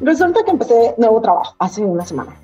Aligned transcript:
Resulta 0.00 0.44
que 0.44 0.50
empecé 0.52 0.94
nuevo 0.96 1.20
trabajo 1.20 1.54
hace 1.58 1.84
una 1.84 2.04
semana. 2.04 2.36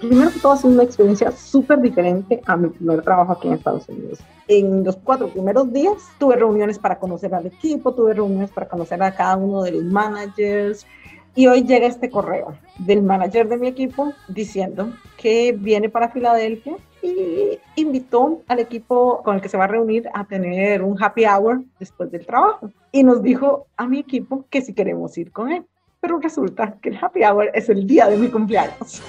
Primero 0.00 0.30
que 0.30 0.40
todo 0.40 0.52
ha 0.52 0.56
sido 0.56 0.74
una 0.74 0.82
experiencia 0.82 1.30
súper 1.30 1.80
diferente 1.80 2.42
a 2.46 2.56
mi 2.56 2.68
primer 2.68 3.02
trabajo 3.02 3.32
aquí 3.32 3.48
en 3.48 3.54
Estados 3.54 3.88
Unidos. 3.88 4.18
En 4.48 4.84
los 4.84 4.96
cuatro 4.96 5.28
primeros 5.28 5.72
días 5.72 5.94
tuve 6.18 6.36
reuniones 6.36 6.78
para 6.78 6.98
conocer 6.98 7.34
al 7.34 7.46
equipo, 7.46 7.94
tuve 7.94 8.14
reuniones 8.14 8.50
para 8.50 8.68
conocer 8.68 9.02
a 9.02 9.14
cada 9.14 9.36
uno 9.36 9.62
de 9.62 9.72
los 9.72 9.84
managers, 9.84 10.86
y 11.34 11.46
hoy 11.46 11.62
llega 11.64 11.86
este 11.86 12.10
correo 12.10 12.54
del 12.78 13.02
manager 13.02 13.48
de 13.48 13.56
mi 13.56 13.68
equipo 13.68 14.12
diciendo 14.28 14.92
que 15.16 15.52
viene 15.52 15.88
para 15.88 16.10
Filadelfia 16.10 16.76
y 17.00 17.58
invitó 17.76 18.42
al 18.48 18.58
equipo 18.58 19.22
con 19.22 19.36
el 19.36 19.40
que 19.40 19.48
se 19.48 19.56
va 19.56 19.64
a 19.64 19.68
reunir 19.68 20.10
a 20.12 20.24
tener 20.26 20.82
un 20.82 21.02
happy 21.02 21.24
hour 21.24 21.62
después 21.78 22.10
del 22.10 22.26
trabajo. 22.26 22.70
Y 22.92 23.02
nos 23.02 23.22
dijo 23.22 23.66
a 23.78 23.86
mi 23.86 24.00
equipo 24.00 24.44
que 24.50 24.60
si 24.60 24.74
queremos 24.74 25.16
ir 25.16 25.32
con 25.32 25.50
él. 25.50 25.64
Pero 26.02 26.18
resulta 26.18 26.78
que 26.82 26.90
el 26.90 26.98
happy 27.00 27.22
hour 27.22 27.50
es 27.54 27.68
el 27.68 27.86
día 27.86 28.08
de 28.08 28.16
mi 28.18 28.28
cumpleaños. 28.28 29.00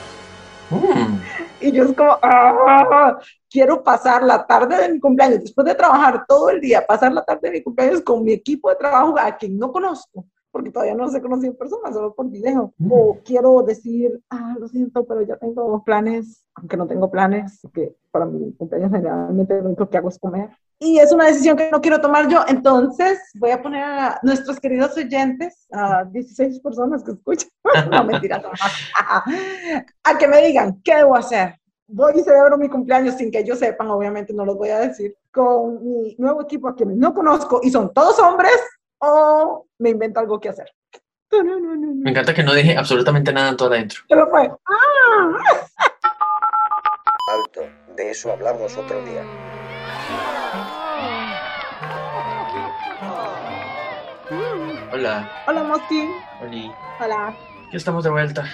Mm. 0.69 1.17
Y 1.59 1.71
yo 1.71 1.85
es 1.85 1.93
como, 1.93 2.17
ah, 2.21 3.19
quiero 3.49 3.83
pasar 3.83 4.23
la 4.23 4.45
tarde 4.45 4.77
de 4.77 4.93
mi 4.93 4.99
cumpleaños, 4.99 5.41
después 5.41 5.65
de 5.65 5.75
trabajar 5.75 6.23
todo 6.27 6.51
el 6.51 6.61
día, 6.61 6.85
pasar 6.85 7.11
la 7.11 7.23
tarde 7.23 7.49
de 7.49 7.51
mi 7.51 7.63
cumpleaños 7.63 8.01
con 8.01 8.23
mi 8.23 8.31
equipo 8.31 8.69
de 8.69 8.75
trabajo 8.75 9.15
a 9.17 9.35
quien 9.35 9.57
no 9.57 9.71
conozco 9.71 10.25
porque 10.53 10.69
todavía 10.69 10.93
no 10.93 11.09
se 11.09 11.19
conocen 11.19 11.49
en 11.49 11.57
persona, 11.57 11.91
solo 11.91 12.13
por 12.13 12.29
video. 12.29 12.75
Mm. 12.77 12.91
O 12.91 13.17
quiero 13.25 13.63
decir, 13.63 14.21
ah, 14.29 14.55
lo 14.59 14.67
siento, 14.67 15.03
pero 15.03 15.23
ya 15.23 15.35
tengo 15.35 15.83
planes, 15.83 16.45
aunque 16.53 16.77
no 16.77 16.85
tengo 16.85 17.09
planes, 17.09 17.59
que 17.73 17.95
para 18.11 18.27
mi 18.27 18.53
cumpleaños 18.53 18.91
generalmente 18.91 19.59
lo 19.59 19.69
único 19.69 19.89
que 19.89 19.97
hago 19.97 20.09
es 20.09 20.19
comer. 20.19 20.51
Y 20.85 20.99
es 20.99 21.13
una 21.13 21.27
decisión 21.27 21.55
que 21.55 21.71
no 21.71 21.79
quiero 21.79 22.01
tomar 22.01 22.27
yo, 22.27 22.43
entonces 22.47 23.19
voy 23.35 23.51
a 23.51 23.61
poner 23.61 23.83
a 23.83 24.19
nuestros 24.21 24.59
queridos 24.59 24.97
oyentes, 24.97 25.65
a 25.71 26.03
16 26.03 26.59
personas 26.59 27.03
que 27.03 27.11
escuchan, 27.11 27.49
no 27.89 28.03
mentira, 28.03 28.39
no, 28.39 28.49
a 30.03 30.17
que 30.17 30.27
me 30.27 30.45
digan, 30.45 30.81
¿qué 30.83 30.97
debo 30.97 31.15
hacer? 31.15 31.55
voy 31.87 32.13
y 32.19 32.23
celebro 32.23 32.57
mi 32.57 32.69
cumpleaños 32.69 33.15
sin 33.15 33.31
que 33.31 33.39
ellos 33.39 33.59
sepan, 33.59 33.87
obviamente 33.89 34.33
no 34.33 34.45
los 34.45 34.57
voy 34.57 34.69
a 34.69 34.79
decir, 34.79 35.15
con 35.31 35.83
mi 35.83 36.15
nuevo 36.17 36.41
equipo 36.41 36.67
a 36.67 36.75
quienes 36.75 36.97
no 36.97 37.13
conozco 37.13 37.59
y 37.63 37.69
son 37.69 37.93
todos 37.93 38.19
hombres, 38.19 38.59
o 38.99 39.67
me 39.79 39.91
invento 39.91 40.19
algo 40.19 40.39
que 40.39 40.49
hacer. 40.49 40.67
Me 41.31 42.11
encanta 42.11 42.33
que 42.33 42.43
no 42.43 42.53
dije 42.53 42.77
absolutamente 42.77 43.33
nada 43.33 43.49
en 43.49 43.57
todo 43.57 43.73
adentro. 43.73 44.01
Pero 44.07 44.29
fue. 44.29 44.51
¡Ah! 44.65 45.37
Alto, 47.33 47.61
de 47.95 48.11
eso 48.11 48.31
hablamos 48.31 48.77
otro 48.77 49.01
día. 49.03 49.23
Hola. 55.03 55.29
Hola, 55.49 55.63
Mosky. 55.65 56.07
Hola. 56.41 56.75
Hola. 57.03 57.35
Aquí 57.67 57.75
estamos 57.75 58.05
de 58.05 58.09
vuelta. 58.09 58.45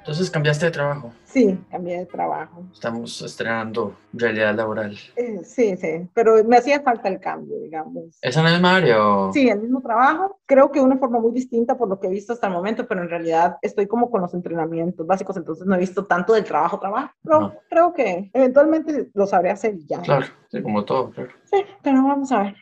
Entonces 0.00 0.30
cambiaste 0.30 0.66
de 0.66 0.72
trabajo. 0.72 1.10
Sí, 1.24 1.58
cambié 1.70 2.00
de 2.00 2.04
trabajo. 2.04 2.64
Estamos 2.70 3.22
estrenando 3.22 3.96
realidad 4.12 4.54
laboral. 4.54 4.94
Eh, 5.16 5.40
sí, 5.42 5.78
sí, 5.78 6.06
pero 6.12 6.44
me 6.44 6.58
hacía 6.58 6.82
falta 6.82 7.08
el 7.08 7.18
cambio, 7.18 7.58
digamos. 7.60 8.18
¿Es 8.20 8.36
en 8.36 8.44
el 8.44 8.52
misma 8.52 8.76
área 8.76 9.02
o...? 9.02 9.32
Sí, 9.32 9.48
el 9.48 9.62
mismo 9.62 9.80
trabajo. 9.80 10.38
Creo 10.44 10.70
que 10.70 10.80
de 10.80 10.84
una 10.84 10.98
forma 10.98 11.18
muy 11.18 11.32
distinta 11.32 11.78
por 11.78 11.88
lo 11.88 11.98
que 11.98 12.08
he 12.08 12.10
visto 12.10 12.34
hasta 12.34 12.48
el 12.48 12.52
momento, 12.52 12.86
pero 12.86 13.00
en 13.00 13.08
realidad 13.08 13.56
estoy 13.62 13.86
como 13.86 14.10
con 14.10 14.20
los 14.20 14.34
entrenamientos 14.34 15.06
básicos, 15.06 15.38
entonces 15.38 15.66
no 15.66 15.76
he 15.76 15.78
visto 15.78 16.04
tanto 16.04 16.34
del 16.34 16.44
trabajo, 16.44 16.78
trabajo. 16.78 17.14
Pero 17.22 17.54
creo 17.70 17.94
que 17.94 18.30
eventualmente 18.34 19.08
lo 19.14 19.26
sabré 19.26 19.48
hacer 19.48 19.78
ya. 19.86 20.02
Claro, 20.02 20.26
sí, 20.50 20.60
como 20.60 20.84
todo, 20.84 21.08
claro. 21.10 21.30
Sí, 21.50 21.64
pero 21.82 22.02
vamos 22.04 22.30
a 22.32 22.44
ver. 22.44 22.56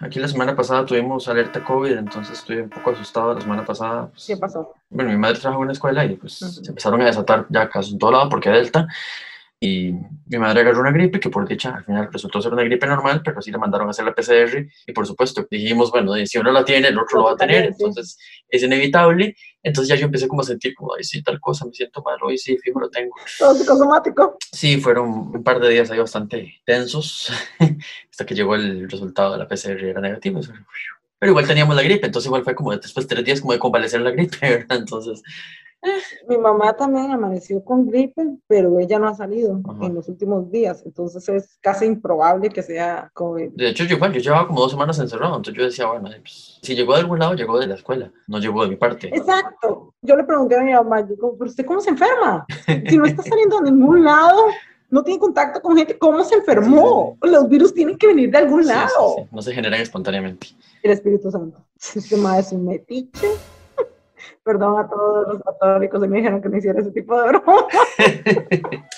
Aquí 0.00 0.20
la 0.20 0.28
semana 0.28 0.54
pasada 0.54 0.84
tuvimos 0.84 1.26
alerta 1.28 1.64
COVID, 1.64 1.92
entonces 1.92 2.38
estuve 2.38 2.62
un 2.62 2.68
poco 2.68 2.90
asustado 2.90 3.34
la 3.34 3.40
semana 3.40 3.64
pasada. 3.64 4.10
¿Qué 4.26 4.36
pasó? 4.36 4.74
Bueno, 4.90 5.10
mi 5.10 5.16
madre 5.16 5.38
trabajó 5.38 5.62
en 5.62 5.64
una 5.64 5.72
escuela 5.72 6.04
y 6.04 6.14
pues 6.16 6.34
se 6.34 6.68
empezaron 6.68 7.00
a 7.02 7.06
desatar 7.06 7.46
ya 7.48 7.68
casos 7.68 7.92
en 7.92 7.98
todo 7.98 8.12
lado 8.12 8.28
porque 8.28 8.50
Delta. 8.50 8.86
Y 9.60 9.92
mi 10.26 10.38
madre 10.38 10.60
agarró 10.60 10.80
una 10.80 10.92
gripe 10.92 11.18
que 11.18 11.30
por 11.30 11.48
dicha 11.48 11.74
al 11.74 11.84
final 11.84 12.08
resultó 12.12 12.40
ser 12.40 12.52
una 12.52 12.62
gripe 12.62 12.86
normal, 12.86 13.22
pero 13.24 13.42
sí 13.42 13.50
le 13.50 13.58
mandaron 13.58 13.88
a 13.88 13.90
hacer 13.90 14.04
la 14.04 14.14
PCR 14.14 14.68
y 14.86 14.92
por 14.92 15.04
supuesto 15.04 15.44
dijimos, 15.50 15.90
bueno, 15.90 16.14
si 16.26 16.38
uno 16.38 16.52
la 16.52 16.64
tiene, 16.64 16.88
el 16.88 16.98
otro 16.98 17.18
lo 17.18 17.24
va 17.24 17.32
a 17.32 17.36
tener, 17.36 17.64
entonces 17.64 18.16
es 18.48 18.62
inevitable. 18.62 19.34
Entonces 19.60 19.88
ya 19.88 19.96
yo 19.96 20.06
empecé 20.06 20.28
como 20.28 20.42
a 20.42 20.44
sentir 20.44 20.74
como, 20.76 20.94
ay, 20.94 21.02
sí, 21.02 21.22
tal 21.22 21.40
cosa, 21.40 21.66
me 21.66 21.72
siento 21.72 22.00
mal, 22.02 22.16
hoy 22.22 22.38
sí, 22.38 22.56
fijo, 22.58 22.78
lo 22.78 22.88
tengo. 22.88 23.12
¿Todo 23.36 23.54
psicosomático? 23.54 24.38
Sí, 24.52 24.80
fueron 24.80 25.08
un 25.08 25.42
par 25.42 25.58
de 25.58 25.70
días 25.70 25.90
ahí 25.90 25.98
bastante 25.98 26.54
tensos 26.64 27.32
hasta 28.10 28.24
que 28.24 28.36
llegó 28.36 28.54
el 28.54 28.88
resultado 28.88 29.32
de 29.32 29.38
la 29.38 29.48
PCR 29.48 29.84
era 29.84 30.00
negativo. 30.00 30.40
Pero 31.18 31.30
igual 31.30 31.48
teníamos 31.48 31.74
la 31.74 31.82
gripe, 31.82 32.06
entonces 32.06 32.26
igual 32.26 32.44
fue 32.44 32.54
como 32.54 32.76
después 32.76 33.08
de 33.08 33.14
tres 33.16 33.24
días 33.24 33.40
como 33.40 33.52
de 33.52 33.58
convalecer 33.58 34.00
la 34.02 34.12
gripe, 34.12 34.38
¿verdad? 34.40 34.78
Entonces 34.78 35.20
mi 36.28 36.36
mamá 36.36 36.76
también 36.76 37.10
amaneció 37.10 37.64
con 37.64 37.86
gripe, 37.86 38.22
pero 38.46 38.78
ella 38.78 38.98
no 38.98 39.08
ha 39.08 39.14
salido 39.14 39.60
en 39.80 39.94
los 39.94 40.08
últimos 40.08 40.50
días, 40.50 40.82
entonces 40.84 41.28
es 41.28 41.58
casi 41.60 41.86
improbable 41.86 42.50
que 42.50 42.62
sea 42.62 43.10
COVID. 43.14 43.50
De 43.52 43.68
hecho, 43.68 43.84
yo, 43.84 43.98
bueno, 43.98 44.14
yo 44.14 44.20
llevaba 44.20 44.46
como 44.46 44.60
dos 44.60 44.72
semanas 44.72 44.98
encerrado, 44.98 45.36
entonces 45.36 45.58
yo 45.58 45.64
decía, 45.64 45.86
bueno, 45.86 46.08
pues, 46.20 46.58
si 46.62 46.74
llegó 46.74 46.94
de 46.94 47.00
algún 47.00 47.18
lado, 47.18 47.34
llegó 47.34 47.58
de 47.58 47.66
la 47.66 47.74
escuela, 47.74 48.12
no 48.26 48.38
llegó 48.38 48.62
de 48.64 48.70
mi 48.70 48.76
parte. 48.76 49.08
Exacto. 49.08 49.94
Yo 50.02 50.16
le 50.16 50.24
pregunté 50.24 50.56
a 50.56 50.62
mi 50.62 50.72
mamá, 50.72 51.02
digo, 51.02 51.36
¿pero 51.38 51.50
usted 51.50 51.64
cómo 51.64 51.80
se 51.80 51.90
enferma? 51.90 52.44
Si 52.88 52.96
no 52.96 53.04
está 53.04 53.22
saliendo 53.22 53.58
a 53.58 53.62
ningún 53.62 54.04
lado, 54.04 54.46
no 54.90 55.02
tiene 55.04 55.20
contacto 55.20 55.60
con 55.60 55.76
gente, 55.76 55.98
¿cómo 55.98 56.24
se 56.24 56.36
enfermó? 56.36 57.16
Los 57.22 57.48
virus 57.48 57.74
tienen 57.74 57.96
que 57.96 58.06
venir 58.08 58.30
de 58.30 58.38
algún 58.38 58.66
lado. 58.66 59.28
No 59.30 59.42
se 59.42 59.52
generan 59.52 59.80
espontáneamente. 59.80 60.48
El 60.82 60.92
Espíritu 60.92 61.30
Santo. 61.30 61.64
Sistema 61.76 62.38
es 62.38 62.52
un 62.52 62.66
metiche 62.66 63.28
Perdón 64.42 64.78
a 64.78 64.88
todos 64.88 65.28
los 65.28 65.42
católicos 65.42 66.00
que 66.00 66.08
me 66.08 66.18
dijeron 66.18 66.40
que 66.40 66.48
no 66.48 66.56
hiciera 66.56 66.80
ese 66.80 66.90
tipo 66.90 67.20
de 67.20 67.28
broma. 67.28 67.66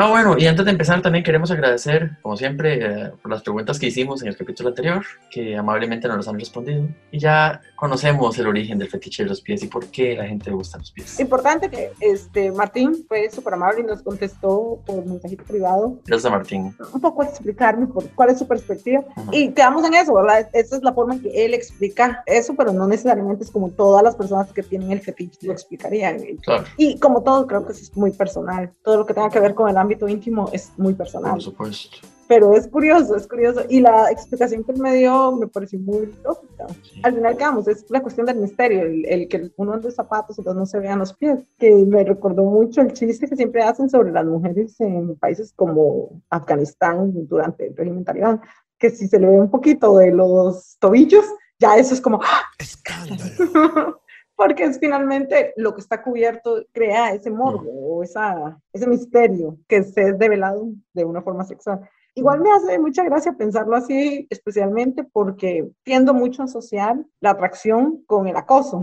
Ah, 0.00 0.08
bueno, 0.10 0.38
y 0.38 0.46
antes 0.46 0.64
de 0.64 0.70
empezar 0.70 1.02
también 1.02 1.24
queremos 1.24 1.50
agradecer, 1.50 2.12
como 2.22 2.36
siempre, 2.36 2.78
eh, 2.80 3.10
por 3.20 3.32
las 3.32 3.42
preguntas 3.42 3.80
que 3.80 3.86
hicimos 3.86 4.22
en 4.22 4.28
el 4.28 4.36
capítulo 4.36 4.68
anterior, 4.68 5.04
que 5.28 5.56
amablemente 5.56 6.06
nos 6.06 6.18
las 6.18 6.28
han 6.28 6.38
respondido. 6.38 6.86
Y 7.10 7.18
ya 7.18 7.60
conocemos 7.74 8.38
el 8.38 8.46
origen 8.46 8.78
del 8.78 8.88
fetiche 8.88 9.24
de 9.24 9.30
los 9.30 9.40
pies 9.40 9.64
y 9.64 9.66
por 9.66 9.86
qué 9.86 10.14
la 10.14 10.24
gente 10.26 10.50
le 10.50 10.54
gusta 10.54 10.78
los 10.78 10.92
pies. 10.92 11.18
Importante 11.18 11.68
que 11.68 11.90
este, 11.98 12.52
Martín 12.52 13.04
fue 13.08 13.28
súper 13.28 13.54
amable 13.54 13.80
y 13.80 13.86
nos 13.86 14.00
contestó 14.02 14.78
por 14.86 15.04
mensajito 15.04 15.42
privado. 15.42 15.98
Gracias, 16.06 16.30
Martín. 16.30 16.76
Un 16.92 17.00
poco 17.00 17.24
explicarme 17.24 17.88
por 17.88 18.08
cuál 18.10 18.30
es 18.30 18.38
su 18.38 18.46
perspectiva. 18.46 19.02
Y 19.32 19.48
quedamos 19.48 19.84
en 19.84 19.94
eso, 19.94 20.14
¿verdad? 20.14 20.48
Esa 20.52 20.76
es 20.76 20.82
la 20.84 20.92
forma 20.92 21.14
en 21.14 21.22
que 21.22 21.44
él 21.44 21.54
explica 21.54 22.22
eso, 22.24 22.54
pero 22.54 22.72
no 22.72 22.86
necesariamente 22.86 23.42
es 23.42 23.50
como 23.50 23.70
todas 23.70 24.04
las 24.04 24.14
personas 24.14 24.52
que 24.52 24.62
tienen 24.62 24.92
el 24.92 25.00
fetiche 25.00 25.44
lo 25.44 25.52
explicarían. 25.54 26.18
Claro. 26.44 26.62
Y 26.76 27.00
como 27.00 27.24
todo, 27.24 27.48
creo 27.48 27.66
que 27.66 27.72
es 27.72 27.96
muy 27.96 28.12
personal. 28.12 28.70
Todo 28.84 28.98
lo 28.98 29.04
que 29.04 29.12
tenga 29.12 29.30
que 29.30 29.40
ver 29.40 29.56
con 29.56 29.68
el 29.68 29.76
ámbito 29.76 29.87
íntimo 30.08 30.50
es 30.52 30.72
muy 30.76 30.94
personal. 30.94 31.32
Por 31.32 31.42
supuesto. 31.42 31.98
Pero 32.28 32.54
es 32.54 32.68
curioso, 32.68 33.16
es 33.16 33.26
curioso. 33.26 33.62
Y 33.70 33.80
la 33.80 34.10
explicación 34.10 34.62
que 34.62 34.72
él 34.72 34.80
me 34.80 34.94
dio 34.94 35.32
me 35.32 35.46
pareció 35.48 35.78
muy 35.78 36.12
lógica. 36.22 36.66
Al 37.02 37.14
final, 37.14 37.32
digamos, 37.32 37.66
es 37.68 37.86
la 37.88 38.02
cuestión 38.02 38.26
del 38.26 38.36
misterio, 38.36 38.82
el, 38.82 39.28
que 39.28 39.50
uno 39.56 39.72
ande 39.72 39.90
zapatos 39.90 40.38
entonces 40.38 40.58
no 40.58 40.66
se 40.66 40.78
vean 40.78 40.98
los 40.98 41.14
pies, 41.14 41.40
que 41.58 41.70
me 41.70 42.04
recordó 42.04 42.44
mucho 42.44 42.82
el 42.82 42.92
chiste 42.92 43.26
que 43.26 43.36
siempre 43.36 43.62
hacen 43.62 43.88
sobre 43.88 44.12
las 44.12 44.26
mujeres 44.26 44.78
en 44.80 45.16
países 45.16 45.54
como 45.56 46.22
Afganistán 46.28 47.12
durante 47.26 47.68
el 47.68 47.76
régimen 47.76 48.04
talibán, 48.04 48.42
que 48.78 48.90
si 48.90 49.08
se 49.08 49.18
le 49.18 49.26
ve 49.26 49.40
un 49.40 49.50
poquito 49.50 49.96
de 49.96 50.12
los 50.12 50.76
tobillos, 50.78 51.24
ya 51.58 51.76
eso 51.76 51.94
es 51.94 52.00
como... 52.00 52.20
¡ah! 52.22 52.42
¡Escándalo! 52.58 54.02
porque 54.38 54.62
es 54.62 54.78
finalmente 54.78 55.52
lo 55.56 55.74
que 55.74 55.80
está 55.80 56.00
cubierto, 56.00 56.64
crea 56.70 57.12
ese 57.12 57.28
morbo 57.28 57.68
o 57.72 58.04
esa, 58.04 58.56
ese 58.72 58.86
misterio 58.86 59.58
que 59.66 59.82
se 59.82 60.10
es 60.10 60.18
develado 60.18 60.68
de 60.92 61.04
una 61.04 61.22
forma 61.22 61.42
sexual. 61.42 61.80
Igual 62.18 62.40
me 62.40 62.50
hace 62.50 62.80
mucha 62.80 63.04
gracia 63.04 63.32
pensarlo 63.34 63.76
así, 63.76 64.26
especialmente 64.28 65.04
porque 65.04 65.68
tiendo 65.84 66.12
mucho 66.12 66.42
a 66.42 66.46
asociar 66.46 66.96
la 67.20 67.30
atracción 67.30 68.02
con 68.06 68.26
el 68.26 68.36
acoso. 68.36 68.80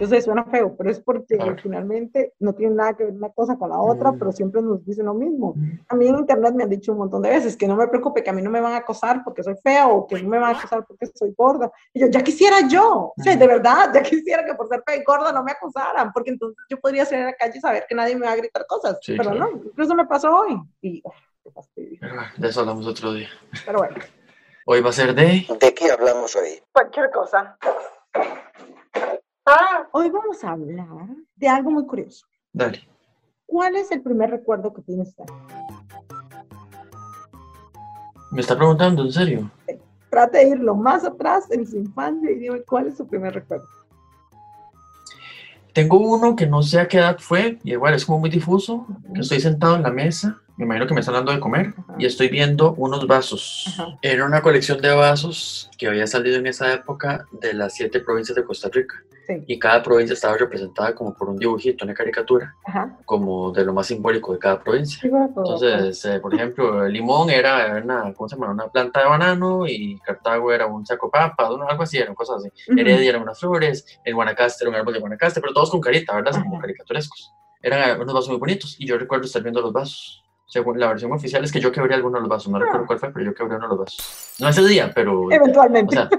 Yo 0.00 0.06
sé, 0.06 0.22
suena 0.22 0.44
feo, 0.46 0.74
pero 0.78 0.90
es 0.90 0.98
porque 0.98 1.38
finalmente 1.62 2.32
no 2.38 2.54
tiene 2.54 2.76
nada 2.76 2.94
que 2.94 3.04
ver 3.04 3.12
una 3.12 3.28
cosa 3.28 3.58
con 3.58 3.68
la 3.68 3.78
otra, 3.78 4.12
mm. 4.12 4.18
pero 4.18 4.32
siempre 4.32 4.62
nos 4.62 4.82
dicen 4.82 5.04
lo 5.04 5.12
mismo. 5.12 5.56
A 5.88 5.94
mí 5.94 6.06
en 6.06 6.20
internet 6.20 6.54
me 6.54 6.62
han 6.62 6.70
dicho 6.70 6.92
un 6.92 6.98
montón 6.98 7.20
de 7.20 7.28
veces 7.28 7.54
que 7.54 7.68
no 7.68 7.76
me 7.76 7.86
preocupe, 7.86 8.22
que 8.22 8.30
a 8.30 8.32
mí 8.32 8.40
no 8.40 8.48
me 8.48 8.62
van 8.62 8.72
a 8.72 8.78
acosar 8.78 9.22
porque 9.24 9.42
soy 9.42 9.56
fea 9.62 9.86
o 9.86 10.06
que 10.06 10.22
no 10.22 10.30
me 10.30 10.38
van 10.38 10.54
a 10.54 10.58
acosar 10.58 10.86
porque 10.86 11.04
soy 11.14 11.34
gorda. 11.36 11.70
Y 11.92 12.00
yo, 12.00 12.06
ya 12.06 12.24
quisiera 12.24 12.66
yo, 12.66 13.12
o 13.14 13.22
sea, 13.22 13.36
de 13.36 13.46
verdad, 13.46 13.92
ya 13.92 14.02
quisiera 14.02 14.42
que 14.42 14.54
por 14.54 14.68
ser 14.68 14.82
fea 14.86 14.96
y 14.96 15.04
gorda 15.04 15.32
no 15.32 15.44
me 15.44 15.52
acosaran, 15.52 16.12
porque 16.14 16.30
entonces 16.30 16.64
yo 16.70 16.80
podría 16.80 17.04
salir 17.04 17.24
a 17.24 17.26
la 17.26 17.34
calle 17.34 17.58
y 17.58 17.60
saber 17.60 17.84
que 17.86 17.94
nadie 17.94 18.16
me 18.16 18.24
va 18.24 18.32
a 18.32 18.36
gritar 18.36 18.64
cosas. 18.66 18.98
pero 19.06 19.34
no, 19.34 19.50
incluso 19.50 19.94
me 19.94 20.06
pasó 20.06 20.34
hoy. 20.34 20.58
Y, 20.80 21.02
de 22.36 22.48
eso 22.48 22.60
hablamos 22.60 22.86
otro 22.86 23.12
día. 23.12 23.28
Pero 23.64 23.78
bueno. 23.78 23.96
Hoy 24.66 24.80
va 24.80 24.90
a 24.90 24.92
ser 24.92 25.14
de... 25.14 25.46
¿De 25.60 25.74
qué 25.74 25.90
hablamos 25.90 26.36
hoy? 26.36 26.62
Cualquier 26.72 27.10
cosa. 27.10 27.58
Ah, 29.46 29.88
hoy 29.92 30.10
vamos 30.10 30.44
a 30.44 30.50
hablar 30.50 31.08
de 31.36 31.48
algo 31.48 31.70
muy 31.70 31.86
curioso. 31.86 32.26
Dale. 32.52 32.86
¿Cuál 33.46 33.76
es 33.76 33.90
el 33.90 34.02
primer 34.02 34.30
recuerdo 34.30 34.72
que 34.72 34.82
tienes? 34.82 35.14
¿Me 38.30 38.40
está 38.40 38.56
preguntando 38.56 39.02
en 39.02 39.12
serio? 39.12 39.50
Trate 40.10 40.38
de 40.38 40.48
ir 40.50 40.60
lo 40.60 40.76
más 40.76 41.04
atrás 41.04 41.50
en 41.50 41.66
su 41.66 41.76
infancia 41.78 42.30
y 42.30 42.38
dime 42.38 42.62
cuál 42.62 42.86
es 42.86 42.96
su 42.96 43.08
primer 43.08 43.34
recuerdo. 43.34 43.66
Tengo 45.80 45.98
uno 45.98 46.36
que 46.36 46.46
no 46.46 46.62
sé 46.62 46.78
a 46.78 46.88
qué 46.88 46.98
edad 46.98 47.16
fue, 47.18 47.58
y 47.64 47.72
igual 47.72 47.94
es 47.94 48.04
como 48.04 48.18
muy 48.18 48.30
difuso, 48.30 48.86
que 49.14 49.20
estoy 49.20 49.40
sentado 49.40 49.76
en 49.76 49.82
la 49.82 49.90
mesa 49.90 50.40
me 50.60 50.66
imagino 50.66 50.86
que 50.86 50.92
me 50.92 51.00
están 51.00 51.14
dando 51.14 51.32
de 51.32 51.40
comer 51.40 51.72
y 51.98 52.04
estoy 52.04 52.28
viendo 52.28 52.74
unos 52.74 53.06
vasos. 53.06 53.64
Era 54.02 54.26
una 54.26 54.42
colección 54.42 54.78
de 54.82 54.90
vasos 54.90 55.70
que 55.78 55.86
había 55.86 56.06
salido 56.06 56.36
en 56.36 56.46
esa 56.46 56.70
época 56.74 57.24
de 57.40 57.54
las 57.54 57.72
siete 57.72 57.98
provincias 58.00 58.36
de 58.36 58.44
Costa 58.44 58.68
Rica. 58.70 59.02
Y 59.46 59.58
cada 59.58 59.82
provincia 59.82 60.14
estaba 60.14 60.36
representada 60.36 60.94
como 60.94 61.14
por 61.14 61.28
un 61.28 61.36
dibujito, 61.36 61.84
una 61.84 61.94
caricatura, 61.94 62.54
como 63.04 63.52
de 63.52 63.64
lo 63.64 63.72
más 63.72 63.86
simbólico 63.86 64.32
de 64.32 64.38
cada 64.38 64.60
provincia. 64.60 65.00
Entonces, 65.02 66.04
eh, 66.04 66.20
por 66.20 66.34
ejemplo, 66.34 66.86
Limón 66.88 67.30
era 67.30 67.80
una, 67.82 68.12
¿cómo 68.14 68.28
se 68.28 68.36
llama? 68.36 68.52
una 68.52 68.68
planta 68.68 69.00
de 69.00 69.06
banano 69.06 69.66
y 69.66 69.98
Cartago 70.00 70.52
era 70.52 70.66
un 70.66 70.84
saco 70.86 71.10
papa, 71.10 71.46
algo 71.46 71.82
así, 71.82 71.98
eran 71.98 72.14
cosas 72.14 72.36
así. 72.38 72.50
Heredia 72.76 73.10
eran 73.10 73.22
unas 73.22 73.38
flores, 73.38 74.00
el 74.04 74.14
Guanacaste 74.14 74.64
era 74.64 74.70
un 74.70 74.76
árbol 74.76 74.94
de 74.94 75.00
Guanacaste, 75.00 75.40
pero 75.40 75.52
todos 75.52 75.70
con 75.70 75.80
carita, 75.80 76.14
¿verdad? 76.14 76.32
Como 76.42 76.58
caricaturescos. 76.58 77.32
Eran 77.62 78.00
unos 78.00 78.14
vasos 78.14 78.28
muy 78.30 78.38
bonitos 78.38 78.76
y 78.78 78.86
yo 78.86 78.96
recuerdo 78.96 79.26
estar 79.26 79.42
viendo 79.42 79.60
los 79.60 79.72
vasos 79.72 80.24
según 80.50 80.80
la 80.80 80.88
versión 80.88 81.12
oficial, 81.12 81.44
es 81.44 81.52
que 81.52 81.60
yo 81.60 81.70
quebré 81.70 81.94
alguno 81.94 82.16
de 82.16 82.22
los 82.22 82.28
vasos. 82.28 82.50
No 82.50 82.58
ah. 82.58 82.60
recuerdo 82.60 82.86
cuál 82.86 82.98
fue, 82.98 83.12
pero 83.12 83.26
yo 83.26 83.34
quebré 83.34 83.54
uno 83.54 83.66
de 83.66 83.68
los 83.68 83.78
vasos. 83.78 84.34
No 84.40 84.48
ese 84.48 84.66
día, 84.66 84.90
pero. 84.92 85.30
Eventualmente. 85.30 85.96
O 85.96 86.08
sea, 86.08 86.10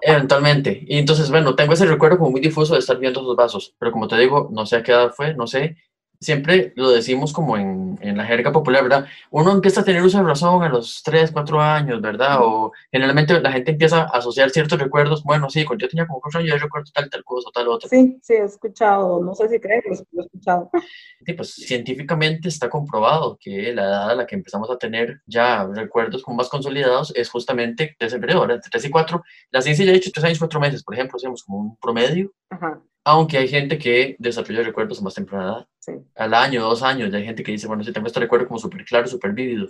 eventualmente. 0.00 0.84
Y 0.86 0.98
entonces, 0.98 1.30
bueno, 1.30 1.54
tengo 1.54 1.72
ese 1.72 1.86
recuerdo 1.86 2.18
como 2.18 2.30
muy 2.30 2.40
difuso 2.40 2.74
de 2.74 2.80
estar 2.80 2.98
viendo 2.98 3.20
esos 3.20 3.36
vasos. 3.36 3.74
Pero 3.78 3.92
como 3.92 4.08
te 4.08 4.18
digo, 4.18 4.48
no 4.52 4.66
sé 4.66 4.76
a 4.76 4.82
qué 4.82 4.92
edad 4.92 5.12
fue, 5.14 5.34
no 5.34 5.46
sé 5.46 5.76
siempre 6.20 6.72
lo 6.76 6.90
decimos 6.90 7.32
como 7.32 7.56
en, 7.56 7.98
en, 8.00 8.16
la 8.16 8.24
jerga 8.24 8.52
popular, 8.52 8.82
¿verdad? 8.82 9.06
Uno 9.30 9.52
empieza 9.52 9.80
a 9.82 9.84
tener 9.84 10.02
uso 10.02 10.18
de 10.18 10.24
razón 10.24 10.62
a 10.62 10.68
los 10.68 11.02
3, 11.04 11.30
4 11.32 11.60
años, 11.60 12.00
¿verdad? 12.00 12.38
O 12.40 12.72
generalmente 12.90 13.40
la 13.40 13.52
gente 13.52 13.70
empieza 13.70 14.02
a 14.02 14.18
asociar 14.18 14.50
ciertos 14.50 14.78
recuerdos, 14.78 15.22
bueno, 15.22 15.48
sí, 15.48 15.64
cuando 15.64 15.84
yo 15.84 15.88
tenía 15.88 16.06
como 16.06 16.20
4 16.20 16.40
años 16.40 16.52
yo 16.52 16.58
recuerdo 16.58 16.90
tal, 16.92 17.08
tal 17.08 17.24
cosa, 17.24 17.50
tal 17.52 17.68
otra. 17.68 17.88
Sí, 17.88 18.18
sí, 18.22 18.34
he 18.34 18.44
escuchado, 18.44 19.22
no 19.22 19.34
sé 19.34 19.48
si 19.48 19.60
crees, 19.60 19.84
pero 19.84 20.06
lo 20.12 20.22
he 20.22 20.26
escuchado. 20.26 20.70
Sí, 21.26 21.32
pues 21.32 21.52
científicamente 21.52 22.48
está 22.48 22.70
comprobado 22.70 23.36
que 23.40 23.72
la 23.72 23.82
edad 23.82 24.10
a 24.10 24.14
la 24.14 24.26
que 24.26 24.36
empezamos 24.36 24.70
a 24.70 24.78
tener 24.78 25.20
ya 25.26 25.66
recuerdos 25.66 26.22
como 26.22 26.36
más 26.36 26.48
consolidados 26.48 27.12
es 27.16 27.28
justamente 27.28 27.96
de 27.98 28.06
ese 28.06 28.20
periodo, 28.20 28.44
Entre 28.44 28.70
3 28.70 28.84
y 28.84 28.90
4. 28.90 29.22
La 29.50 29.60
ciencia 29.60 29.84
ya 29.84 29.90
ha 29.90 29.94
dicho 29.94 30.12
3 30.14 30.24
años, 30.24 30.38
4 30.38 30.60
meses, 30.60 30.84
por 30.84 30.94
ejemplo, 30.94 31.16
hacemos 31.16 31.42
como 31.42 31.58
un 31.58 31.76
promedio. 31.76 32.32
Ajá 32.50 32.80
aunque 33.08 33.38
hay 33.38 33.48
gente 33.48 33.78
que 33.78 34.16
desarrolla 34.18 34.62
recuerdos 34.62 35.00
a 35.00 35.02
más 35.02 35.14
temprana 35.14 35.44
edad. 35.44 35.66
Sí. 35.78 35.92
Al 36.16 36.34
año, 36.34 36.62
dos 36.62 36.82
años, 36.82 37.10
ya 37.10 37.18
hay 37.18 37.24
gente 37.24 37.42
que 37.42 37.52
dice, 37.52 37.66
bueno, 37.66 37.82
si 37.82 37.92
tengo 37.92 38.06
este 38.06 38.20
recuerdo 38.20 38.46
como 38.46 38.60
súper 38.60 38.84
claro, 38.84 39.06
súper 39.06 39.32
vívido. 39.32 39.68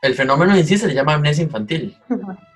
El 0.00 0.14
fenómeno 0.14 0.54
en 0.54 0.64
sí 0.64 0.78
se 0.78 0.86
le 0.86 0.94
llama 0.94 1.14
amnesia 1.14 1.44
infantil. 1.44 1.94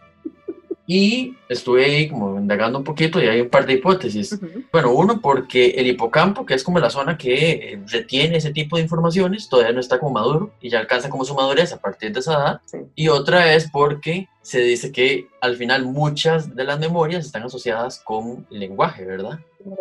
Y 0.87 1.37
estuve 1.49 1.85
ahí 1.85 2.09
como 2.09 2.39
indagando 2.39 2.79
un 2.79 2.85
poquito 2.85 3.23
y 3.23 3.29
hay 3.29 3.41
un 3.41 3.49
par 3.49 3.67
de 3.67 3.75
hipótesis. 3.75 4.39
Bueno, 4.73 4.93
uno 4.93 5.21
porque 5.21 5.71
el 5.71 5.87
hipocampo, 5.87 6.45
que 6.45 6.55
es 6.55 6.65
como 6.65 6.81
la 6.81 6.91
zona 6.91 7.17
que 7.17 7.51
eh, 7.51 7.83
retiene 7.87 8.37
ese 8.37 8.53
tipo 8.53 8.77
de 8.77 8.83
informaciones, 8.83 9.49
todavía 9.49 9.73
no 9.73 9.81
está 9.81 9.99
como 9.99 10.13
maduro 10.13 10.53
y 10.61 10.71
ya 10.71 10.81
alcanza 10.81 11.09
como 11.09 11.25
su 11.25 11.35
madurez 11.35 11.73
a 11.73 11.81
partir 11.81 12.13
de 12.13 12.21
esa 12.21 12.33
edad. 12.35 12.61
Y 12.97 13.09
otra 13.09 13.55
es 13.55 13.71
porque 13.71 14.29
se 14.43 14.61
dice 14.61 14.91
que 14.91 15.29
al 15.41 15.57
final 15.57 15.87
muchas 15.87 16.55
de 16.55 16.65
las 16.65 16.81
memorias 16.81 17.25
están 17.25 17.45
asociadas 17.45 18.01
con 18.01 18.45
lenguaje, 18.51 19.05
¿verdad? 19.05 19.39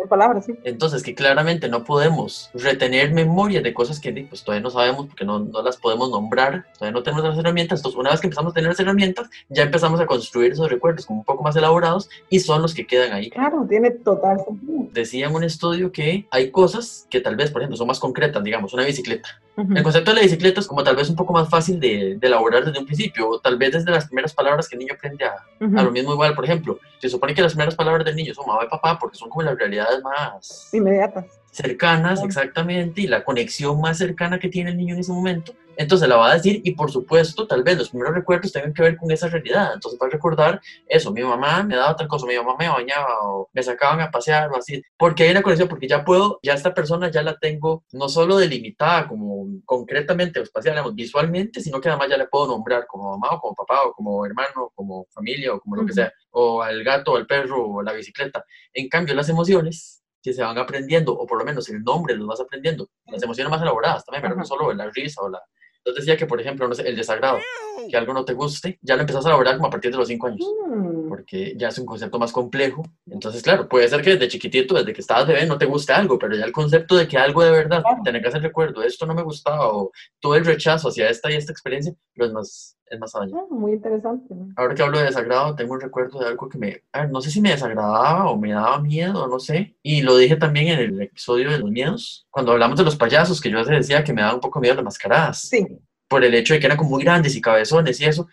Palabras, 0.08 0.46
sí. 0.46 0.54
Entonces, 0.64 1.02
que 1.02 1.14
claramente 1.14 1.68
no 1.68 1.84
podemos 1.84 2.50
retener 2.54 3.12
memoria 3.12 3.60
de 3.60 3.74
cosas 3.74 4.00
que 4.00 4.12
pues, 4.28 4.42
todavía 4.44 4.62
no 4.62 4.70
sabemos 4.70 5.06
porque 5.06 5.24
no, 5.24 5.38
no, 5.38 5.62
las 5.62 5.76
podemos 5.76 6.10
nombrar, 6.10 6.66
todavía 6.74 6.98
no 6.98 7.02
tenemos 7.02 7.24
las 7.24 7.38
herramientas. 7.38 7.80
Entonces, 7.80 7.98
una 7.98 8.10
vez 8.10 8.20
que 8.20 8.26
empezamos 8.26 8.52
a 8.52 8.54
tener 8.54 8.70
las 8.70 8.80
herramientas, 8.80 9.28
ya 9.48 9.62
empezamos 9.62 10.00
a 10.00 10.06
construir 10.06 10.52
esos 10.52 10.70
recuerdos 10.70 11.06
como 11.06 11.20
un 11.20 11.24
poco 11.24 11.42
más 11.42 11.56
elaborados 11.56 12.08
y 12.28 12.40
son 12.40 12.62
los 12.62 12.74
que 12.74 12.86
quedan 12.86 13.12
ahí. 13.12 13.30
Claro, 13.30 13.66
tiene 13.68 13.90
total 13.90 14.40
sentido. 14.44 14.88
Decía 14.92 15.26
en 15.26 15.34
un 15.34 15.44
estudio 15.44 15.92
que 15.92 16.26
hay 16.30 16.50
cosas 16.50 17.06
que 17.10 17.20
tal 17.20 17.36
vez, 17.36 17.50
por 17.50 17.62
ejemplo, 17.62 17.76
son 17.76 17.86
más 17.86 18.00
concretas, 18.00 18.42
digamos, 18.42 18.72
una 18.74 18.84
bicicleta. 18.84 19.28
El 19.56 19.82
concepto 19.82 20.10
de 20.10 20.16
la 20.16 20.22
bicicleta 20.22 20.60
es 20.60 20.66
como 20.66 20.82
tal 20.82 20.96
vez 20.96 21.10
un 21.10 21.16
poco 21.16 21.34
más 21.34 21.48
fácil 21.48 21.78
de, 21.78 22.16
de, 22.18 22.26
elaborar 22.26 22.64
desde 22.64 22.78
un 22.78 22.86
principio, 22.86 23.28
o 23.28 23.38
tal 23.38 23.58
vez 23.58 23.72
desde 23.72 23.90
las 23.90 24.06
primeras 24.06 24.32
palabras 24.32 24.66
que 24.66 24.76
el 24.76 24.80
niño 24.80 24.94
aprende 24.94 25.26
a, 25.26 25.34
a 25.60 25.82
lo 25.82 25.90
mismo 25.90 26.14
igual. 26.14 26.34
Por 26.34 26.44
ejemplo, 26.44 26.78
se 26.98 27.10
supone 27.10 27.34
que 27.34 27.42
las 27.42 27.52
primeras 27.52 27.74
palabras 27.74 28.04
del 28.06 28.16
niño 28.16 28.32
son 28.32 28.46
mamá 28.46 28.64
y 28.64 28.68
papá 28.68 28.98
porque 28.98 29.18
son 29.18 29.28
como 29.28 29.42
las 29.42 29.58
realidades 29.58 30.02
más 30.02 30.70
inmediatas. 30.72 31.26
Cercanas, 31.50 32.22
exactamente, 32.24 33.02
y 33.02 33.06
la 33.06 33.24
conexión 33.24 33.78
más 33.78 33.98
cercana 33.98 34.38
que 34.38 34.48
tiene 34.48 34.70
el 34.70 34.78
niño 34.78 34.94
en 34.94 35.00
ese 35.00 35.12
momento. 35.12 35.52
Entonces 35.76 36.08
la 36.08 36.16
va 36.16 36.30
a 36.30 36.34
decir 36.34 36.60
y 36.64 36.72
por 36.72 36.90
supuesto 36.90 37.46
tal 37.46 37.62
vez 37.62 37.78
los 37.78 37.90
primeros 37.90 38.14
recuerdos 38.14 38.52
tengan 38.52 38.72
que 38.74 38.82
ver 38.82 38.96
con 38.96 39.10
esa 39.10 39.28
realidad. 39.28 39.72
Entonces 39.74 39.98
va 40.00 40.06
a 40.06 40.10
recordar 40.10 40.60
eso, 40.86 41.12
mi 41.12 41.22
mamá 41.22 41.62
me 41.62 41.76
daba 41.76 41.96
tal 41.96 42.08
cosa, 42.08 42.26
mi 42.26 42.36
mamá 42.36 42.56
me 42.58 42.68
bañaba 42.68 43.22
o 43.22 43.48
me 43.52 43.62
sacaban 43.62 44.00
a 44.00 44.10
pasear 44.10 44.50
o 44.50 44.56
así. 44.56 44.82
Porque 44.96 45.24
hay 45.24 45.30
una 45.30 45.42
conexión, 45.42 45.68
porque 45.68 45.88
ya 45.88 46.04
puedo, 46.04 46.38
ya 46.42 46.54
esta 46.54 46.74
persona 46.74 47.10
ya 47.10 47.22
la 47.22 47.38
tengo 47.38 47.84
no 47.92 48.08
solo 48.08 48.36
delimitada 48.36 49.08
como 49.08 49.46
concretamente 49.64 50.40
o 50.40 50.42
espacial, 50.42 50.82
visualmente, 50.94 51.60
sino 51.60 51.80
que 51.80 51.88
además 51.88 52.08
ya 52.10 52.16
le 52.16 52.26
puedo 52.26 52.48
nombrar 52.48 52.86
como 52.86 53.10
mamá 53.16 53.34
o 53.36 53.40
como 53.40 53.54
papá 53.54 53.82
o 53.84 53.92
como 53.92 54.24
hermano, 54.26 54.72
como 54.74 55.06
familia 55.10 55.54
o 55.54 55.60
como 55.60 55.76
lo 55.76 55.86
que 55.86 55.92
sea, 55.92 56.12
o 56.30 56.62
al 56.62 56.82
gato 56.84 57.12
o 57.12 57.16
al 57.16 57.26
perro 57.26 57.66
o 57.66 57.82
la 57.82 57.92
bicicleta. 57.92 58.44
En 58.72 58.88
cambio 58.88 59.14
las 59.14 59.28
emociones 59.28 60.02
que 60.22 60.32
se 60.32 60.42
van 60.42 60.56
aprendiendo, 60.56 61.12
o 61.12 61.26
por 61.26 61.38
lo 61.38 61.44
menos 61.44 61.68
el 61.68 61.82
nombre 61.82 62.14
los 62.14 62.26
vas 62.26 62.40
aprendiendo, 62.40 62.88
las 63.06 63.22
emociones 63.22 63.50
más 63.50 63.60
elaboradas 63.60 64.04
también, 64.04 64.22
pero 64.22 64.36
no 64.36 64.44
solo 64.44 64.72
la 64.72 64.88
risa 64.90 65.20
o 65.20 65.28
la, 65.28 65.42
entonces 65.84 66.06
decía 66.06 66.16
que, 66.16 66.26
por 66.26 66.40
ejemplo, 66.40 66.68
no 66.68 66.74
sé, 66.76 66.88
el 66.88 66.94
desagrado, 66.94 67.38
que 67.90 67.96
algo 67.96 68.14
no 68.14 68.24
te 68.24 68.34
guste, 68.34 68.78
ya 68.82 68.94
lo 68.94 69.00
empezás 69.00 69.26
a 69.26 69.30
elaborar 69.30 69.56
como 69.56 69.66
a 69.66 69.70
partir 69.70 69.90
de 69.90 69.96
los 69.96 70.06
cinco 70.06 70.28
años, 70.28 70.46
mm. 70.68 71.08
porque 71.08 71.54
ya 71.56 71.68
es 71.68 71.78
un 71.78 71.86
concepto 71.86 72.20
más 72.20 72.30
complejo. 72.30 72.84
Entonces, 73.10 73.42
claro, 73.42 73.68
puede 73.68 73.88
ser 73.88 74.00
que 74.00 74.10
desde 74.10 74.28
chiquitito, 74.28 74.76
desde 74.76 74.92
que 74.92 75.00
estabas 75.00 75.26
bebé, 75.26 75.44
no 75.44 75.58
te 75.58 75.66
guste 75.66 75.92
algo, 75.92 76.20
pero 76.20 76.36
ya 76.36 76.44
el 76.44 76.52
concepto 76.52 76.94
de 76.94 77.08
que 77.08 77.18
algo 77.18 77.42
de 77.42 77.50
verdad, 77.50 77.82
tener 78.04 78.22
que 78.22 78.28
hacer 78.28 78.42
recuerdo, 78.42 78.84
esto 78.84 79.06
no 79.06 79.14
me 79.14 79.24
gustaba, 79.24 79.72
o 79.72 79.90
todo 80.20 80.36
el 80.36 80.44
rechazo 80.44 80.88
hacia 80.88 81.10
esta 81.10 81.32
y 81.32 81.34
esta 81.34 81.50
experiencia, 81.50 81.92
pero 82.14 82.26
es 82.28 82.32
más, 82.32 82.76
es 82.92 83.00
más 83.00 83.14
allá. 83.14 83.34
Ah, 83.34 83.46
muy 83.48 83.72
interesante. 83.72 84.34
Ahora 84.54 84.74
que 84.74 84.82
hablo 84.82 84.98
de 84.98 85.06
desagrado, 85.06 85.54
tengo 85.54 85.72
un 85.72 85.80
recuerdo 85.80 86.20
de 86.20 86.26
algo 86.26 86.48
que 86.48 86.58
me, 86.58 86.82
a 86.92 87.00
ver, 87.00 87.10
no 87.10 87.22
sé 87.22 87.30
si 87.30 87.40
me 87.40 87.50
desagradaba 87.50 88.30
o 88.30 88.36
me 88.36 88.52
daba 88.52 88.78
miedo, 88.80 89.26
no 89.26 89.38
sé. 89.40 89.74
Y 89.82 90.02
lo 90.02 90.16
dije 90.16 90.36
también 90.36 90.68
en 90.68 90.78
el 90.78 91.00
episodio 91.00 91.50
de 91.50 91.58
los 91.58 91.70
miedos, 91.70 92.26
cuando 92.30 92.52
hablamos 92.52 92.78
de 92.78 92.84
los 92.84 92.96
payasos, 92.96 93.40
que 93.40 93.50
yo 93.50 93.64
decía 93.64 94.04
que 94.04 94.12
me 94.12 94.20
daba 94.20 94.34
un 94.34 94.40
poco 94.40 94.60
miedo 94.60 94.74
las 94.74 94.84
mascaradas. 94.84 95.40
Sí. 95.40 95.66
Por 96.06 96.22
el 96.22 96.34
hecho 96.34 96.52
de 96.52 96.60
que 96.60 96.66
eran 96.66 96.76
como 96.76 96.90
muy 96.90 97.02
grandes 97.02 97.34
y 97.34 97.40
cabezones 97.40 97.98
y 98.00 98.04
eso. 98.04 98.28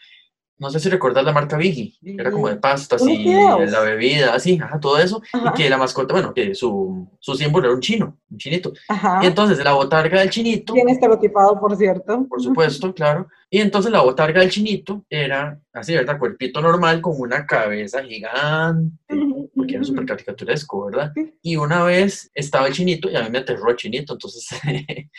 No 0.59 0.69
sé 0.69 0.79
si 0.79 0.89
recordás 0.89 1.23
la 1.23 1.31
marca 1.31 1.55
Biggie, 1.55 1.93
era 2.03 2.31
como 2.31 2.49
de 2.49 2.57
pastas 2.57 3.01
y 3.07 3.33
la 3.33 3.79
bebida, 3.79 4.33
así, 4.33 4.59
ajá, 4.61 4.79
todo 4.79 4.99
eso. 4.99 5.21
Y 5.33 5.53
que 5.53 5.69
la 5.69 5.77
mascota, 5.77 6.13
bueno, 6.13 6.33
que 6.33 6.53
su, 6.53 7.07
su 7.17 7.33
símbolo 7.35 7.67
era 7.67 7.75
un 7.75 7.81
chino, 7.81 8.17
un 8.29 8.37
chinito. 8.37 8.73
Ajá. 8.89 9.21
Y 9.23 9.27
entonces 9.27 9.63
la 9.63 9.71
botarga 9.71 10.19
del 10.19 10.29
chinito. 10.29 10.73
Bien 10.73 10.89
estereotipado, 10.89 11.57
por 11.59 11.75
cierto. 11.77 12.25
Por 12.27 12.41
supuesto, 12.41 12.93
claro. 12.93 13.27
Y 13.49 13.59
entonces 13.59 13.91
la 13.91 14.01
botarga 14.01 14.41
del 14.41 14.51
chinito 14.51 15.05
era 15.09 15.59
así, 15.71 15.95
¿verdad? 15.95 16.19
Cuerpito 16.19 16.61
normal 16.61 17.01
con 17.01 17.13
una 17.17 17.45
cabeza 17.45 18.03
gigante, 18.03 18.97
porque 19.55 19.75
era 19.75 19.83
súper 19.83 20.05
caricaturesco, 20.05 20.85
¿verdad? 20.85 21.13
Y 21.41 21.55
una 21.55 21.83
vez 21.83 22.29
estaba 22.33 22.67
el 22.67 22.73
chinito 22.73 23.09
y 23.09 23.15
a 23.15 23.23
mí 23.23 23.29
me 23.29 23.39
aterró 23.39 23.69
el 23.69 23.77
chinito, 23.77 24.13
entonces 24.13 24.47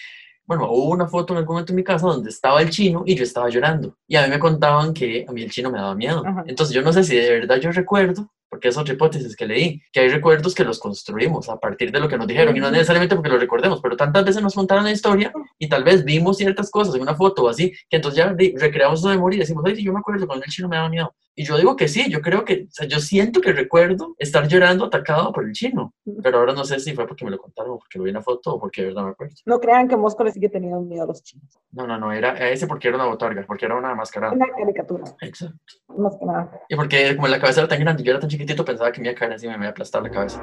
bueno, 0.50 0.69
hubo 0.69 0.90
una 0.90 1.07
foto 1.07 1.33
en 1.33 1.38
algún 1.38 1.54
momento 1.54 1.71
en 1.71 1.76
mi 1.76 1.85
casa 1.85 2.09
donde 2.09 2.28
estaba 2.28 2.61
el 2.61 2.71
chino 2.71 3.04
y 3.07 3.14
yo 3.14 3.23
estaba 3.23 3.49
llorando. 3.49 3.97
Y 4.09 4.16
a 4.16 4.25
mí 4.25 4.30
me 4.30 4.40
contaban 4.40 4.92
que 4.92 5.25
a 5.28 5.30
mí 5.30 5.45
el 5.45 5.50
chino 5.52 5.71
me 5.71 5.78
daba 5.78 5.95
miedo. 5.95 6.25
Entonces 6.45 6.75
yo 6.75 6.83
no 6.83 6.92
sé 6.92 7.04
si 7.04 7.14
de 7.14 7.30
verdad 7.30 7.59
yo 7.61 7.71
recuerdo 7.71 8.28
porque 8.50 8.69
es 8.69 8.76
otra 8.76 8.92
hipótesis 8.92 9.37
que 9.37 9.47
leí, 9.47 9.80
que 9.92 10.00
hay 10.00 10.09
recuerdos 10.09 10.54
que 10.54 10.64
los 10.64 10.78
construimos 10.78 11.49
a 11.49 11.59
partir 11.59 11.92
de 11.92 12.00
lo 12.00 12.09
que 12.09 12.19
nos 12.19 12.26
dijeron, 12.26 12.57
y 12.57 12.61
no 12.61 12.71
necesariamente 12.71 13.14
porque 13.14 13.30
lo 13.30 13.38
recordemos, 13.38 13.80
pero 13.80 13.97
tantas 13.97 14.25
veces 14.25 14.42
nos 14.42 14.54
contaron 14.54 14.85
la 14.85 14.90
historia 14.90 15.33
y 15.59 15.69
tal 15.69 15.85
vez 15.85 16.04
vimos 16.04 16.37
ciertas 16.37 16.71
cosas 16.71 16.95
en 16.97 17.02
una 17.02 17.14
foto 17.14 17.45
o 17.45 17.49
así, 17.49 17.73
que 17.88 17.97
entonces 17.97 18.19
ya 18.19 18.35
recreamos 18.59 19.00
esa 19.00 19.11
memoria 19.11 19.37
y 19.37 19.40
decimos, 19.40 19.64
ay, 19.66 19.83
yo 19.83 19.92
me 19.92 20.00
acuerdo 20.00 20.26
cuando 20.26 20.45
el 20.45 20.50
chino 20.50 20.69
me 20.69 20.76
daba 20.76 20.88
miedo. 20.88 21.14
Y 21.40 21.45
yo 21.45 21.57
digo 21.57 21.76
que 21.76 21.88
sí, 21.88 22.11
yo 22.11 22.21
creo 22.21 22.45
que, 22.45 22.64
o 22.69 22.71
sea, 22.71 22.87
yo 22.87 22.99
siento 22.99 23.40
que 23.40 23.52
recuerdo 23.52 24.14
estar 24.19 24.47
llorando 24.47 24.85
atacado 24.85 25.33
por 25.33 25.45
el 25.45 25.52
chino, 25.52 25.95
pero 26.23 26.38
ahora 26.38 26.52
no 26.52 26.64
sé 26.64 26.78
si 26.80 26.92
fue 26.92 27.07
porque 27.07 27.25
me 27.25 27.30
lo 27.30 27.38
contaron 27.38 27.73
o 27.73 27.78
porque 27.78 27.99
lo 27.99 28.04
vi 28.04 28.11
en 28.11 28.16
la 28.16 28.23
foto 28.23 28.54
o 28.54 28.61
porque 28.61 28.83
de 28.83 28.88
verdad 28.88 29.04
me 29.04 29.11
acuerdo. 29.11 29.35
No 29.47 29.61
crean 29.61 29.88
que 29.88 29.97
Mosco 29.97 30.25
le 30.25 30.33
sigue 30.33 30.49
teniendo 30.49 30.80
miedo 30.80 31.04
a 31.04 31.07
los 31.07 31.23
chinos. 31.23 31.49
No, 31.73 31.87
no, 31.87 31.99
no, 31.99 32.12
era 32.12 32.50
ese 32.50 32.66
porque 32.66 32.88
era 32.88 32.97
una 32.97 33.07
botarga, 33.07 33.45
porque 33.47 33.64
era 33.64 33.76
una 33.76 33.95
máscara. 33.95 34.33
Una 34.33 34.49
caricatura. 34.49 35.04
Exacto. 35.23 35.57
Más 35.97 36.16
que 36.19 36.26
nada. 36.26 36.61
Y 36.69 36.76
porque 36.76 37.14
como 37.16 37.28
la 37.28 37.40
cabeza 37.40 37.61
era 37.61 37.69
tan 37.69 37.80
grande 37.80 38.02
y 38.02 38.07
yo 38.07 38.11
era 38.11 38.21
tan 38.21 38.28
chiquitito, 38.40 38.64
pensaba 38.64 38.90
que 38.90 39.00
me 39.00 39.09
iba 39.09 39.16
a 39.16 39.18
caer 39.18 39.32
encima 39.32 39.54
y 39.54 39.59
me 39.59 39.64
iba 39.64 39.68
a 39.68 39.73
aplastar 39.73 40.02
la 40.02 40.11
cabeza. 40.11 40.40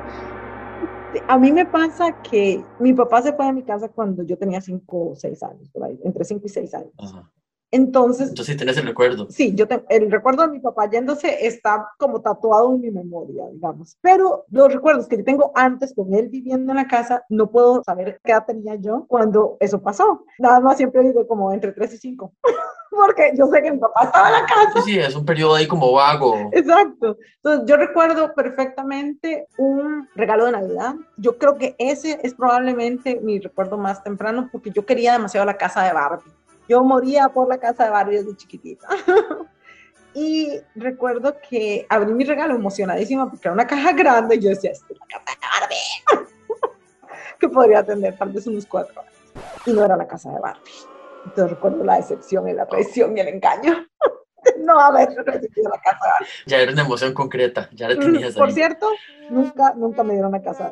A 1.27 1.37
mí 1.37 1.51
me 1.51 1.65
pasa 1.65 2.21
que 2.21 2.63
mi 2.79 2.93
papá 2.93 3.21
se 3.21 3.33
fue 3.33 3.45
de 3.45 3.53
mi 3.53 3.63
casa 3.63 3.89
cuando 3.89 4.23
yo 4.23 4.37
tenía 4.37 4.61
5 4.61 5.11
o 5.11 5.15
6 5.15 5.43
años, 5.43 5.69
por 5.69 5.83
ahí, 5.83 5.99
entre 6.03 6.23
5 6.23 6.45
y 6.45 6.49
6 6.49 6.73
años. 6.75 6.93
Ajá. 6.97 7.31
Entonces, 7.69 8.29
Entonces 8.29 8.53
sí 8.53 8.57
tenés 8.57 8.77
el 8.77 8.85
recuerdo. 8.85 9.27
Sí, 9.29 9.53
yo 9.53 9.65
el 9.89 10.09
recuerdo 10.09 10.43
de 10.43 10.53
mi 10.53 10.59
papá 10.59 10.89
yéndose 10.89 11.45
está 11.45 11.89
como 11.97 12.21
tatuado 12.21 12.73
en 12.73 12.81
mi 12.81 12.91
memoria, 12.91 13.45
digamos. 13.51 13.97
Pero 13.99 14.45
los 14.49 14.73
recuerdos 14.73 15.07
que 15.07 15.17
yo 15.17 15.23
tengo 15.25 15.51
antes 15.53 15.93
con 15.93 16.13
él 16.13 16.29
viviendo 16.29 16.71
en 16.71 16.77
la 16.77 16.87
casa, 16.87 17.25
no 17.27 17.51
puedo 17.51 17.83
saber 17.83 18.21
qué 18.23 18.31
edad 18.31 18.45
tenía 18.45 18.75
yo 18.75 19.05
cuando 19.07 19.57
eso 19.59 19.81
pasó. 19.81 20.23
Nada 20.39 20.61
más 20.61 20.77
siempre 20.77 21.03
digo 21.03 21.27
como 21.27 21.51
entre 21.51 21.73
3 21.73 21.93
y 21.93 21.97
5. 21.97 22.33
porque 22.97 23.31
yo 23.37 23.45
sé 23.47 23.61
que 23.61 23.71
mi 23.71 23.77
papá 23.77 24.05
estaba 24.05 24.27
en 24.27 24.33
la 24.33 24.45
casa. 24.45 24.81
Sí, 24.83 24.91
sí, 24.91 24.99
es 24.99 25.15
un 25.15 25.25
periodo 25.25 25.55
ahí 25.55 25.67
como 25.67 25.91
vago. 25.93 26.49
Exacto. 26.51 27.17
Entonces, 27.37 27.65
yo 27.67 27.77
recuerdo 27.77 28.33
perfectamente 28.33 29.47
un 29.57 30.09
regalo 30.15 30.45
de 30.45 30.53
Navidad. 30.53 30.95
Yo 31.17 31.37
creo 31.37 31.57
que 31.57 31.75
ese 31.77 32.19
es 32.23 32.33
probablemente 32.33 33.19
mi 33.21 33.39
recuerdo 33.39 33.77
más 33.77 34.03
temprano 34.03 34.49
porque 34.51 34.71
yo 34.71 34.85
quería 34.85 35.13
demasiado 35.13 35.45
la 35.45 35.57
casa 35.57 35.83
de 35.83 35.93
Barbie. 35.93 36.31
Yo 36.67 36.83
moría 36.83 37.29
por 37.29 37.47
la 37.47 37.57
casa 37.57 37.85
de 37.85 37.91
Barbie 37.91 38.17
desde 38.17 38.35
chiquitita. 38.35 38.87
y 40.13 40.59
recuerdo 40.75 41.35
que 41.47 41.85
abrí 41.89 42.11
mi 42.13 42.25
regalo 42.25 42.55
emocionadísima 42.55 43.29
porque 43.29 43.47
era 43.47 43.53
una 43.53 43.67
caja 43.67 43.93
grande 43.93 44.35
y 44.35 44.39
yo 44.39 44.49
decía, 44.49 44.71
es 44.71 44.83
la 44.89 45.05
casa 45.07 45.37
de 45.39 45.59
Barbie. 45.61 46.27
que 47.39 47.47
podría 47.47 47.83
tener 47.83 48.17
tal 48.17 48.31
vez 48.31 48.47
unos 48.47 48.65
cuatro 48.65 48.99
años. 48.99 49.13
Y 49.65 49.71
no 49.71 49.85
era 49.85 49.95
la 49.95 50.07
casa 50.07 50.31
de 50.31 50.39
Barbie. 50.39 50.96
Entonces 51.27 51.51
recuerdo 51.51 51.83
la 51.83 51.97
decepción 51.97 52.47
y 52.47 52.53
la 52.53 52.65
traición 52.65 53.17
y 53.17 53.19
el 53.19 53.27
engaño. 53.27 53.85
no 54.59 54.79
haber 54.79 55.09
recibido 55.25 55.69
la 55.69 55.79
casa. 55.81 56.13
Ya 56.45 56.59
era 56.61 56.71
una 56.71 56.81
emoción 56.81 57.13
concreta, 57.13 57.69
ya 57.73 57.89
la 57.89 57.99
tenías 57.99 58.35
Por 58.35 58.47
ahí. 58.47 58.53
cierto, 58.53 58.89
nunca, 59.29 59.73
nunca 59.75 60.03
me 60.03 60.13
dieron 60.13 60.31
la 60.31 60.41
casa. 60.41 60.71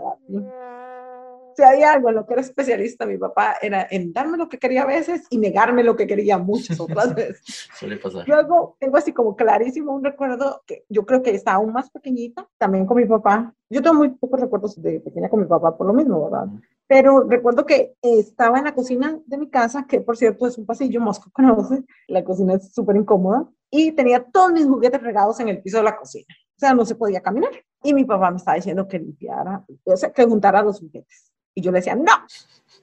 Si 1.55 1.63
hay 1.63 1.83
algo 1.83 2.09
en 2.09 2.15
lo 2.15 2.25
que 2.25 2.33
era 2.33 2.41
especialista, 2.41 3.05
mi 3.05 3.17
papá 3.17 3.55
era 3.61 3.87
en 3.89 4.11
darme 4.11 4.37
lo 4.37 4.49
que 4.49 4.57
quería 4.59 4.83
a 4.83 4.85
veces 4.85 5.25
y 5.29 5.37
negarme 5.37 5.83
lo 5.83 5.95
que 5.95 6.05
quería 6.05 6.37
muchas 6.37 6.79
otras 6.79 7.15
veces. 7.15 7.69
Suele 7.73 7.97
pasar. 7.97 8.27
Luego 8.27 8.75
tengo 8.79 8.97
así 8.97 9.13
como 9.13 9.35
clarísimo 9.35 9.93
un 9.93 10.03
recuerdo 10.03 10.63
que 10.65 10.85
yo 10.89 11.05
creo 11.05 11.21
que 11.21 11.31
estaba 11.31 11.57
aún 11.57 11.71
más 11.71 11.89
pequeñita, 11.89 12.47
también 12.57 12.85
con 12.85 12.97
mi 12.97 13.05
papá. 13.05 13.53
Yo 13.69 13.81
tengo 13.81 13.95
muy 13.95 14.09
pocos 14.09 14.39
recuerdos 14.39 14.81
de 14.81 14.99
pequeña 14.99 15.29
con 15.29 15.39
mi 15.39 15.45
papá 15.45 15.77
por 15.77 15.87
lo 15.87 15.93
mismo, 15.93 16.29
¿verdad? 16.29 16.47
Pero 16.87 17.27
recuerdo 17.27 17.65
que 17.65 17.95
estaba 18.01 18.59
en 18.59 18.65
la 18.65 18.75
cocina 18.75 19.19
de 19.25 19.37
mi 19.37 19.49
casa, 19.49 19.85
que 19.87 20.01
por 20.01 20.17
cierto 20.17 20.45
es 20.45 20.57
un 20.57 20.65
pasillo, 20.65 21.01
Mosco 21.01 21.29
conoce, 21.33 21.83
la 22.07 22.23
cocina 22.23 22.55
es 22.55 22.73
súper 22.73 22.95
incómoda, 22.95 23.49
y 23.71 23.91
tenía 23.91 24.23
todos 24.23 24.51
mis 24.51 24.65
juguetes 24.65 25.01
regados 25.01 25.39
en 25.39 25.49
el 25.49 25.61
piso 25.61 25.77
de 25.77 25.83
la 25.83 25.97
cocina. 25.97 26.33
O 26.55 26.59
sea, 26.59 26.73
no 26.73 26.85
se 26.85 26.95
podía 26.95 27.21
caminar. 27.21 27.51
Y 27.83 27.93
mi 27.93 28.05
papá 28.05 28.31
me 28.31 28.37
estaba 28.37 28.55
diciendo 28.55 28.87
que 28.87 28.99
limpiara, 28.99 29.65
o 29.83 29.97
sea, 29.97 30.11
que 30.11 30.23
juntara 30.23 30.61
los 30.61 30.79
juguetes. 30.79 31.33
Y 31.53 31.61
yo 31.61 31.71
le 31.71 31.79
decía, 31.79 31.95
no. 31.95 32.11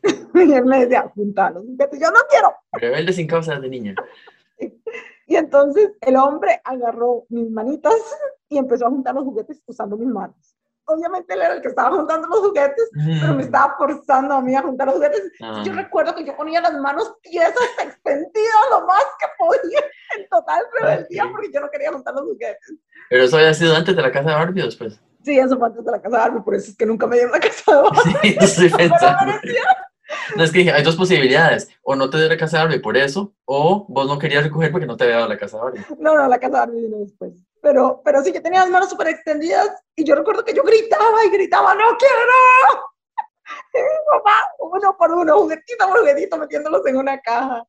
Y 0.35 0.53
él 0.53 0.65
me 0.65 0.81
decía, 0.81 1.11
junta 1.15 1.51
los 1.51 1.65
juguetes. 1.65 2.01
Yo 2.01 2.11
no 2.11 2.19
quiero. 2.29 2.53
Rebelde 2.73 3.13
sin 3.13 3.27
causa 3.27 3.59
de 3.59 3.69
niña. 3.69 3.95
Y 5.27 5.37
entonces 5.37 5.93
el 6.01 6.17
hombre 6.17 6.61
agarró 6.65 7.25
mis 7.29 7.51
manitas 7.51 7.95
y 8.49 8.59
empezó 8.59 8.87
a 8.87 8.91
juntar 8.91 9.15
los 9.15 9.25
juguetes 9.25 9.63
usando 9.67 9.97
mis 9.97 10.09
manos. 10.09 10.52
Obviamente 10.87 11.35
él 11.35 11.43
era 11.43 11.55
el 11.55 11.63
que 11.63 11.69
estaba 11.69 11.97
juntando 11.97 12.27
los 12.29 12.41
juguetes, 12.41 12.91
pero 13.21 13.35
me 13.35 13.43
estaba 13.43 13.77
forzando 13.77 14.35
a 14.35 14.41
mí 14.41 14.55
a 14.55 14.63
juntar 14.63 14.89
los 14.89 14.97
juguetes. 14.97 15.33
Ah. 15.41 15.63
Yo 15.65 15.73
recuerdo 15.73 16.15
que 16.15 16.25
yo 16.25 16.37
ponía 16.37 16.61
las 16.61 16.75
manos 16.75 17.15
piezas 17.23 17.55
extendidas 17.79 18.63
lo 18.71 18.87
más 18.87 19.05
que 19.19 19.27
podía, 19.39 19.81
en 20.17 20.29
total 20.29 20.65
rebeldía, 20.81 21.29
porque 21.31 21.51
yo 21.53 21.61
no 21.61 21.71
quería 21.71 21.93
juntar 21.93 22.15
los 22.15 22.25
juguetes. 22.25 22.75
Pero 23.09 23.25
eso 23.25 23.37
había 23.37 23.55
sido 23.55 23.77
antes 23.77 23.95
de 23.95 24.03
la 24.03 24.11
casa 24.11 24.31
de 24.31 24.35
Barbie 24.35 24.63
después. 24.63 25.01
Sí, 25.25 25.39
eso 25.39 25.57
fue 25.57 25.69
antes 25.69 25.85
de 25.85 25.91
la 25.91 26.03
casa 26.03 26.17
de 26.17 26.23
Barbie, 26.23 26.43
por 26.43 26.55
eso 26.55 26.71
es 26.71 26.77
que 26.77 26.87
nunca 26.87 27.07
me 27.07 27.17
dieron 27.17 27.33
la 27.33 27.41
casa 27.41 27.77
de 27.77 27.83
Barbie. 27.83 28.03
Sí, 28.23 28.37
estoy 28.41 28.71
pensando. 28.71 29.33
No, 30.37 30.45
es 30.45 30.53
que 30.53 30.59
dije, 30.59 30.73
hay 30.73 30.83
dos 30.83 30.97
posibilidades. 30.97 31.69
O 31.83 31.95
no 31.95 32.11
te 32.11 32.19
dio 32.19 32.29
la 32.29 32.37
casa 32.37 32.59
de 32.59 32.65
Barbie 32.65 32.81
por 32.81 32.97
eso, 32.97 33.35
o 33.45 33.87
vos 33.89 34.07
no 34.07 34.19
querías 34.19 34.45
recoger 34.45 34.71
porque 34.71 34.87
no 34.87 34.97
te 34.97 35.05
había 35.05 35.17
dado 35.17 35.29
la 35.29 35.39
casa 35.39 35.57
de 35.57 35.63
Barbie. 35.63 35.85
No, 35.99 36.15
no, 36.15 36.29
la 36.29 36.39
casa 36.39 36.53
de 36.53 36.59
Barbie 36.59 36.83
vino 36.83 36.99
después. 36.99 37.33
Pero, 37.63 38.03
pero 38.05 38.23
sí, 38.23 38.33
yo 38.33 38.43
tenía 38.43 38.61
las 38.61 38.71
manos 38.71 38.91
súper 38.91 39.09
extendidas 39.09 39.71
y 39.95 40.05
yo 40.05 40.17
recuerdo 40.17 40.45
que 40.45 40.53
yo 40.53 40.65
gritaba 40.65 41.25
y 41.25 41.31
gritaba, 41.31 41.75
¡no 41.75 41.97
quiero! 41.97 42.13
Y 43.75 43.79
mi 43.79 43.89
papá, 44.11 44.35
uno 44.61 44.97
por 44.97 45.11
uno, 45.13 45.41
juguetito 45.41 45.87
por 45.87 45.99
juguetito, 45.99 46.39
metiéndolos 46.39 46.87
en 46.87 46.97
una 46.97 47.21
caja. 47.21 47.67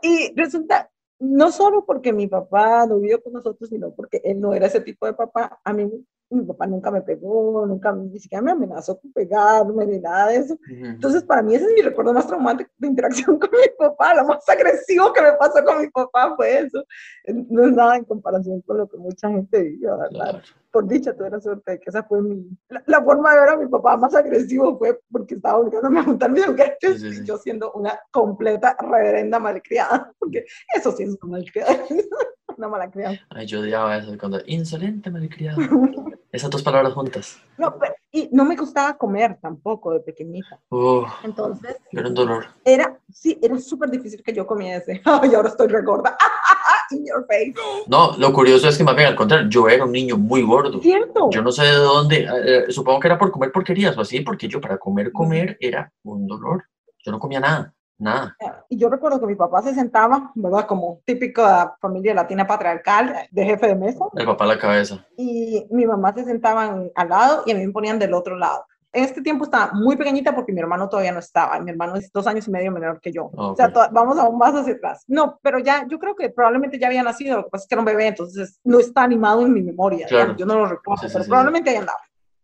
Y 0.00 0.32
resulta, 0.34 0.90
no 1.18 1.52
solo 1.52 1.84
porque 1.84 2.12
mi 2.12 2.28
papá 2.28 2.86
no 2.86 2.98
vivió 2.98 3.22
con 3.22 3.34
nosotros, 3.34 3.68
sino 3.68 3.92
porque 3.94 4.22
él 4.24 4.40
no 4.40 4.54
era 4.54 4.66
ese 4.66 4.80
tipo 4.80 5.06
de 5.06 5.14
papá. 5.14 5.60
A 5.64 5.72
mí, 5.72 5.90
mi 6.30 6.44
papá 6.44 6.66
nunca 6.66 6.90
me 6.90 7.00
pegó, 7.00 7.66
nunca, 7.66 7.92
ni 7.92 8.18
siquiera 8.18 8.42
me 8.42 8.52
amenazó 8.52 8.98
con 9.00 9.12
pegarme, 9.12 9.86
ni 9.86 9.98
nada 9.98 10.28
de 10.28 10.36
eso. 10.36 10.58
Entonces, 10.68 11.22
para 11.24 11.42
mí 11.42 11.54
ese 11.54 11.64
es 11.64 11.72
mi 11.74 11.82
recuerdo 11.82 12.12
más 12.12 12.26
traumático 12.26 12.70
de 12.78 12.88
interacción 12.88 13.38
con 13.38 13.50
mi 13.50 13.68
papá. 13.78 14.14
Lo 14.14 14.24
más 14.24 14.46
agresivo 14.48 15.12
que 15.12 15.22
me 15.22 15.32
pasó 15.32 15.64
con 15.64 15.80
mi 15.80 15.88
papá 15.88 16.34
fue 16.36 16.60
eso. 16.60 16.84
No 17.26 17.66
es 17.66 17.72
nada 17.72 17.96
en 17.96 18.04
comparación 18.04 18.60
con 18.62 18.78
lo 18.78 18.88
que 18.88 18.98
mucha 18.98 19.30
gente 19.30 19.62
vivió, 19.62 19.96
¿verdad? 19.96 20.10
Claro. 20.10 20.38
Por 20.70 20.86
dicha, 20.86 21.14
tuve 21.16 21.30
la 21.30 21.40
suerte 21.40 21.72
de 21.72 21.80
que 21.80 21.88
esa 21.88 22.02
fue 22.02 22.20
mi... 22.20 22.46
La, 22.68 22.82
la 22.86 23.02
forma 23.02 23.34
de 23.34 23.40
ver 23.40 23.48
a 23.48 23.56
mi 23.56 23.66
papá 23.66 23.96
más 23.96 24.14
agresivo 24.14 24.78
fue 24.78 25.00
porque 25.10 25.36
estaba 25.36 25.58
obligándome 25.58 26.00
a 26.00 26.04
juntar 26.04 26.30
mis 26.30 26.44
juguetes 26.44 27.00
Sí, 27.00 27.08
sí, 27.08 27.14
sí. 27.14 27.22
y 27.22 27.24
yo 27.24 27.38
siendo 27.38 27.72
una 27.72 27.98
completa 28.10 28.76
reverenda 28.78 29.38
malcriada. 29.38 30.12
Porque 30.18 30.44
eso 30.74 30.92
sí 30.92 31.04
es 31.04 31.18
una 31.22 31.38
malcriada. 31.38 31.74
una 32.58 32.68
mala 32.68 32.90
crianza. 32.90 33.22
Ay, 33.30 33.46
yo 33.46 33.60
odiaba 33.60 33.96
eso 33.96 34.16
cuando 34.18 34.40
insolente 34.46 35.10
malcriado. 35.10 35.58
Esas 36.30 36.50
dos 36.50 36.62
palabras 36.62 36.92
juntas. 36.92 37.38
No, 37.56 37.78
pero- 37.78 37.94
y 38.10 38.28
no 38.32 38.44
me 38.44 38.56
gustaba 38.56 38.96
comer 38.98 39.38
tampoco 39.40 39.92
de 39.92 40.00
pequeñita. 40.00 40.58
Uh, 40.70 41.04
Entonces, 41.24 41.76
era 41.92 42.08
un 42.08 42.14
dolor. 42.14 42.46
era, 42.64 42.98
sí, 43.10 43.38
era 43.40 43.58
súper 43.58 43.90
difícil 43.90 44.22
que 44.22 44.32
yo 44.34 44.46
comiese. 44.46 45.00
Ay, 45.04 45.34
ahora 45.34 45.48
estoy 45.48 45.68
regorda. 45.68 46.16
In 46.90 47.04
your 47.06 47.26
face. 47.26 47.54
No, 47.86 48.16
lo 48.16 48.32
curioso 48.32 48.66
es 48.68 48.76
que 48.78 48.84
más 48.84 48.96
bien 48.96 49.08
al 49.08 49.14
contrario, 49.14 49.48
yo 49.50 49.68
era 49.68 49.84
un 49.84 49.92
niño 49.92 50.16
muy 50.16 50.42
gordo. 50.42 50.80
¿Cierto? 50.80 51.28
Yo 51.30 51.42
no 51.42 51.52
sé 51.52 51.64
de 51.64 51.72
dónde, 51.74 52.16
eh, 52.24 52.28
eh, 52.68 52.72
supongo 52.72 52.98
que 53.00 53.08
era 53.08 53.18
por 53.18 53.30
comer 53.30 53.52
porquerías 53.52 53.96
o 53.96 54.00
así, 54.00 54.20
porque 54.20 54.48
yo 54.48 54.58
para 54.60 54.78
comer, 54.78 55.12
comer 55.12 55.56
era 55.60 55.92
un 56.02 56.26
dolor. 56.26 56.64
Yo 57.04 57.12
no 57.12 57.18
comía 57.18 57.40
nada, 57.40 57.74
nada. 57.98 58.36
Y 58.68 58.76
yo 58.78 58.88
recuerdo 58.88 59.20
que 59.20 59.26
mi 59.26 59.34
papá 59.34 59.62
se 59.62 59.74
sentaba, 59.74 60.30
¿verdad? 60.34 60.66
Como 60.66 61.00
típica 61.04 61.76
familia 61.80 62.14
latina 62.14 62.46
patriarcal, 62.46 63.14
de 63.30 63.44
jefe 63.44 63.66
de 63.68 63.74
mesa, 63.74 64.04
El 64.14 64.26
papá 64.26 64.44
a 64.44 64.48
la 64.48 64.58
cabeza. 64.58 65.04
y 65.16 65.66
mi 65.70 65.86
mamá 65.86 66.12
se 66.14 66.24
sentaban 66.24 66.90
al 66.94 67.08
lado 67.08 67.42
y 67.46 67.50
a 67.52 67.54
mí 67.54 67.66
me 67.66 67.72
ponían 67.72 67.98
del 67.98 68.14
otro 68.14 68.36
lado. 68.36 68.64
En 68.90 69.04
este 69.04 69.20
tiempo 69.20 69.44
estaba 69.44 69.70
muy 69.74 69.96
pequeñita 69.96 70.34
porque 70.34 70.50
mi 70.50 70.60
hermano 70.60 70.88
todavía 70.88 71.12
no 71.12 71.18
estaba. 71.18 71.60
Mi 71.60 71.70
hermano 71.70 71.96
es 71.96 72.10
dos 72.10 72.26
años 72.26 72.48
y 72.48 72.50
medio 72.50 72.72
menor 72.72 73.00
que 73.02 73.12
yo. 73.12 73.30
O 73.36 73.54
sea, 73.54 73.70
vamos 73.92 74.18
aún 74.18 74.38
más 74.38 74.54
hacia 74.54 74.72
atrás. 74.72 75.04
No, 75.06 75.38
pero 75.42 75.58
ya, 75.58 75.86
yo 75.86 75.98
creo 75.98 76.16
que 76.16 76.30
probablemente 76.30 76.78
ya 76.78 76.86
había 76.86 77.02
nacido. 77.02 77.36
Lo 77.36 77.44
que 77.44 77.50
pasa 77.50 77.64
es 77.64 77.68
que 77.68 77.74
era 77.74 77.82
un 77.82 77.84
bebé, 77.86 78.06
entonces 78.06 78.58
no 78.64 78.78
está 78.78 79.02
animado 79.02 79.42
en 79.42 79.52
mi 79.52 79.62
memoria. 79.62 80.06
Claro. 80.06 80.34
Yo 80.36 80.46
no 80.46 80.54
lo 80.54 80.66
recuerdo, 80.66 81.02
Sí, 81.02 81.08
sí, 81.08 81.12
pero 81.12 81.24
sí, 81.24 81.28
probablemente 81.28 81.68
ahí 81.68 81.76
andaba. 81.76 81.98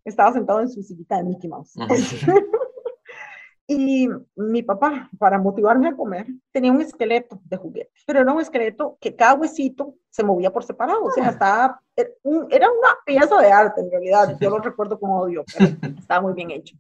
Estaba 0.04 0.32
sentado 0.34 0.60
en 0.60 0.68
su 0.68 0.82
sillita 0.82 1.16
de 1.16 1.24
Mickey 1.24 1.48
Mouse. 1.48 1.72
Y 3.66 4.08
mi 4.36 4.62
papá, 4.62 5.08
para 5.18 5.38
motivarme 5.38 5.88
a 5.88 5.96
comer, 5.96 6.26
tenía 6.52 6.70
un 6.70 6.82
esqueleto 6.82 7.40
de 7.44 7.56
juguete, 7.56 7.90
pero 8.06 8.20
era 8.20 8.30
un 8.32 8.40
esqueleto 8.40 8.98
que 9.00 9.16
cada 9.16 9.34
huesito 9.34 9.94
se 10.10 10.22
movía 10.22 10.52
por 10.52 10.64
separado, 10.64 11.02
o 11.04 11.10
sea, 11.10 11.30
estaba, 11.30 11.80
era 11.96 12.10
un- 12.24 12.46
era 12.50 12.68
una 12.70 12.90
pieza 13.06 13.38
de 13.40 13.50
arte 13.50 13.80
en 13.80 13.90
realidad, 13.90 14.36
yo 14.38 14.50
lo 14.50 14.58
recuerdo 14.70 14.98
como 15.00 15.18
odio, 15.20 15.44
pero 15.56 15.70
estaba 15.98 16.20
muy 16.20 16.34
bien 16.34 16.50
hecho. 16.50 16.76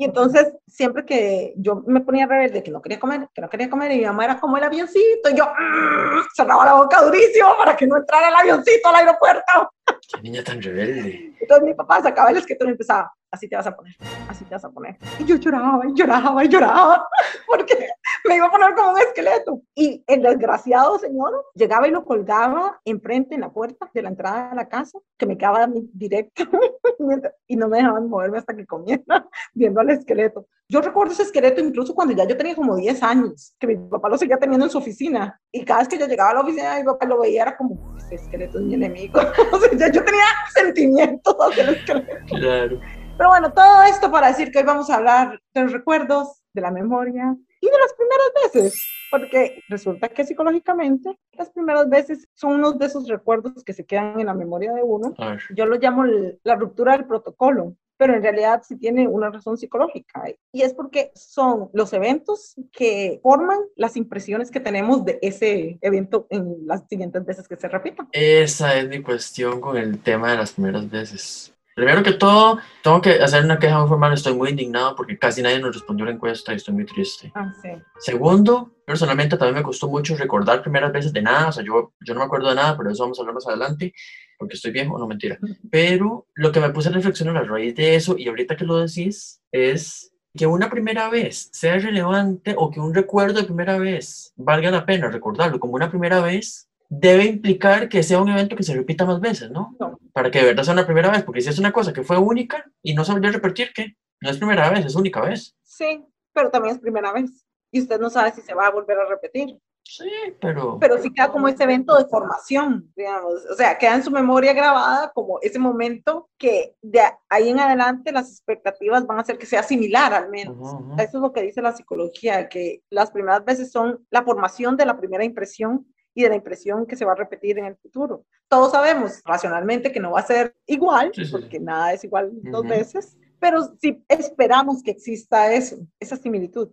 Y 0.00 0.04
entonces, 0.04 0.54
siempre 0.64 1.04
que 1.04 1.54
yo 1.56 1.82
me 1.84 2.00
ponía 2.02 2.24
rebelde, 2.28 2.62
que 2.62 2.70
no 2.70 2.80
quería 2.80 3.00
comer, 3.00 3.26
que 3.34 3.40
no 3.40 3.48
quería 3.48 3.68
comer, 3.68 3.90
y 3.90 3.98
mi 3.98 4.04
mamá 4.04 4.26
era 4.26 4.38
como 4.38 4.56
el 4.56 4.62
avioncito, 4.62 5.28
y 5.28 5.34
yo 5.36 5.44
"Mm", 5.44 6.20
cerraba 6.36 6.64
la 6.64 6.74
boca 6.74 7.02
durísimo 7.02 7.48
para 7.58 7.74
que 7.76 7.84
no 7.84 7.96
entrara 7.96 8.28
el 8.28 8.34
avioncito 8.36 8.88
al 8.90 8.94
aeropuerto. 8.94 9.72
Qué 10.14 10.22
niña 10.22 10.44
tan 10.44 10.62
rebelde. 10.62 11.34
Entonces 11.40 11.66
mi 11.66 11.74
papá 11.74 12.00
sacaba 12.00 12.30
el 12.30 12.36
esqueleto 12.36 12.66
y 12.66 12.70
empezaba, 12.70 13.12
así 13.30 13.48
te 13.48 13.56
vas 13.56 13.66
a 13.66 13.76
poner, 13.76 13.94
así 14.28 14.44
te 14.44 14.54
vas 14.54 14.64
a 14.64 14.70
poner. 14.70 14.96
Y 15.18 15.24
yo 15.24 15.36
lloraba 15.36 15.86
y 15.86 15.94
lloraba 15.94 16.44
y 16.44 16.48
lloraba, 16.48 17.08
porque 17.46 17.88
me 18.24 18.36
iba 18.36 18.46
a 18.46 18.50
poner 18.50 18.74
como 18.74 18.92
un 18.92 18.98
esqueleto. 18.98 19.62
Y 19.74 20.04
el 20.06 20.22
desgraciado 20.22 20.98
señor 20.98 21.46
llegaba 21.54 21.88
y 21.88 21.90
lo 21.90 22.04
colgaba 22.04 22.80
enfrente 22.84 23.34
en 23.34 23.42
la 23.42 23.52
puerta 23.52 23.90
de 23.92 24.02
la 24.02 24.08
entrada 24.08 24.50
de 24.50 24.56
la 24.56 24.68
casa, 24.68 24.98
que 25.16 25.26
me 25.26 25.36
quedaba 25.36 25.68
directo, 25.92 26.44
y 27.46 27.56
no 27.56 27.68
me 27.68 27.78
dejaban 27.78 28.08
moverme 28.08 28.38
hasta 28.38 28.54
que 28.54 28.66
comiera, 28.66 29.04
viendo 29.54 29.80
al 29.80 29.90
esqueleto. 29.90 30.46
Yo 30.70 30.82
recuerdo 30.82 31.14
ese 31.14 31.22
esqueleto 31.22 31.62
incluso 31.62 31.94
cuando 31.94 32.14
ya 32.14 32.26
yo 32.26 32.36
tenía 32.36 32.54
como 32.54 32.76
10 32.76 33.02
años, 33.02 33.54
que 33.58 33.66
mi 33.66 33.76
papá 33.76 34.10
lo 34.10 34.18
seguía 34.18 34.36
teniendo 34.36 34.66
en 34.66 34.70
su 34.70 34.76
oficina. 34.76 35.40
Y 35.50 35.64
cada 35.64 35.80
vez 35.80 35.88
que 35.88 35.98
yo 35.98 36.06
llegaba 36.06 36.30
a 36.30 36.34
la 36.34 36.40
oficina, 36.40 36.78
mi 36.78 36.84
papá 36.84 37.06
lo 37.06 37.20
veía, 37.20 37.42
era 37.42 37.56
como, 37.56 37.96
este 37.96 38.16
esqueleto 38.16 38.58
es 38.58 38.64
mi 38.64 38.74
enemigo. 38.74 39.18
o 39.52 39.58
sea, 39.58 39.70
ya 39.72 39.90
yo 39.90 40.04
tenía 40.04 40.24
sentimientos 40.52 41.34
hacia 41.38 41.62
el 41.64 41.74
esqueleto. 41.74 42.26
Claro. 42.26 42.80
Pero 43.18 43.30
bueno, 43.30 43.52
todo 43.52 43.82
esto 43.82 44.12
para 44.12 44.28
decir 44.28 44.52
que 44.52 44.58
hoy 44.60 44.64
vamos 44.64 44.88
a 44.88 44.94
hablar 44.94 45.42
de 45.52 45.62
los 45.62 45.72
recuerdos, 45.72 46.40
de 46.52 46.60
la 46.60 46.70
memoria 46.70 47.36
y 47.60 47.66
de 47.66 47.78
las 47.78 47.92
primeras 47.94 48.54
veces, 48.54 48.86
porque 49.10 49.60
resulta 49.68 50.08
que 50.08 50.24
psicológicamente 50.24 51.18
las 51.32 51.50
primeras 51.50 51.88
veces 51.88 52.28
son 52.34 52.52
unos 52.52 52.78
de 52.78 52.86
esos 52.86 53.08
recuerdos 53.08 53.64
que 53.64 53.72
se 53.72 53.84
quedan 53.84 54.20
en 54.20 54.26
la 54.26 54.34
memoria 54.34 54.72
de 54.72 54.84
uno. 54.84 55.14
Yo 55.52 55.66
lo 55.66 55.78
llamo 55.78 56.04
la 56.44 56.54
ruptura 56.54 56.92
del 56.92 57.06
protocolo, 57.06 57.74
pero 57.96 58.14
en 58.14 58.22
realidad 58.22 58.62
sí 58.64 58.76
tiene 58.76 59.08
una 59.08 59.30
razón 59.30 59.58
psicológica 59.58 60.22
y 60.52 60.62
es 60.62 60.72
porque 60.72 61.10
son 61.16 61.70
los 61.72 61.92
eventos 61.92 62.54
que 62.70 63.18
forman 63.20 63.58
las 63.74 63.96
impresiones 63.96 64.52
que 64.52 64.60
tenemos 64.60 65.04
de 65.04 65.18
ese 65.22 65.76
evento 65.80 66.28
en 66.30 66.58
las 66.66 66.86
siguientes 66.88 67.24
veces 67.24 67.48
que 67.48 67.56
se 67.56 67.66
repitan. 67.66 68.08
Esa 68.12 68.76
es 68.76 68.88
mi 68.88 69.02
cuestión 69.02 69.60
con 69.60 69.76
el 69.76 69.98
tema 69.98 70.30
de 70.30 70.36
las 70.36 70.52
primeras 70.52 70.88
veces. 70.88 71.52
Primero 71.78 72.02
que 72.02 72.14
todo, 72.14 72.58
tengo 72.82 73.00
que 73.00 73.22
hacer 73.22 73.44
una 73.44 73.56
queja 73.56 73.78
muy 73.78 73.88
formal. 73.88 74.12
Estoy 74.12 74.34
muy 74.34 74.50
indignado 74.50 74.96
porque 74.96 75.16
casi 75.16 75.42
nadie 75.42 75.60
nos 75.60 75.76
respondió 75.76 76.04
la 76.06 76.10
encuesta 76.10 76.52
y 76.52 76.56
estoy 76.56 76.74
muy 76.74 76.84
triste. 76.84 77.30
Ah, 77.36 77.52
sí. 77.62 77.68
Segundo, 78.00 78.72
personalmente 78.84 79.36
también 79.36 79.54
me 79.54 79.62
costó 79.62 79.86
mucho 79.86 80.16
recordar 80.16 80.60
primeras 80.60 80.90
veces 80.90 81.12
de 81.12 81.22
nada, 81.22 81.50
o 81.50 81.52
sea, 81.52 81.62
yo, 81.64 81.92
yo 82.00 82.14
no 82.14 82.20
me 82.20 82.26
acuerdo 82.26 82.48
de 82.48 82.56
nada, 82.56 82.76
pero 82.76 82.90
eso 82.90 83.04
vamos 83.04 83.16
a 83.16 83.22
hablar 83.22 83.34
más 83.36 83.46
adelante, 83.46 83.94
porque 84.36 84.56
estoy 84.56 84.72
viejo, 84.72 84.98
no 84.98 85.06
mentira. 85.06 85.38
Pero 85.70 86.26
lo 86.34 86.50
que 86.50 86.58
me 86.58 86.70
puse 86.70 86.88
a 86.88 86.92
reflexionar 86.92 87.36
a 87.36 87.44
raíz 87.44 87.76
de 87.76 87.94
eso, 87.94 88.16
y 88.18 88.26
ahorita 88.26 88.56
que 88.56 88.64
lo 88.64 88.78
decís, 88.78 89.40
es 89.52 90.12
que 90.36 90.48
una 90.48 90.68
primera 90.68 91.08
vez 91.10 91.48
sea 91.52 91.78
relevante 91.78 92.56
o 92.58 92.72
que 92.72 92.80
un 92.80 92.92
recuerdo 92.92 93.40
de 93.40 93.46
primera 93.46 93.78
vez 93.78 94.32
valga 94.34 94.72
la 94.72 94.84
pena 94.84 95.10
recordarlo 95.10 95.60
como 95.60 95.74
una 95.74 95.90
primera 95.90 96.20
vez, 96.20 96.67
debe 96.88 97.24
implicar 97.24 97.88
que 97.88 98.02
sea 98.02 98.20
un 98.20 98.30
evento 98.30 98.56
que 98.56 98.62
se 98.62 98.74
repita 98.74 99.04
más 99.04 99.20
veces, 99.20 99.50
¿no? 99.50 99.76
Para 100.12 100.30
que 100.30 100.38
de 100.38 100.46
verdad 100.46 100.62
sea 100.62 100.72
una 100.72 100.86
primera 100.86 101.10
vez, 101.10 101.22
porque 101.22 101.40
si 101.40 101.50
es 101.50 101.58
una 101.58 101.72
cosa 101.72 101.92
que 101.92 102.02
fue 102.02 102.18
única 102.18 102.64
y 102.82 102.94
no 102.94 103.04
se 103.04 103.12
volvió 103.12 103.28
a 103.28 103.32
repetir, 103.32 103.72
¿qué? 103.74 103.96
No 104.20 104.30
es 104.30 104.38
primera 104.38 104.70
vez, 104.70 104.86
es 104.86 104.94
única 104.94 105.20
vez. 105.20 105.54
Sí, 105.62 106.04
pero 106.32 106.50
también 106.50 106.74
es 106.74 106.80
primera 106.80 107.12
vez. 107.12 107.44
Y 107.70 107.82
usted 107.82 108.00
no 108.00 108.08
sabe 108.08 108.32
si 108.32 108.40
se 108.40 108.54
va 108.54 108.66
a 108.66 108.70
volver 108.70 108.98
a 108.98 109.06
repetir. 109.06 109.58
Sí, 109.84 110.10
pero... 110.40 110.78
Pero 110.78 110.98
sí 110.98 111.12
queda 111.12 111.30
como 111.30 111.48
ese 111.48 111.64
evento 111.64 111.96
de 111.96 112.06
formación, 112.06 112.92
digamos. 112.94 113.34
O 113.50 113.54
sea, 113.54 113.78
queda 113.78 113.94
en 113.94 114.02
su 114.02 114.10
memoria 114.10 114.52
grabada 114.52 115.10
como 115.14 115.38
ese 115.40 115.58
momento 115.58 116.28
que 116.36 116.74
de 116.82 117.00
ahí 117.28 117.48
en 117.48 117.58
adelante 117.60 118.12
las 118.12 118.30
expectativas 118.30 119.06
van 119.06 119.18
a 119.18 119.22
hacer 119.22 119.38
que 119.38 119.46
sea 119.46 119.62
similar 119.62 120.12
al 120.12 120.28
menos. 120.28 120.56
Eso 120.98 121.18
es 121.18 121.22
lo 121.22 121.32
que 121.32 121.42
dice 121.42 121.62
la 121.62 121.72
psicología, 121.72 122.48
que 122.48 122.82
las 122.90 123.10
primeras 123.10 123.44
veces 123.44 123.70
son 123.70 124.06
la 124.10 124.22
formación 124.22 124.76
de 124.76 124.86
la 124.86 124.98
primera 124.98 125.24
impresión 125.24 125.86
y 126.18 126.24
de 126.24 126.30
la 126.30 126.34
impresión 126.34 126.84
que 126.84 126.96
se 126.96 127.04
va 127.04 127.12
a 127.12 127.14
repetir 127.14 127.60
en 127.60 127.66
el 127.66 127.76
futuro. 127.76 128.24
Todos 128.48 128.72
sabemos 128.72 129.22
racionalmente 129.24 129.92
que 129.92 130.00
no 130.00 130.10
va 130.10 130.18
a 130.18 130.26
ser 130.26 130.56
igual, 130.66 131.12
porque 131.30 131.60
nada 131.60 131.92
es 131.92 132.02
igual 132.02 132.32
dos 132.42 132.66
veces, 132.66 133.16
pero 133.38 133.62
sí 133.80 134.04
esperamos 134.08 134.82
que 134.82 134.90
exista 134.90 135.52
eso, 135.52 135.76
esa 136.00 136.16
similitud. 136.16 136.70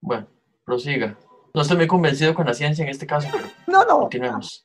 Bueno, 0.00 0.26
prosiga. 0.64 1.18
No 1.52 1.60
estoy 1.60 1.76
muy 1.76 1.86
convencido 1.86 2.34
con 2.34 2.46
la 2.46 2.54
ciencia 2.54 2.82
en 2.82 2.88
este 2.88 3.06
caso, 3.06 3.28
pero 3.30 3.44
no, 3.66 3.84
no. 3.84 4.00
continuemos. 4.00 4.64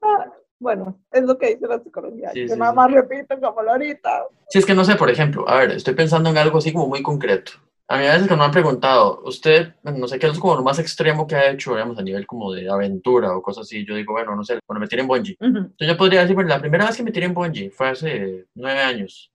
Ah, 0.00 0.32
bueno, 0.58 0.98
es 1.10 1.22
lo 1.22 1.36
que 1.36 1.48
dice 1.48 1.66
la 1.66 1.82
psicología. 1.82 2.30
que 2.32 2.56
nada 2.56 2.72
más 2.72 2.90
repito 2.90 3.38
como 3.38 3.60
ahorita. 3.60 4.24
Sí, 4.48 4.58
es 4.58 4.64
que 4.64 4.72
no 4.72 4.86
sé, 4.86 4.96
por 4.96 5.10
ejemplo, 5.10 5.46
a 5.46 5.58
ver, 5.58 5.72
estoy 5.72 5.94
pensando 5.94 6.30
en 6.30 6.38
algo 6.38 6.56
así 6.56 6.72
como 6.72 6.86
muy 6.86 7.02
concreto. 7.02 7.52
A 7.86 7.98
mí 7.98 8.06
a 8.06 8.14
veces 8.14 8.28
que 8.28 8.34
me 8.36 8.44
han 8.44 8.50
preguntado, 8.50 9.20
usted, 9.24 9.74
no 9.82 10.08
sé 10.08 10.18
qué 10.18 10.26
es 10.26 10.38
como 10.38 10.54
lo 10.56 10.62
más 10.62 10.78
extremo 10.78 11.26
que 11.26 11.36
ha 11.36 11.50
hecho, 11.50 11.72
digamos, 11.72 11.98
a 11.98 12.02
nivel 12.02 12.26
como 12.26 12.50
de 12.52 12.68
aventura 12.68 13.36
o 13.36 13.42
cosas 13.42 13.66
así. 13.66 13.84
Yo 13.84 13.94
digo, 13.94 14.14
bueno, 14.14 14.34
no 14.34 14.42
sé, 14.42 14.58
cuando 14.64 14.80
me 14.80 14.86
tiré 14.88 15.02
en 15.02 15.08
bungee. 15.08 15.36
Entonces 15.38 15.88
yo 15.88 15.96
podría 15.96 16.22
decir, 16.22 16.34
bueno, 16.34 16.48
la 16.48 16.60
primera 16.60 16.86
vez 16.86 16.96
que 16.96 17.02
me 17.02 17.12
tiré 17.12 17.26
en 17.26 17.34
bungee 17.34 17.70
fue 17.70 17.88
hace 17.90 18.46
nueve 18.54 18.80
años. 18.80 19.30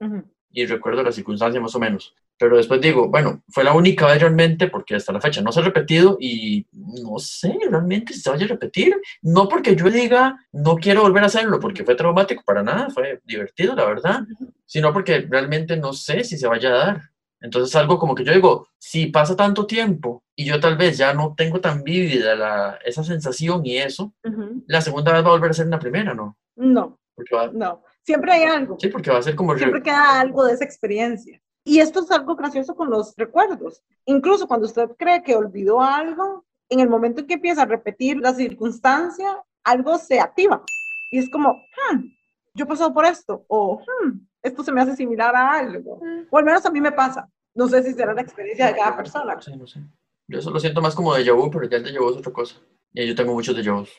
Y 0.51 0.65
recuerdo 0.65 1.03
las 1.03 1.13
circunstancias 1.13 1.61
más 1.61 1.75
o 1.75 1.79
menos. 1.79 2.15
Pero 2.39 2.57
después 2.57 2.81
digo, 2.81 3.07
bueno, 3.09 3.43
fue 3.49 3.63
la 3.63 3.73
única 3.73 4.07
vez 4.07 4.19
realmente 4.19 4.67
porque 4.67 4.95
hasta 4.95 5.13
la 5.13 5.21
fecha 5.21 5.41
no 5.41 5.51
se 5.51 5.59
ha 5.59 5.63
repetido 5.63 6.17
y 6.19 6.65
no 6.71 7.19
sé 7.19 7.55
realmente 7.69 8.13
si 8.13 8.21
se 8.21 8.29
vaya 8.31 8.45
a 8.45 8.49
repetir. 8.49 8.95
No 9.21 9.47
porque 9.47 9.75
yo 9.75 9.91
diga, 9.91 10.39
no 10.53 10.77
quiero 10.77 11.01
volver 11.01 11.21
a 11.21 11.27
hacerlo 11.27 11.59
porque 11.59 11.83
fue 11.83 11.95
traumático, 11.95 12.41
para 12.43 12.63
nada, 12.63 12.89
fue 12.89 13.21
divertido, 13.25 13.75
la 13.75 13.85
verdad, 13.85 14.21
sino 14.65 14.91
porque 14.91 15.27
realmente 15.29 15.77
no 15.77 15.93
sé 15.93 16.23
si 16.23 16.37
se 16.37 16.47
vaya 16.47 16.69
a 16.69 16.77
dar. 16.77 17.01
Entonces 17.41 17.75
algo 17.75 17.97
como 17.97 18.15
que 18.15 18.23
yo 18.23 18.33
digo, 18.33 18.67
si 18.77 19.07
pasa 19.07 19.35
tanto 19.35 19.65
tiempo 19.65 20.23
y 20.35 20.45
yo 20.45 20.59
tal 20.59 20.77
vez 20.77 20.97
ya 20.97 21.13
no 21.13 21.33
tengo 21.35 21.61
tan 21.61 21.83
vívida 21.83 22.35
la, 22.35 22.79
esa 22.83 23.03
sensación 23.03 23.65
y 23.65 23.77
eso, 23.77 24.13
la 24.67 24.81
segunda 24.81 25.13
vez 25.13 25.23
va 25.23 25.29
a 25.29 25.31
volver 25.31 25.51
a 25.51 25.53
ser 25.53 25.67
la 25.67 25.79
primera, 25.79 26.13
¿no? 26.13 26.37
No. 26.55 26.99
No, 27.53 27.83
siempre 28.03 28.31
hay 28.31 28.43
algo. 28.43 28.77
Sí, 28.79 28.87
porque 28.87 29.11
va 29.11 29.19
a 29.19 29.23
ser 29.23 29.35
como... 29.35 29.57
Siempre 29.57 29.83
queda 29.83 30.19
algo 30.19 30.45
de 30.45 30.53
esa 30.53 30.63
experiencia. 30.63 31.41
Y 31.63 31.79
esto 31.79 31.99
es 31.99 32.11
algo 32.11 32.35
gracioso 32.35 32.75
con 32.75 32.89
los 32.89 33.13
recuerdos. 33.17 33.83
Incluso 34.05 34.47
cuando 34.47 34.67
usted 34.67 34.89
cree 34.97 35.21
que 35.21 35.35
olvidó 35.35 35.81
algo, 35.81 36.45
en 36.69 36.79
el 36.79 36.89
momento 36.89 37.21
en 37.21 37.27
que 37.27 37.33
empieza 37.35 37.63
a 37.63 37.65
repetir 37.65 38.17
la 38.17 38.33
circunstancia, 38.33 39.43
algo 39.63 39.97
se 39.97 40.19
activa. 40.19 40.63
Y 41.11 41.19
es 41.19 41.29
como, 41.29 41.53
hmm, 41.53 42.05
yo 42.53 42.65
he 42.65 42.67
pasado 42.67 42.93
por 42.93 43.05
esto, 43.05 43.45
o 43.47 43.79
hmm, 43.79 44.19
esto 44.41 44.63
se 44.63 44.71
me 44.71 44.81
hace 44.81 44.95
similar 44.95 45.35
a 45.35 45.53
algo. 45.53 45.99
O 46.29 46.37
al 46.37 46.45
menos 46.45 46.65
a 46.65 46.71
mí 46.71 46.81
me 46.81 46.91
pasa. 46.91 47.27
No 47.55 47.67
sé 47.67 47.83
si 47.83 47.93
será 47.93 48.13
la 48.13 48.21
experiencia 48.21 48.67
de 48.67 48.75
cada 48.75 48.95
persona. 48.95 49.39
Sí, 49.41 49.55
no 49.55 49.67
sé. 49.67 49.81
Yo 50.27 50.41
solo 50.41 50.59
siento 50.59 50.81
más 50.81 50.95
como 50.95 51.13
de 51.15 51.31
vu, 51.31 51.49
pero 51.49 51.67
ya 51.67 51.77
el 51.77 51.83
de 51.83 51.99
vu 51.99 52.09
es 52.09 52.17
otra 52.17 52.31
cosa. 52.31 52.55
Y 52.93 53.07
yo 53.07 53.15
tengo 53.15 53.33
muchos 53.33 53.55
de 53.55 53.69
vus. 53.69 53.89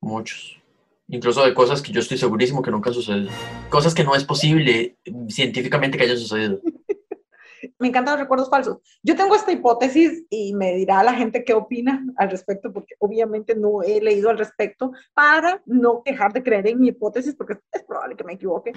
Muchos. 0.00 0.60
Incluso 1.08 1.44
de 1.44 1.54
cosas 1.54 1.80
que 1.80 1.92
yo 1.92 2.00
estoy 2.00 2.18
segurísimo 2.18 2.62
que 2.62 2.70
nunca 2.70 2.90
han 2.90 2.94
sucedido. 2.94 3.30
Cosas 3.70 3.94
que 3.94 4.04
no 4.04 4.14
es 4.14 4.24
posible 4.24 4.96
científicamente 5.28 5.96
que 5.96 6.04
hayan 6.04 6.18
sucedido 6.18 6.60
me 7.78 7.88
encantan 7.88 8.14
los 8.14 8.20
recuerdos 8.20 8.50
falsos. 8.50 8.78
Yo 9.02 9.16
tengo 9.16 9.34
esta 9.34 9.52
hipótesis 9.52 10.24
y 10.30 10.54
me 10.54 10.74
dirá 10.74 11.02
la 11.02 11.14
gente 11.14 11.44
qué 11.44 11.54
opina 11.54 12.04
al 12.16 12.30
respecto, 12.30 12.72
porque 12.72 12.94
obviamente 12.98 13.54
no 13.54 13.82
he 13.82 14.00
leído 14.00 14.30
al 14.30 14.38
respecto 14.38 14.92
para 15.14 15.62
no 15.66 16.02
dejar 16.04 16.32
de 16.32 16.42
creer 16.42 16.68
en 16.68 16.80
mi 16.80 16.88
hipótesis, 16.88 17.34
porque 17.34 17.58
es 17.72 17.84
probable 17.84 18.16
que 18.16 18.24
me 18.24 18.34
equivoque. 18.34 18.72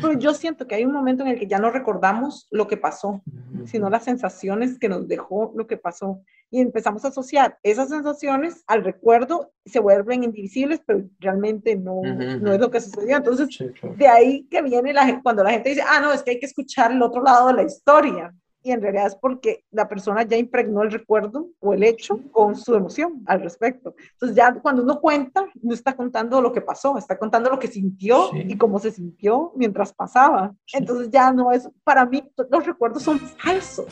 Pero 0.00 0.18
yo 0.18 0.34
siento 0.34 0.66
que 0.66 0.74
hay 0.74 0.84
un 0.84 0.92
momento 0.92 1.22
en 1.22 1.30
el 1.30 1.38
que 1.38 1.46
ya 1.46 1.58
no 1.58 1.70
recordamos 1.70 2.48
lo 2.50 2.66
que 2.66 2.76
pasó, 2.76 3.22
sino 3.66 3.90
las 3.90 4.04
sensaciones 4.04 4.78
que 4.78 4.88
nos 4.88 5.08
dejó 5.08 5.52
lo 5.54 5.66
que 5.66 5.76
pasó. 5.76 6.20
Y 6.50 6.60
empezamos 6.60 7.04
a 7.04 7.08
asociar 7.08 7.58
esas 7.62 7.88
sensaciones 7.88 8.62
al 8.66 8.84
recuerdo, 8.84 9.52
se 9.64 9.80
vuelven 9.80 10.24
indivisibles, 10.24 10.80
pero 10.86 11.02
realmente 11.18 11.74
no, 11.74 12.00
no 12.02 12.52
es 12.52 12.60
lo 12.60 12.70
que 12.70 12.80
sucedió. 12.80 13.16
Entonces, 13.16 13.48
de 13.96 14.06
ahí 14.06 14.46
que 14.48 14.62
viene 14.62 14.92
la, 14.92 15.20
cuando 15.22 15.42
la 15.42 15.50
gente 15.50 15.70
dice, 15.70 15.82
ah, 15.82 16.00
no, 16.00 16.12
es 16.12 16.22
que 16.22 16.32
hay 16.32 16.38
que 16.38 16.46
escuchar 16.46 16.92
el 16.92 17.02
otro 17.02 17.22
lado 17.22 17.48
de 17.48 17.54
la 17.54 17.62
historia 17.64 18.32
y 18.64 18.72
en 18.72 18.80
realidad 18.80 19.06
es 19.06 19.14
porque 19.14 19.62
la 19.70 19.86
persona 19.86 20.22
ya 20.22 20.38
impregnó 20.38 20.82
el 20.82 20.90
recuerdo 20.90 21.48
o 21.60 21.74
el 21.74 21.84
hecho 21.84 22.18
con 22.32 22.56
su 22.56 22.74
emoción 22.74 23.22
al 23.26 23.42
respecto. 23.42 23.94
Entonces 24.12 24.34
ya 24.34 24.54
cuando 24.54 24.82
uno 24.82 25.00
cuenta, 25.00 25.46
no 25.62 25.74
está 25.74 25.94
contando 25.94 26.40
lo 26.40 26.50
que 26.50 26.62
pasó, 26.62 26.96
está 26.96 27.18
contando 27.18 27.50
lo 27.50 27.58
que 27.58 27.68
sintió 27.68 28.30
y 28.32 28.56
cómo 28.56 28.78
se 28.78 28.90
sintió 28.90 29.52
mientras 29.54 29.92
pasaba. 29.92 30.54
Entonces 30.72 31.10
ya 31.10 31.30
no 31.30 31.52
es, 31.52 31.68
para 31.84 32.06
mí 32.06 32.24
los 32.48 32.64
recuerdos 32.64 33.02
son 33.02 33.20
falsos. 33.20 33.86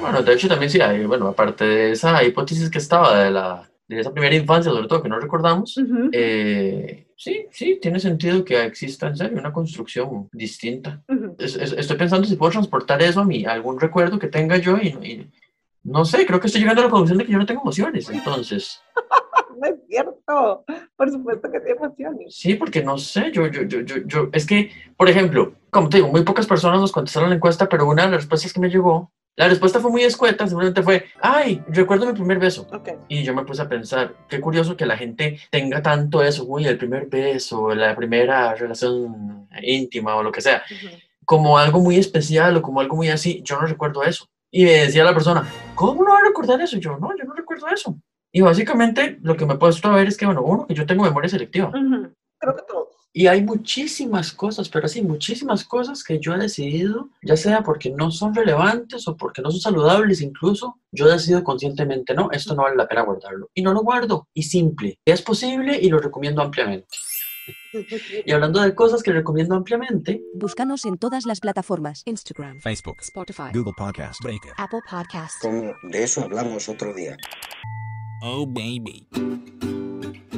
Bueno, 0.00 0.22
de 0.22 0.32
hecho 0.32 0.48
también 0.48 0.70
sí 0.70 0.80
hay, 0.80 1.04
bueno, 1.04 1.28
aparte 1.28 1.64
de 1.64 1.92
esa 1.92 2.22
hipótesis 2.22 2.70
que 2.70 2.78
estaba 2.78 3.24
de 3.24 3.30
la 3.30 3.68
de 3.88 4.00
esa 4.00 4.12
primera 4.12 4.34
infancia, 4.34 4.72
sobre 4.72 4.88
todo 4.88 5.02
que 5.02 5.08
no 5.08 5.20
recordamos, 5.20 5.80
eh, 6.10 7.06
sí, 7.16 7.46
sí, 7.50 7.78
tiene 7.80 8.00
sentido 8.00 8.44
que 8.44 8.64
exista 8.64 9.06
en 9.06 9.16
serio 9.16 9.38
una 9.38 9.52
construcción 9.52 10.28
distinta. 10.32 11.02
estoy 11.38 11.96
pensando 11.96 12.26
si 12.26 12.36
puedo 12.36 12.52
transportar 12.52 13.00
eso 13.02 13.20
a, 13.20 13.24
mí, 13.24 13.44
a 13.44 13.52
algún 13.52 13.78
recuerdo 13.78 14.18
que 14.18 14.26
tenga 14.26 14.56
yo 14.56 14.76
y, 14.78 15.30
no 15.84 16.04
sé, 16.04 16.26
creo 16.26 16.40
que 16.40 16.48
estoy 16.48 16.62
llegando 16.62 16.82
a 16.82 16.86
la 16.86 16.90
conclusión 16.90 17.18
de 17.18 17.26
que 17.26 17.32
yo 17.32 17.38
no 17.38 17.46
tengo 17.46 17.62
emociones, 17.62 18.10
entonces... 18.10 18.82
no 19.60 19.68
es 19.68 19.76
cierto, 19.88 20.64
por 20.96 21.10
supuesto 21.10 21.50
que 21.50 21.60
tengo 21.60 21.84
emociones. 21.84 22.34
Sí, 22.34 22.54
porque 22.54 22.82
no 22.82 22.98
sé, 22.98 23.30
yo, 23.30 23.46
yo, 23.46 23.62
yo, 23.62 23.80
yo, 23.82 23.96
yo, 24.04 24.28
es 24.32 24.46
que, 24.46 24.70
por 24.96 25.08
ejemplo, 25.08 25.54
como 25.70 25.88
te 25.88 25.98
digo, 25.98 26.08
muy 26.08 26.24
pocas 26.24 26.46
personas 26.46 26.80
nos 26.80 26.90
contestaron 26.90 27.30
la 27.30 27.36
encuesta, 27.36 27.68
pero 27.68 27.86
una 27.86 28.02
de 28.02 28.10
las 28.10 28.20
respuestas 28.22 28.52
que 28.52 28.60
me 28.60 28.68
llegó 28.68 29.12
la 29.36 29.48
respuesta 29.48 29.80
fue 29.80 29.90
muy 29.90 30.02
escueta, 30.02 30.46
simplemente 30.46 30.82
fue, 30.82 31.04
ay, 31.20 31.62
recuerdo 31.68 32.06
mi 32.06 32.14
primer 32.14 32.38
beso. 32.38 32.66
Y 33.08 33.22
yo 33.22 33.34
me 33.34 33.44
puse 33.44 33.60
a 33.60 33.68
pensar, 33.68 34.14
qué 34.28 34.40
curioso 34.40 34.76
que 34.76 34.86
la 34.86 34.96
gente 34.96 35.38
tenga 35.50 35.82
tanto 35.82 36.22
eso, 36.22 36.44
uy, 36.46 36.66
el 36.66 36.78
primer 36.78 37.06
beso, 37.06 37.74
la 37.74 37.94
primera 37.94 38.54
relación 38.54 39.46
íntima 39.62 40.16
o 40.16 40.22
lo 40.22 40.32
que 40.32 40.40
sea, 40.40 40.62
como 41.26 41.58
algo 41.58 41.80
muy 41.80 41.96
especial 41.96 42.56
o 42.56 42.62
como 42.62 42.80
algo 42.80 42.96
muy 42.96 43.10
así. 43.10 43.42
Yo 43.44 43.60
no 43.60 43.66
recuerdo 43.66 44.02
eso. 44.04 44.26
Y 44.50 44.64
me 44.64 44.72
decía 44.72 45.04
la 45.04 45.12
persona, 45.12 45.46
¿cómo 45.74 46.02
no 46.02 46.12
va 46.12 46.18
a 46.18 46.24
recordar 46.24 46.60
eso? 46.62 46.78
yo, 46.78 46.96
no, 46.96 47.14
yo 47.14 47.24
no 47.24 47.34
recuerdo 47.34 47.68
eso. 47.68 47.94
Y 48.32 48.40
básicamente 48.40 49.18
lo 49.22 49.36
que 49.36 49.44
me 49.44 49.54
he 49.54 49.58
puesto 49.58 49.88
a 49.88 49.96
ver 49.96 50.08
es 50.08 50.16
que, 50.16 50.24
bueno, 50.24 50.42
uno, 50.42 50.66
que 50.66 50.74
yo 50.74 50.86
tengo 50.86 51.04
memoria 51.04 51.28
selectiva. 51.28 51.70
Creo 51.70 52.56
que 52.56 52.62
todos. 52.62 52.95
Y 53.18 53.28
hay 53.28 53.42
muchísimas 53.42 54.30
cosas, 54.30 54.68
pero 54.68 54.86
sí, 54.88 55.00
muchísimas 55.00 55.64
cosas 55.64 56.04
que 56.04 56.20
yo 56.20 56.34
he 56.34 56.38
decidido, 56.38 57.08
ya 57.22 57.34
sea 57.34 57.62
porque 57.62 57.88
no 57.88 58.10
son 58.10 58.34
relevantes 58.34 59.08
o 59.08 59.16
porque 59.16 59.40
no 59.40 59.50
son 59.50 59.58
saludables 59.58 60.20
incluso, 60.20 60.78
yo 60.92 61.08
decido 61.08 61.42
conscientemente, 61.42 62.12
no, 62.12 62.30
esto 62.30 62.54
no 62.54 62.64
vale 62.64 62.76
la 62.76 62.86
pena 62.86 63.04
guardarlo. 63.04 63.48
Y 63.54 63.62
no 63.62 63.72
lo 63.72 63.80
guardo. 63.80 64.28
Y 64.34 64.42
simple. 64.42 64.98
Es 65.02 65.22
posible 65.22 65.78
y 65.80 65.88
lo 65.88 65.98
recomiendo 65.98 66.42
ampliamente. 66.42 66.88
Y 68.26 68.32
hablando 68.32 68.60
de 68.60 68.74
cosas 68.74 69.02
que 69.02 69.12
recomiendo 69.12 69.54
ampliamente, 69.54 70.20
búscanos 70.34 70.84
en 70.84 70.98
todas 70.98 71.24
las 71.24 71.40
plataformas: 71.40 72.02
Instagram, 72.04 72.60
Facebook, 72.60 72.96
Spotify, 73.00 73.50
Google 73.54 73.72
Podcast, 73.78 74.22
Breaker, 74.22 74.52
Apple 74.58 74.80
Podcast. 74.90 75.40
Como 75.40 75.72
de 75.84 76.02
eso 76.02 76.22
hablamos 76.22 76.68
otro 76.68 76.92
día. 76.92 77.16
Oh, 78.22 78.46
baby 78.46 79.06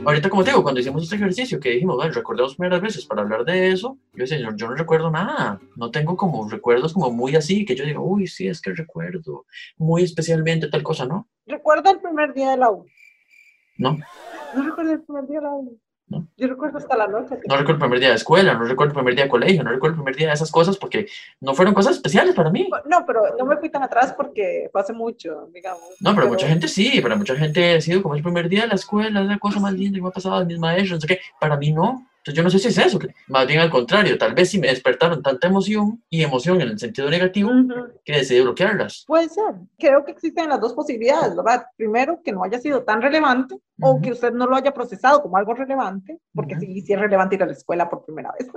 ahorita 0.09 0.31
como 0.31 0.43
te 0.43 0.51
digo, 0.51 0.63
cuando 0.63 0.81
hicimos 0.81 1.03
este 1.03 1.17
ejercicio 1.17 1.61
que 1.61 1.71
dijimos, 1.71 1.97
bueno, 1.97 2.13
recordemos 2.13 2.55
primeras 2.55 2.81
veces 2.81 3.05
para 3.05 3.23
hablar 3.23 3.45
de 3.45 3.71
eso, 3.71 3.99
yo 4.15 4.23
decía, 4.23 4.39
yo, 4.39 4.55
yo, 4.57 4.69
no 4.69 4.75
recuerdo 4.75 5.11
nada, 5.11 5.61
no 5.77 5.91
tengo 5.91 6.17
como 6.17 6.49
recuerdos 6.49 6.95
como 6.95 7.11
muy 7.11 7.37
así, 7.37 7.65
que 7.65 7.75
yo 7.75 7.85
diga, 7.85 8.01
uy, 8.01 8.27
sí, 8.27 8.49
es 8.49 8.61
que 8.61 8.73
recuerdo 8.73 9.47
muy 9.77 10.03
especialmente 10.03 10.69
tal 10.69 10.83
cosa, 10.83 11.05
¿no? 11.05 11.29
¿Recuerdo 11.47 11.91
el 11.91 12.01
primer 12.01 12.33
día 12.35 12.51
de 12.53 12.57
la 12.57 12.71
U? 12.71 12.87
No. 13.77 13.99
No 14.55 14.63
recuerdo 14.63 14.93
el 14.93 15.03
primer 15.03 15.27
día 15.27 15.41
de 15.41 15.47
la 15.47 15.55
U. 15.55 15.79
¿no? 16.09 16.27
Yo 16.37 16.49
recuerdo 16.49 16.79
hasta 16.79 16.97
la 16.97 17.07
noche. 17.07 17.39
No 17.47 17.57
recuerdo 17.57 17.73
el 17.73 17.79
primer 17.79 18.01
día 18.01 18.09
de 18.11 18.15
escuela, 18.15 18.55
no 18.55 18.65
recuerdo 18.65 18.93
el 18.93 18.97
primer 18.97 19.15
día 19.15 19.25
de 19.25 19.31
colegio, 19.31 19.63
no 19.63 19.71
recuerdo 19.71 19.95
el 19.95 20.01
primer 20.03 20.17
día 20.17 20.29
de 20.29 20.35
esas 20.35 20.51
cosas 20.51 20.77
porque 20.77 21.07
no 21.41 21.55
fueron 21.55 21.75
cosas 21.75 21.97
especiales 21.97 22.35
para 22.35 22.51
mí. 22.51 22.69
No, 22.87 23.05
pero 23.07 23.23
no 23.39 23.45
me 23.45 23.57
fui 23.57 23.71
tan 23.71 23.83
atrás 23.83 24.15
porque 24.17 24.69
fue 24.73 24.81
hace 24.81 24.93
mucho, 24.93 25.49
digamos. 25.53 25.83
No, 26.01 26.15
pero, 26.15 26.29
mucha 26.29 26.47
gente 26.47 26.69
sí, 26.69 27.01
para 27.01 27.17
mucha 27.17 27.37
gente 27.37 27.77
ha 27.77 27.81
sido 27.81 28.03
como 28.03 28.15
el 28.15 28.23
primer 28.23 28.49
día 28.49 28.63
de 28.63 28.69
la 28.69 28.75
escuela, 28.75 29.21
es 29.21 29.27
la 29.27 29.39
cosa 29.39 29.61
más 29.61 29.73
linda 29.73 29.97
que 29.97 30.03
me 30.03 30.09
ha 30.09 30.13
pasado, 30.13 30.45
mis 30.45 30.59
maestros, 30.59 30.93
no 30.93 31.01
sé 31.01 31.07
qué. 31.07 31.21
Para 31.41 31.57
mí 31.57 31.73
no. 31.73 32.07
Entonces 32.29 32.37
yo 32.37 32.43
no 32.43 32.51
sé 32.51 32.59
si 32.59 32.69
es 32.69 32.87
eso, 32.87 32.99
que 32.99 33.09
más 33.29 33.47
bien 33.47 33.61
al 33.61 33.71
contrario, 33.71 34.19
tal 34.19 34.35
vez 34.35 34.51
si 34.51 34.59
me 34.59 34.69
despertaron 34.69 35.23
tanta 35.23 35.49
emoción 35.49 36.03
y 36.11 36.23
emoción 36.23 36.61
en 36.61 36.69
el 36.69 36.79
sentido 36.79 37.09
negativo 37.09 37.51
Ujú. 37.51 37.89
que 38.05 38.13
decidí 38.13 38.43
bloquearlas. 38.43 39.05
Puede 39.07 39.31
ser. 39.31 39.55
Creo 39.79 40.05
que 40.05 40.13
existen 40.13 40.51
las 40.51 40.61
dos 40.61 40.75
posibilidades, 40.75 41.35
¿verdad? 41.35 41.65
Primero, 41.77 42.21
que 42.23 42.33
no 42.33 42.45
haya 42.45 42.59
sido 42.59 42.83
tan 42.83 43.01
relevante 43.01 43.55
o 43.81 43.93
Ujú. 43.93 44.03
que 44.03 44.13
usted 44.13 44.33
no 44.33 44.47
lo 44.47 44.57
haya 44.57 44.75
procesado 44.75 45.23
como 45.23 45.39
algo 45.39 45.55
relevante, 45.55 46.19
porque 46.35 46.55
Ujú. 46.55 46.61
sí, 46.65 46.81
sí 46.83 46.93
es 46.93 47.01
relevante 47.01 47.37
ir 47.37 47.43
a 47.43 47.47
la 47.47 47.53
escuela 47.53 47.89
por 47.89 48.05
primera 48.05 48.31
vez. 48.39 48.49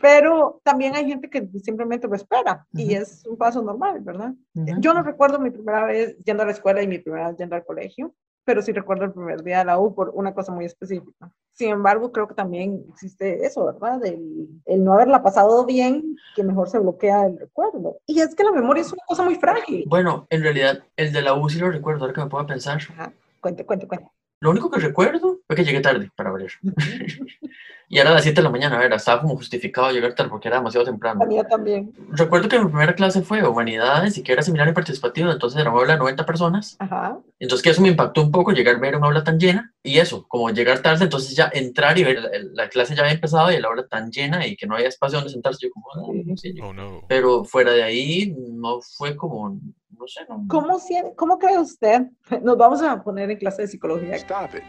Pero 0.00 0.60
también 0.64 0.94
hay 0.94 1.06
gente 1.06 1.28
que 1.28 1.46
simplemente 1.62 2.06
lo 2.06 2.14
espera 2.14 2.64
y 2.72 2.94
es 2.94 3.26
un 3.26 3.36
paso 3.36 3.60
normal, 3.60 3.98
¿verdad? 4.00 4.32
Yo 4.54 4.94
no 4.94 5.02
recuerdo 5.02 5.38
mi 5.40 5.50
primera 5.50 5.84
vez 5.84 6.16
yendo 6.24 6.42
a 6.44 6.46
la 6.46 6.52
escuela 6.52 6.82
y 6.82 6.86
mi 6.86 7.00
primera 7.00 7.28
vez 7.28 7.36
yendo 7.36 7.56
al 7.56 7.64
colegio, 7.66 8.14
pero 8.48 8.62
sí 8.62 8.72
recuerdo 8.72 9.04
el 9.04 9.12
primer 9.12 9.42
día 9.42 9.58
de 9.58 9.66
la 9.66 9.78
U 9.78 9.94
por 9.94 10.08
una 10.14 10.32
cosa 10.32 10.52
muy 10.52 10.64
específica. 10.64 11.30
Sin 11.52 11.68
embargo, 11.68 12.12
creo 12.12 12.26
que 12.26 12.34
también 12.34 12.82
existe 12.88 13.44
eso, 13.44 13.66
¿verdad? 13.66 14.02
El, 14.06 14.48
el 14.64 14.82
no 14.82 14.94
haberla 14.94 15.22
pasado 15.22 15.66
bien, 15.66 16.16
que 16.34 16.42
mejor 16.42 16.70
se 16.70 16.78
bloquea 16.78 17.26
el 17.26 17.38
recuerdo. 17.38 17.98
Y 18.06 18.20
es 18.20 18.34
que 18.34 18.44
la 18.44 18.52
memoria 18.52 18.80
es 18.80 18.90
una 18.90 19.02
cosa 19.06 19.22
muy 19.22 19.34
frágil. 19.34 19.84
Bueno, 19.86 20.26
en 20.30 20.42
realidad 20.42 20.82
el 20.96 21.12
de 21.12 21.20
la 21.20 21.34
U 21.34 21.46
sí 21.50 21.58
lo 21.58 21.70
recuerdo, 21.70 22.04
ahora 22.04 22.14
que 22.14 22.22
me 22.22 22.30
puedo 22.30 22.46
pensar. 22.46 22.78
Ajá. 22.88 23.12
Cuente, 23.42 23.66
cuente, 23.66 23.86
cuente. 23.86 24.08
Lo 24.40 24.50
único 24.50 24.70
que 24.70 24.80
recuerdo 24.80 25.38
fue 25.46 25.56
que 25.56 25.64
llegué 25.64 25.80
tarde 25.80 26.10
para 26.16 26.30
variar. 26.30 26.50
y 27.90 27.98
era 27.98 28.10
a 28.10 28.14
las 28.14 28.22
7 28.22 28.36
de 28.36 28.42
la 28.44 28.50
mañana, 28.50 28.76
a 28.76 28.80
ver, 28.80 28.92
estaba 28.92 29.22
como 29.22 29.34
justificado 29.36 29.90
llegar 29.90 30.14
tarde 30.14 30.30
porque 30.30 30.48
era 30.48 30.58
demasiado 30.58 30.84
temprano. 30.84 31.24
Mía 31.26 31.44
también. 31.44 31.92
Recuerdo 32.10 32.48
que 32.48 32.58
mi 32.58 32.66
primera 32.66 32.94
clase 32.94 33.22
fue 33.22 33.46
Humanidades 33.46 34.18
y 34.18 34.22
que 34.22 34.32
era 34.32 34.42
seminario 34.42 34.74
participativo, 34.74 35.30
entonces 35.30 35.60
era 35.60 35.70
una 35.70 35.80
aula 35.80 35.94
de 35.94 35.98
90 36.00 36.26
personas. 36.26 36.76
Ajá. 36.78 37.18
Entonces 37.40 37.62
que 37.64 37.70
eso 37.70 37.80
me 37.82 37.88
impactó 37.88 38.20
un 38.22 38.30
poco, 38.30 38.52
llegar 38.52 38.76
a 38.76 38.78
ver 38.78 38.96
una 38.96 39.06
aula 39.06 39.24
tan 39.24 39.38
llena 39.40 39.72
y 39.82 39.98
eso, 39.98 40.26
como 40.28 40.50
llegar 40.50 40.80
tarde, 40.82 41.04
entonces 41.04 41.34
ya 41.34 41.50
entrar 41.52 41.96
y 41.98 42.04
ver 42.04 42.20
la, 42.20 42.30
la 42.52 42.68
clase 42.68 42.94
ya 42.94 43.02
había 43.02 43.14
empezado 43.14 43.50
y 43.50 43.58
la 43.60 43.68
aula 43.68 43.86
tan 43.86 44.10
llena 44.10 44.46
y 44.46 44.54
que 44.56 44.66
no 44.66 44.74
había 44.74 44.88
espacio 44.88 45.18
donde 45.18 45.32
sentarse, 45.32 45.66
yo 45.66 45.70
como, 45.72 45.86
ah, 45.94 46.12
Sí. 46.12 46.36
sí, 46.36 46.54
yo- 46.54 46.64
Oh 46.66 46.72
no. 46.74 47.02
Pero 47.08 47.44
fuera 47.44 47.72
de 47.72 47.82
ahí 47.82 48.34
no 48.36 48.80
fue 48.82 49.16
como, 49.16 49.58
no 49.98 50.06
sé, 50.06 50.20
no. 50.28 50.44
¿Cómo, 50.48 50.78
¿Cómo 51.16 51.38
cree 51.38 51.58
usted? 51.58 52.02
Nos 52.42 52.56
vamos 52.56 52.82
a 52.82 53.02
poner 53.02 53.30
en 53.30 53.38
clase 53.38 53.62
de 53.62 53.68
psicología. 53.68 54.14
Stop 54.16 54.54
it. 54.54 54.62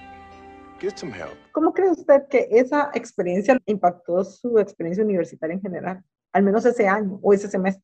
Get 0.80 0.96
some 0.98 1.12
help. 1.14 1.34
¿Cómo 1.52 1.74
cree 1.74 1.92
usted 1.92 2.28
que 2.30 2.48
esa 2.52 2.90
experiencia 2.94 3.58
impactó 3.66 4.24
su 4.24 4.58
experiencia 4.60 5.04
universitaria 5.04 5.54
en 5.56 5.62
general? 5.62 6.04
Al 6.32 6.44
menos 6.44 6.66
ese 6.66 6.88
año 6.88 7.20
o 7.22 7.34
ese 7.34 7.50
semestre. 7.50 7.84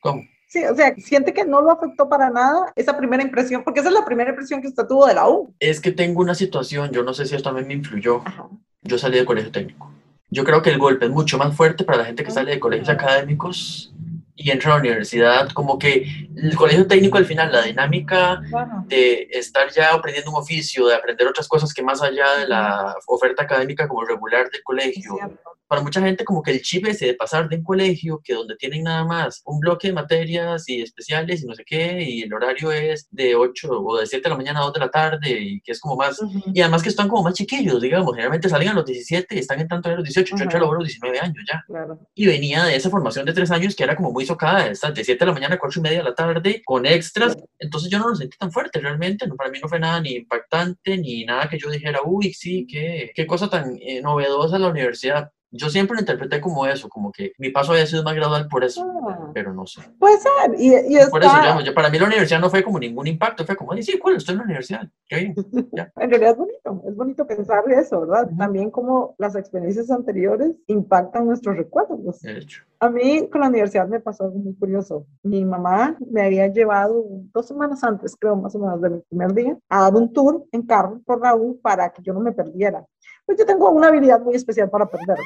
¿Cómo? 0.00 0.22
Sí, 0.48 0.64
o 0.64 0.74
sea, 0.74 0.94
siente 0.96 1.32
que 1.32 1.44
no 1.44 1.60
lo 1.60 1.72
afectó 1.72 2.08
para 2.08 2.30
nada 2.30 2.72
esa 2.76 2.96
primera 2.96 3.22
impresión, 3.22 3.64
porque 3.64 3.80
esa 3.80 3.88
es 3.88 3.94
la 3.94 4.04
primera 4.04 4.30
impresión 4.30 4.60
que 4.60 4.68
usted 4.68 4.86
tuvo 4.86 5.06
de 5.06 5.14
la 5.14 5.28
U. 5.28 5.52
Es 5.58 5.80
que 5.80 5.90
tengo 5.90 6.20
una 6.20 6.34
situación, 6.34 6.90
yo 6.92 7.02
no 7.02 7.12
sé 7.14 7.26
si 7.26 7.34
esto 7.34 7.48
también 7.48 7.66
me 7.66 7.74
influyó. 7.74 8.22
Ajá. 8.24 8.48
Yo 8.82 8.98
salí 8.98 9.18
de 9.18 9.24
colegio 9.24 9.50
técnico. 9.50 9.90
Yo 10.30 10.44
creo 10.44 10.62
que 10.62 10.70
el 10.70 10.78
golpe 10.78 11.06
es 11.06 11.10
mucho 11.10 11.38
más 11.38 11.56
fuerte 11.56 11.82
para 11.84 11.98
la 11.98 12.04
gente 12.04 12.22
que 12.22 12.30
sale 12.30 12.52
de 12.52 12.60
colegios 12.60 12.88
Ah. 12.88 12.92
académicos 12.92 13.92
y 14.36 14.50
entra 14.50 14.70
a 14.70 14.74
la 14.74 14.80
universidad. 14.80 15.48
Como 15.52 15.78
que 15.78 16.28
el 16.36 16.54
colegio 16.54 16.86
técnico 16.86 17.18
al 17.18 17.24
final, 17.24 17.50
la 17.50 17.62
dinámica 17.62 18.42
Bueno, 18.50 18.84
de 18.86 19.28
estar 19.32 19.70
ya 19.70 19.94
aprendiendo 19.94 20.30
un 20.30 20.38
oficio, 20.38 20.86
de 20.86 20.94
aprender 20.94 21.26
otras 21.26 21.48
cosas 21.48 21.72
que 21.72 21.82
más 21.82 22.02
allá 22.02 22.36
de 22.38 22.46
la 22.46 22.94
oferta 23.06 23.44
académica 23.44 23.88
como 23.88 24.04
regular 24.04 24.48
del 24.50 24.62
colegio. 24.62 25.18
Para 25.66 25.82
mucha 25.82 26.00
gente 26.00 26.24
como 26.24 26.42
que 26.42 26.52
el 26.52 26.62
chip 26.62 26.86
ese 26.86 27.06
de 27.06 27.14
pasar 27.14 27.48
de 27.48 27.56
un 27.56 27.62
colegio 27.64 28.20
que 28.22 28.34
donde 28.34 28.56
tienen 28.56 28.84
nada 28.84 29.04
más 29.04 29.42
un 29.44 29.58
bloque 29.58 29.88
de 29.88 29.94
materias 29.94 30.68
y 30.68 30.82
especiales 30.82 31.42
y 31.42 31.46
no 31.46 31.54
sé 31.54 31.64
qué, 31.64 32.02
y 32.02 32.22
el 32.22 32.32
horario 32.32 32.72
es 32.72 33.08
de 33.10 33.34
8 33.34 33.68
o 33.70 33.98
de 33.98 34.06
7 34.06 34.22
de 34.22 34.30
la 34.30 34.36
mañana 34.36 34.60
a 34.60 34.64
2 34.64 34.72
de 34.74 34.80
la 34.80 34.90
tarde 34.90 35.30
y 35.30 35.60
que 35.60 35.72
es 35.72 35.80
como 35.80 35.96
más 35.96 36.20
y 36.54 36.60
además 36.60 36.82
que 36.82 36.88
están 36.88 37.08
como 37.08 37.22
más 37.22 37.34
chiquillos, 37.34 37.80
digamos, 37.80 38.12
generalmente 38.12 38.48
salen 38.48 38.68
a 38.68 38.74
los 38.74 38.84
17 38.84 39.34
y 39.34 39.38
están 39.38 39.60
entrando 39.60 39.90
a 39.90 39.96
los 39.96 40.04
18, 40.04 40.36
yo 40.36 40.42
entré 40.42 40.58
a 40.58 40.62
Ajá. 40.62 40.72
los 40.72 40.84
19 40.84 41.20
años 41.20 41.44
ya. 41.50 41.62
Claro. 41.66 41.98
Y 42.14 42.26
venía 42.26 42.64
de 42.64 42.76
esa 42.76 42.90
formación 42.90 43.26
de 43.26 43.32
tres 43.32 43.50
años 43.50 43.74
que 43.74 43.84
era 43.84 43.96
como 43.96 44.12
muy 44.12 44.26
socada, 44.26 44.68
de 44.68 44.74
7 44.74 45.18
de 45.18 45.26
la 45.26 45.32
mañana 45.32 45.54
a 45.56 45.58
4 45.58 45.80
y 45.80 45.82
media 45.82 45.98
de 45.98 46.04
la 46.04 46.14
tarde, 46.14 46.62
con 46.64 46.86
extras, 46.86 47.36
entonces 47.58 47.90
yo 47.90 47.98
no 47.98 48.08
lo 48.08 48.14
sentí 48.14 48.36
tan 48.38 48.52
fuerte 48.52 48.80
realmente, 48.80 49.26
no, 49.26 49.36
para 49.36 49.50
mí 49.50 49.58
no 49.60 49.68
fue 49.68 49.78
nada 49.78 50.00
ni 50.00 50.14
impactante, 50.16 50.96
ni 50.98 51.24
nada 51.24 51.48
que 51.48 51.58
yo 51.58 51.70
dijera, 51.70 52.00
uy, 52.04 52.32
sí, 52.32 52.66
qué, 52.70 53.10
qué 53.14 53.26
cosa 53.26 53.48
tan 53.48 53.76
eh, 53.80 54.00
novedosa 54.00 54.58
la 54.58 54.68
universidad. 54.68 55.30
Yo 55.52 55.70
siempre 55.70 55.94
lo 55.94 56.00
interpreté 56.00 56.40
como 56.40 56.66
eso, 56.66 56.88
como 56.88 57.12
que 57.12 57.32
mi 57.38 57.50
paso 57.50 57.72
había 57.72 57.86
sido 57.86 58.02
más 58.02 58.14
gradual 58.14 58.48
por 58.48 58.64
eso, 58.64 58.84
Ah, 59.08 59.30
pero 59.32 59.54
no 59.54 59.66
sé. 59.66 59.80
puede 59.98 60.18
ser. 60.18 60.30
Y, 60.58 60.68
y 60.92 60.96
está, 60.96 61.10
Por 61.10 61.22
eso, 61.24 61.36
digamos, 61.36 61.64
yo, 61.64 61.72
para 61.72 61.88
mí 61.88 61.98
la 61.98 62.06
universidad 62.06 62.40
no 62.40 62.50
fue 62.50 62.62
como 62.64 62.78
ningún 62.78 63.06
impacto, 63.06 63.44
fue 63.46 63.56
como, 63.56 63.72
"Ay, 63.72 63.82
sí, 63.82 63.98
cool, 63.98 64.16
estoy 64.16 64.32
en 64.34 64.38
la 64.38 64.44
universidad, 64.44 64.88
qué 65.08 65.16
bien. 65.16 65.34
en 65.96 66.10
realidad 66.10 66.30
es 66.32 66.36
bonito, 66.36 66.82
es 66.88 66.96
bonito 66.96 67.26
pensar 67.26 67.62
eso, 67.70 68.00
¿verdad? 68.00 68.26
Ujú. 68.26 68.36
También 68.36 68.70
como 68.70 69.14
las 69.18 69.36
experiencias 69.36 69.90
anteriores 69.90 70.50
impactan 70.66 71.26
nuestros 71.26 71.56
recuerdos. 71.56 72.20
De 72.20 72.38
hecho. 72.38 72.62
A 72.80 72.90
mí 72.90 73.28
con 73.30 73.40
la 73.40 73.48
universidad 73.48 73.88
me 73.88 74.00
pasó 74.00 74.24
algo 74.24 74.38
muy 74.38 74.54
curioso. 74.54 75.06
Mi 75.22 75.44
mamá 75.44 75.96
me 76.10 76.22
había 76.22 76.46
llevado 76.48 77.04
dos 77.32 77.46
semanas 77.46 77.82
antes, 77.84 78.14
creo, 78.18 78.36
más 78.36 78.54
o 78.54 78.58
menos, 78.58 78.80
de 78.82 78.90
mi 78.90 79.00
primer 79.08 79.32
día, 79.32 79.56
a 79.70 79.82
dar 79.82 79.94
un 79.94 80.12
tour 80.12 80.44
en 80.52 80.62
carro 80.66 81.00
por 81.06 81.20
U 81.38 81.58
para 81.62 81.90
que 81.90 82.02
yo 82.02 82.12
no 82.12 82.20
me 82.20 82.32
perdiera. 82.32 82.84
Pues 83.24 83.38
yo 83.38 83.46
tengo 83.46 83.70
una 83.70 83.88
habilidad 83.88 84.20
muy 84.20 84.34
especial 84.36 84.70
para 84.70 84.86
perderme. 84.86 85.24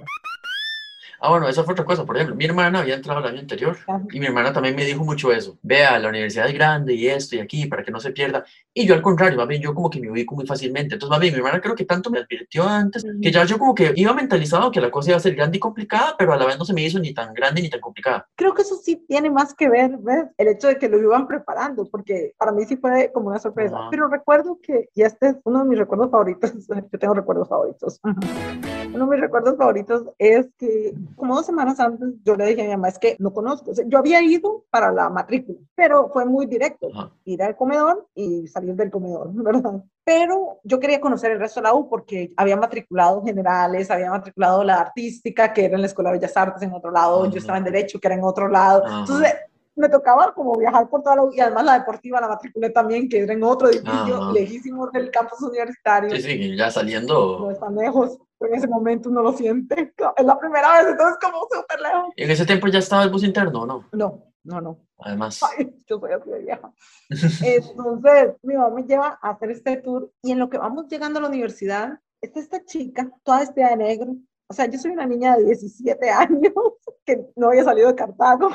Ah, 1.21 1.31
bueno, 1.31 1.49
esa 1.49 1.65
fue 1.65 1.73
otra 1.73 1.85
cosa. 1.85 2.07
Por 2.07 2.17
ejemplo, 2.17 2.35
mi 2.35 2.47
hermana 2.47 2.81
había 2.81 2.95
entrado 2.95 3.21
el 3.21 3.27
año 3.27 3.41
anterior 3.41 3.77
Ajá. 3.87 4.03
y 4.11 4.19
mi 4.19 4.27
hermana 4.27 4.53
también 4.53 4.75
me 4.75 4.85
dijo 4.85 5.05
mucho 5.05 5.33
eso. 5.33 5.59
Vea, 5.63 5.99
la 5.99 6.09
universidad 6.09 6.49
es 6.49 6.55
grande 6.55 6.95
y 6.95 7.09
esto 7.09 7.37
y 7.37 7.41
aquí 7.41 7.67
para 7.67 7.83
que 7.83 7.91
no 7.91 8.01
se 8.01 8.13
pierda. 8.13 8.45
Y 8.73 8.87
yo 8.87 8.95
al 8.95 9.03
contrario, 9.03 9.37
más 9.37 9.47
bien 9.47 9.61
yo 9.61 9.75
como 9.75 9.91
que 9.91 10.01
me 10.01 10.11
ubico 10.11 10.35
muy 10.35 10.47
fácilmente. 10.47 10.95
Entonces, 10.95 11.11
más 11.11 11.21
bien 11.21 11.35
mi 11.35 11.39
hermana 11.39 11.61
creo 11.61 11.75
que 11.75 11.85
tanto 11.85 12.11
me 12.11 12.19
advirtió 12.19 12.67
antes 12.67 13.05
que 13.21 13.31
ya 13.31 13.45
yo 13.45 13.59
como 13.59 13.75
que 13.75 13.93
iba 13.97 14.15
mentalizado 14.15 14.71
que 14.71 14.81
la 14.81 14.91
cosa 14.91 15.11
iba 15.11 15.17
a 15.19 15.21
ser 15.21 15.35
grande 15.35 15.59
y 15.59 15.61
complicada, 15.61 16.15
pero 16.19 16.33
a 16.33 16.37
la 16.37 16.47
vez 16.47 16.59
no 16.59 16.65
se 16.65 16.73
me 16.73 16.83
hizo 16.83 16.99
ni 16.99 17.13
tan 17.13 17.35
grande 17.35 17.61
ni 17.61 17.69
tan 17.69 17.81
complicada. 17.81 18.27
Creo 18.37 18.55
que 18.55 18.63
eso 18.63 18.77
sí 18.77 19.05
tiene 19.07 19.31
más 19.31 19.55
que 19.55 19.69
ver, 19.69 19.99
¿ves? 19.99 20.25
El 20.39 20.49
hecho 20.49 20.69
de 20.69 20.79
que 20.79 20.89
lo 20.89 20.99
iban 20.99 21.27
preparando, 21.27 21.87
porque 21.91 22.33
para 22.39 22.53
mí 22.53 22.65
sí 22.65 22.77
fue 22.77 23.11
como 23.13 23.29
una 23.29 23.39
sorpresa. 23.39 23.77
Ajá. 23.77 23.89
Pero 23.91 24.09
recuerdo 24.09 24.59
que, 24.63 24.89
y 24.95 25.03
este 25.03 25.29
es 25.29 25.37
uno 25.45 25.61
de 25.61 25.65
mis 25.67 25.79
recuerdos 25.79 26.11
favoritos, 26.11 26.53
yo 26.93 26.99
tengo 26.99 27.15
recuerdos 27.15 27.49
favoritos. 27.49 28.01
Uno 28.93 29.05
de 29.07 29.11
mis 29.13 29.21
recuerdos 29.21 29.57
favoritos 29.57 30.05
es 30.19 30.49
que 30.59 30.93
como 31.17 31.37
dos 31.37 31.47
semanas 31.47 31.79
antes 31.79 32.09
yo 32.25 32.35
le 32.35 32.47
dije 32.47 32.63
a 32.63 32.65
mi 32.65 32.71
mamá, 32.71 32.89
es 32.89 32.99
que 32.99 33.17
no 33.21 33.33
conozco, 33.33 33.71
O 33.71 33.75
sea, 33.75 33.85
yo 33.87 33.99
había 33.99 34.21
ido 34.23 34.65
para 34.71 34.91
la 34.93 35.09
matrícula, 35.09 35.59
pero 35.77 36.09
fue 36.13 36.25
muy 36.25 36.47
directo, 36.47 36.89
Ajá. 36.93 37.11
ir 37.25 37.43
al 37.43 37.57
comedor 37.57 38.09
y 38.15 38.47
salir 38.49 38.75
del 38.75 38.91
comedor, 38.91 39.31
¿verdad? 39.35 39.83
Pero 40.05 40.59
yo 40.65 40.81
quería 40.81 41.01
conocer 41.01 41.31
el 41.31 41.39
resto 41.39 41.61
de 41.61 41.65
la 41.65 41.75
U 41.75 41.89
porque 41.89 42.33
había 42.37 42.57
matriculado 42.57 43.23
generales, 43.23 43.91
había 43.91 44.11
matriculado 44.11 44.65
la 44.65 44.81
artística, 44.81 45.53
que 45.53 45.67
era 45.67 45.77
en 45.77 45.83
la 45.83 45.87
Escuela 45.87 46.11
de 46.11 46.19
Bellas 46.19 46.37
Artes 46.37 46.63
en 46.63 46.73
otro 46.73 46.91
lado, 46.91 47.23
Ajá. 47.23 47.31
yo 47.31 47.39
estaba 47.39 47.59
en 47.59 47.65
Derecho, 47.65 48.01
que 48.01 48.09
era 48.09 48.17
en 48.17 48.25
otro 48.25 48.49
lado. 48.49 48.85
Ajá. 48.85 49.01
Entonces, 49.01 49.35
me 49.77 49.89
tocaba 49.89 50.35
como 50.35 50.53
viajar 50.59 50.89
por 50.91 51.03
toda 51.03 51.17
la 51.17 51.23
U 51.23 51.31
y 51.33 51.41
además 51.41 51.65
la 51.65 51.79
deportiva 51.79 52.21
la 52.21 52.29
matriculé 52.29 52.71
también, 52.71 53.09
que 53.09 53.21
era 53.21 53.33
en 53.33 53.43
otro 53.45 53.69
edificio 53.69 54.17
Ajá. 54.17 54.33
lejísimo 54.33 54.89
del 54.89 55.11
campus 55.13 55.41
universitario. 55.43 56.11
Sí, 56.17 56.23
sí, 56.23 56.57
ya 56.57 56.67
No 56.67 56.71
saliendo. 56.73 57.51
es 57.51 57.61
tan 57.61 57.77
lejos, 57.77 58.19
pero 58.41 58.55
en 58.55 58.59
ese 58.59 58.67
momento 58.67 59.11
uno 59.11 59.23
lo 59.23 59.33
siente. 59.35 59.93
Es 60.17 60.25
la 60.25 60.39
primera 60.39 60.73
vez, 60.79 60.93
entonces 60.93 61.19
como 61.21 61.43
súper 61.43 61.81
lejos. 61.81 62.13
En 62.17 62.31
ese 62.31 62.47
tiempo 62.47 62.67
ya 62.69 62.79
estaba 62.79 63.05
el 63.05 63.11
bus 63.11 63.23
interno, 63.23 63.63
¿o 63.63 63.67
¿no? 63.67 63.85
No, 63.93 64.33
no, 64.43 64.61
no. 64.61 64.79
Además. 64.99 65.41
Ay, 65.59 65.77
yo 65.87 66.01
soy 66.01 66.13
así 66.13 66.31
de 66.31 66.39
vieja. 66.41 66.73
Entonces, 67.11 68.35
mi 68.43 68.55
mamá 68.55 68.71
me 68.71 68.83
lleva 68.85 69.19
a 69.21 69.31
hacer 69.31 69.51
este 69.51 69.77
tour 69.77 70.11
y 70.23 70.33
en 70.33 70.39
lo 70.39 70.49
que 70.49 70.59
vamos 70.59 70.89
llegando 70.89 71.19
a 71.19 71.23
la 71.23 71.29
universidad, 71.29 72.01
está 72.21 72.41
esta 72.41 72.65
chica, 72.65 73.11
toda 73.23 73.41
vestida 73.41 73.69
de 73.69 73.77
negro. 73.77 74.17
O 74.49 74.55
sea, 74.55 74.67
yo 74.67 74.79
soy 74.79 74.93
una 74.93 75.07
niña 75.07 75.37
de 75.37 75.45
17 75.45 76.11
años 76.11 76.55
que 77.05 77.27
no 77.37 77.49
había 77.49 77.65
salido 77.65 77.89
de 77.89 77.95
Cartago. 77.95 78.49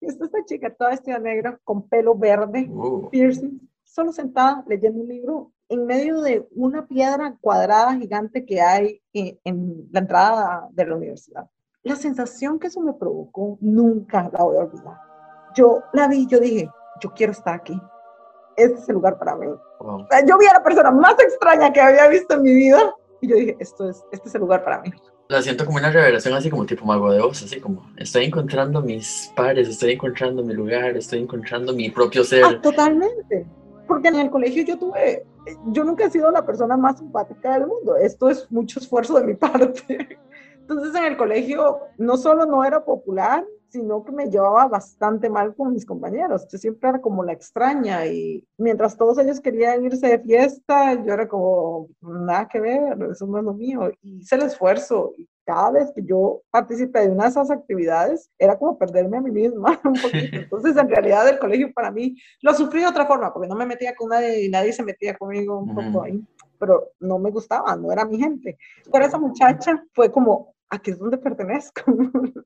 Y 0.00 0.06
está 0.06 0.26
esta 0.26 0.44
chica 0.44 0.74
toda 0.74 0.90
vestida 0.90 1.18
de 1.18 1.22
negro, 1.22 1.58
con 1.64 1.88
pelo 1.88 2.14
verde, 2.14 2.68
Uh, 2.68 3.08
piercing, 3.08 3.60
solo 3.92 4.10
sentada 4.10 4.64
leyendo 4.66 5.02
un 5.02 5.08
libro 5.08 5.52
en 5.68 5.84
medio 5.84 6.22
de 6.22 6.48
una 6.54 6.86
piedra 6.86 7.36
cuadrada 7.40 7.94
gigante 7.94 8.44
que 8.46 8.60
hay 8.60 9.02
en, 9.12 9.38
en 9.44 9.88
la 9.92 10.00
entrada 10.00 10.68
de 10.70 10.86
la 10.86 10.96
universidad. 10.96 11.46
La 11.82 11.96
sensación 11.96 12.58
que 12.58 12.68
eso 12.68 12.80
me 12.80 12.94
provocó 12.94 13.58
nunca 13.60 14.30
la 14.32 14.44
voy 14.44 14.56
a 14.56 14.60
olvidar. 14.60 14.96
Yo 15.54 15.82
la 15.92 16.08
vi, 16.08 16.26
yo 16.26 16.40
dije, 16.40 16.70
yo 17.00 17.12
quiero 17.12 17.32
estar 17.32 17.54
aquí. 17.54 17.78
Este 18.56 18.78
es 18.78 18.88
el 18.88 18.94
lugar 18.94 19.18
para 19.18 19.36
mí. 19.36 19.46
wow. 19.80 20.02
O 20.02 20.06
sea, 20.08 20.24
yo 20.24 20.38
vi 20.38 20.46
a 20.46 20.54
la 20.54 20.62
persona 20.62 20.90
más 20.90 21.14
extraña 21.18 21.72
que 21.72 21.80
había 21.80 22.08
visto 22.08 22.34
en 22.34 22.42
mi 22.42 22.54
vida 22.54 22.94
y 23.20 23.28
yo 23.28 23.36
dije, 23.36 23.56
esto 23.60 23.90
es, 23.90 24.02
este 24.10 24.28
es 24.28 24.34
el 24.34 24.40
lugar 24.40 24.64
para 24.64 24.80
mí. 24.80 24.90
La 25.28 25.42
siento 25.42 25.64
como 25.66 25.78
una 25.78 25.90
revelación 25.90 26.34
así 26.34 26.50
como 26.50 26.64
tipo 26.66 26.84
mago 26.84 27.10
de 27.10 27.20
Oz, 27.20 27.42
así 27.42 27.60
como 27.60 27.90
estoy 27.96 28.24
encontrando 28.24 28.80
mis 28.82 29.32
pares, 29.36 29.68
estoy 29.68 29.92
encontrando 29.92 30.42
mi 30.42 30.54
lugar, 30.54 30.96
estoy 30.96 31.20
encontrando 31.20 31.72
mi 31.74 31.90
propio 31.90 32.24
ser. 32.24 32.44
Ah, 32.44 32.60
totalmente. 32.60 33.46
Porque 33.92 34.08
en 34.08 34.16
el 34.16 34.30
colegio 34.30 34.64
yo 34.64 34.78
tuve 34.78 35.26
yo 35.66 35.84
nunca 35.84 36.06
he 36.06 36.10
sido 36.10 36.30
la 36.30 36.46
persona 36.46 36.78
más 36.78 36.98
simpática 36.98 37.52
del 37.52 37.66
mundo. 37.66 37.94
Esto 37.96 38.30
es 38.30 38.50
mucho 38.50 38.80
esfuerzo 38.80 39.18
de 39.18 39.26
mi 39.26 39.34
parte. 39.34 40.18
Entonces 40.60 40.94
en 40.94 41.04
el 41.04 41.18
colegio 41.18 41.80
no 41.98 42.16
solo 42.16 42.46
no 42.46 42.64
era 42.64 42.82
popular, 42.82 43.44
sino 43.68 44.02
que 44.02 44.12
me 44.12 44.30
llevaba 44.30 44.66
bastante 44.66 45.28
mal 45.28 45.54
con 45.54 45.74
mis 45.74 45.84
compañeros. 45.84 46.48
Yo 46.50 46.56
siempre 46.56 46.88
era 46.88 47.02
como 47.02 47.22
la 47.22 47.34
extraña 47.34 48.06
y 48.06 48.48
mientras 48.56 48.96
todos 48.96 49.18
ellos 49.18 49.40
querían 49.40 49.84
irse 49.84 50.06
de 50.06 50.20
fiesta, 50.20 50.94
yo 50.94 51.12
era 51.12 51.28
como, 51.28 51.88
nada 52.00 52.48
que 52.48 52.60
ver, 52.60 52.96
eso 53.10 53.26
no 53.26 53.38
es 53.38 53.44
lo 53.44 53.52
mío. 53.52 53.90
Y 54.00 54.20
hice 54.20 54.36
el 54.36 54.42
esfuerzo 54.42 55.12
y 55.18 55.28
cada 55.44 55.70
vez 55.72 55.92
que 55.94 56.02
yo 56.04 56.42
participé 56.50 57.00
de 57.00 57.08
una 57.08 57.24
de 57.24 57.30
esas 57.30 57.50
actividades, 57.50 58.30
era 58.38 58.58
como 58.58 58.78
perderme 58.78 59.16
a 59.16 59.20
mí 59.20 59.30
misma 59.30 59.80
un 59.84 59.94
poquito. 59.94 60.36
Entonces, 60.36 60.76
en 60.76 60.88
realidad, 60.88 61.28
el 61.28 61.38
colegio 61.38 61.72
para 61.72 61.90
mí 61.90 62.16
lo 62.40 62.54
sufrí 62.54 62.80
de 62.80 62.86
otra 62.86 63.06
forma, 63.06 63.32
porque 63.32 63.48
no 63.48 63.56
me 63.56 63.66
metía 63.66 63.94
con 63.94 64.10
nadie 64.10 64.44
y 64.44 64.48
nadie 64.48 64.72
se 64.72 64.82
metía 64.82 65.16
conmigo 65.16 65.58
un 65.58 65.74
poco 65.74 66.04
ahí, 66.04 66.22
pero 66.58 66.92
no 67.00 67.18
me 67.18 67.30
gustaba, 67.30 67.74
no 67.76 67.92
era 67.92 68.04
mi 68.04 68.18
gente. 68.18 68.58
Pero 68.90 69.04
esa 69.04 69.18
muchacha 69.18 69.82
fue 69.92 70.10
como, 70.10 70.54
aquí 70.70 70.92
es 70.92 70.98
donde 70.98 71.18
pertenezco. 71.18 71.82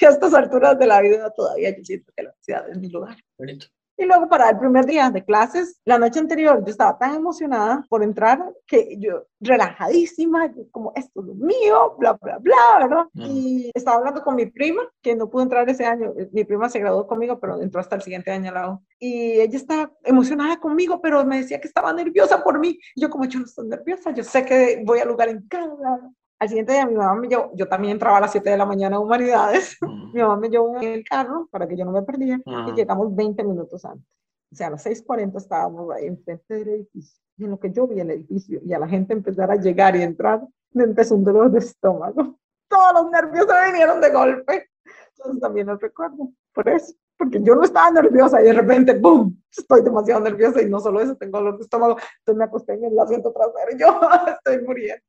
y 0.00 0.04
a 0.04 0.08
estas 0.08 0.34
alturas 0.34 0.78
de 0.78 0.86
la 0.86 1.00
vida 1.00 1.30
todavía 1.30 1.76
yo 1.76 1.84
siento 1.84 2.12
que 2.16 2.22
la 2.22 2.34
ciudad 2.40 2.68
es 2.70 2.78
mi 2.78 2.88
lugar. 2.88 3.16
Bonito. 3.38 3.66
Y 3.96 4.04
luego 4.04 4.28
para 4.28 4.50
el 4.50 4.58
primer 4.58 4.86
día 4.86 5.10
de 5.10 5.24
clases, 5.24 5.80
la 5.84 5.98
noche 5.98 6.18
anterior 6.18 6.64
yo 6.64 6.70
estaba 6.70 6.98
tan 6.98 7.14
emocionada 7.14 7.84
por 7.88 8.02
entrar 8.02 8.52
que 8.66 8.96
yo 8.98 9.26
relajadísima, 9.40 10.52
como 10.70 10.92
esto 10.96 11.20
es 11.20 11.26
lo 11.26 11.34
mío, 11.34 11.96
bla, 11.98 12.14
bla, 12.14 12.38
bla, 12.38 12.56
¿verdad? 12.80 13.04
Mm. 13.12 13.22
Y 13.26 13.70
estaba 13.74 13.98
hablando 13.98 14.22
con 14.22 14.34
mi 14.34 14.46
prima, 14.46 14.82
que 15.02 15.14
no 15.14 15.28
pudo 15.28 15.42
entrar 15.42 15.68
ese 15.68 15.84
año, 15.84 16.12
mi 16.32 16.44
prima 16.44 16.68
se 16.68 16.78
graduó 16.78 17.06
conmigo, 17.06 17.38
pero 17.38 17.60
entró 17.60 17.80
hasta 17.80 17.96
el 17.96 18.02
siguiente 18.02 18.30
año 18.30 18.48
al 18.48 18.54
lado. 18.54 18.82
Y 18.98 19.40
ella 19.40 19.56
estaba 19.56 19.92
emocionada 20.04 20.58
conmigo, 20.58 21.00
pero 21.00 21.24
me 21.24 21.38
decía 21.38 21.60
que 21.60 21.68
estaba 21.68 21.92
nerviosa 21.92 22.42
por 22.42 22.58
mí. 22.58 22.78
Y 22.94 23.02
yo 23.02 23.10
como 23.10 23.24
yo 23.26 23.40
no 23.40 23.44
estoy 23.44 23.68
nerviosa, 23.68 24.12
yo 24.12 24.24
sé 24.24 24.44
que 24.44 24.82
voy 24.84 25.00
al 25.00 25.08
lugar 25.08 25.28
en 25.28 25.46
cada 25.48 26.12
al 26.42 26.48
siguiente 26.48 26.72
día 26.72 26.86
mi 26.86 26.94
mamá 26.94 27.14
me 27.14 27.28
llevó, 27.28 27.52
yo 27.54 27.68
también 27.68 27.92
entraba 27.92 28.16
a 28.18 28.20
las 28.22 28.32
7 28.32 28.50
de 28.50 28.56
la 28.56 28.66
mañana 28.66 28.96
a 28.96 29.00
Humanidades, 29.00 29.76
Mm. 29.82 30.12
mi 30.12 30.20
mamá 30.20 30.36
me 30.36 30.48
llevó 30.48 30.76
en 30.76 30.82
el 30.82 31.04
carro 31.04 31.48
para 31.50 31.66
que 31.68 31.76
yo 31.76 31.84
no 31.84 31.92
me 31.92 32.02
perdiera 32.02 32.40
y 32.68 32.72
llegamos 32.72 33.14
20 33.14 33.44
minutos 33.44 33.84
antes. 33.84 34.06
O 34.50 34.54
sea, 34.56 34.66
a 34.66 34.70
las 34.70 34.84
6.40 34.84 35.38
estábamos 35.38 35.90
ahí 35.94 36.06
enfrente 36.06 36.54
del 36.54 36.68
edificio. 36.68 37.18
Y 37.38 37.44
en 37.44 37.50
lo 37.52 37.58
que 37.60 37.70
yo 37.70 37.86
vi 37.86 38.00
el 38.00 38.10
edificio 38.10 38.60
y 38.64 38.72
a 38.74 38.78
la 38.78 38.86
gente 38.88 39.12
empezar 39.14 39.50
a 39.50 39.56
llegar 39.56 39.96
y 39.96 40.02
entrar, 40.02 40.42
me 40.72 40.84
empezó 40.84 41.14
un 41.14 41.24
dolor 41.24 41.50
de 41.50 41.60
estómago. 41.60 42.38
Todos 42.68 42.92
los 42.94 43.10
nervios 43.10 43.46
se 43.46 43.70
vinieron 43.70 44.00
de 44.00 44.10
golpe. 44.10 44.68
Entonces 45.16 45.40
también 45.40 45.68
lo 45.68 45.76
recuerdo. 45.76 46.28
Por 46.52 46.68
eso. 46.68 46.92
Porque 47.16 47.40
yo 47.40 47.54
no 47.54 47.62
estaba 47.62 47.90
nerviosa 47.92 48.40
y 48.42 48.46
de 48.46 48.52
repente, 48.52 48.98
¡boom! 48.98 49.40
Estoy 49.56 49.82
demasiado 49.82 50.20
nerviosa 50.20 50.60
y 50.60 50.68
no 50.68 50.80
solo 50.80 51.00
eso, 51.00 51.14
tengo 51.14 51.38
dolor 51.38 51.56
de 51.56 51.62
estómago. 51.64 51.96
Entonces 52.18 52.36
me 52.38 52.44
acosté 52.44 52.72
en 52.74 52.84
el 52.84 52.98
asiento 52.98 53.32
trasero 53.32 53.70
y 53.74 53.78
yo 53.78 54.00
estoy 54.36 54.66
muriendo. 54.66 55.02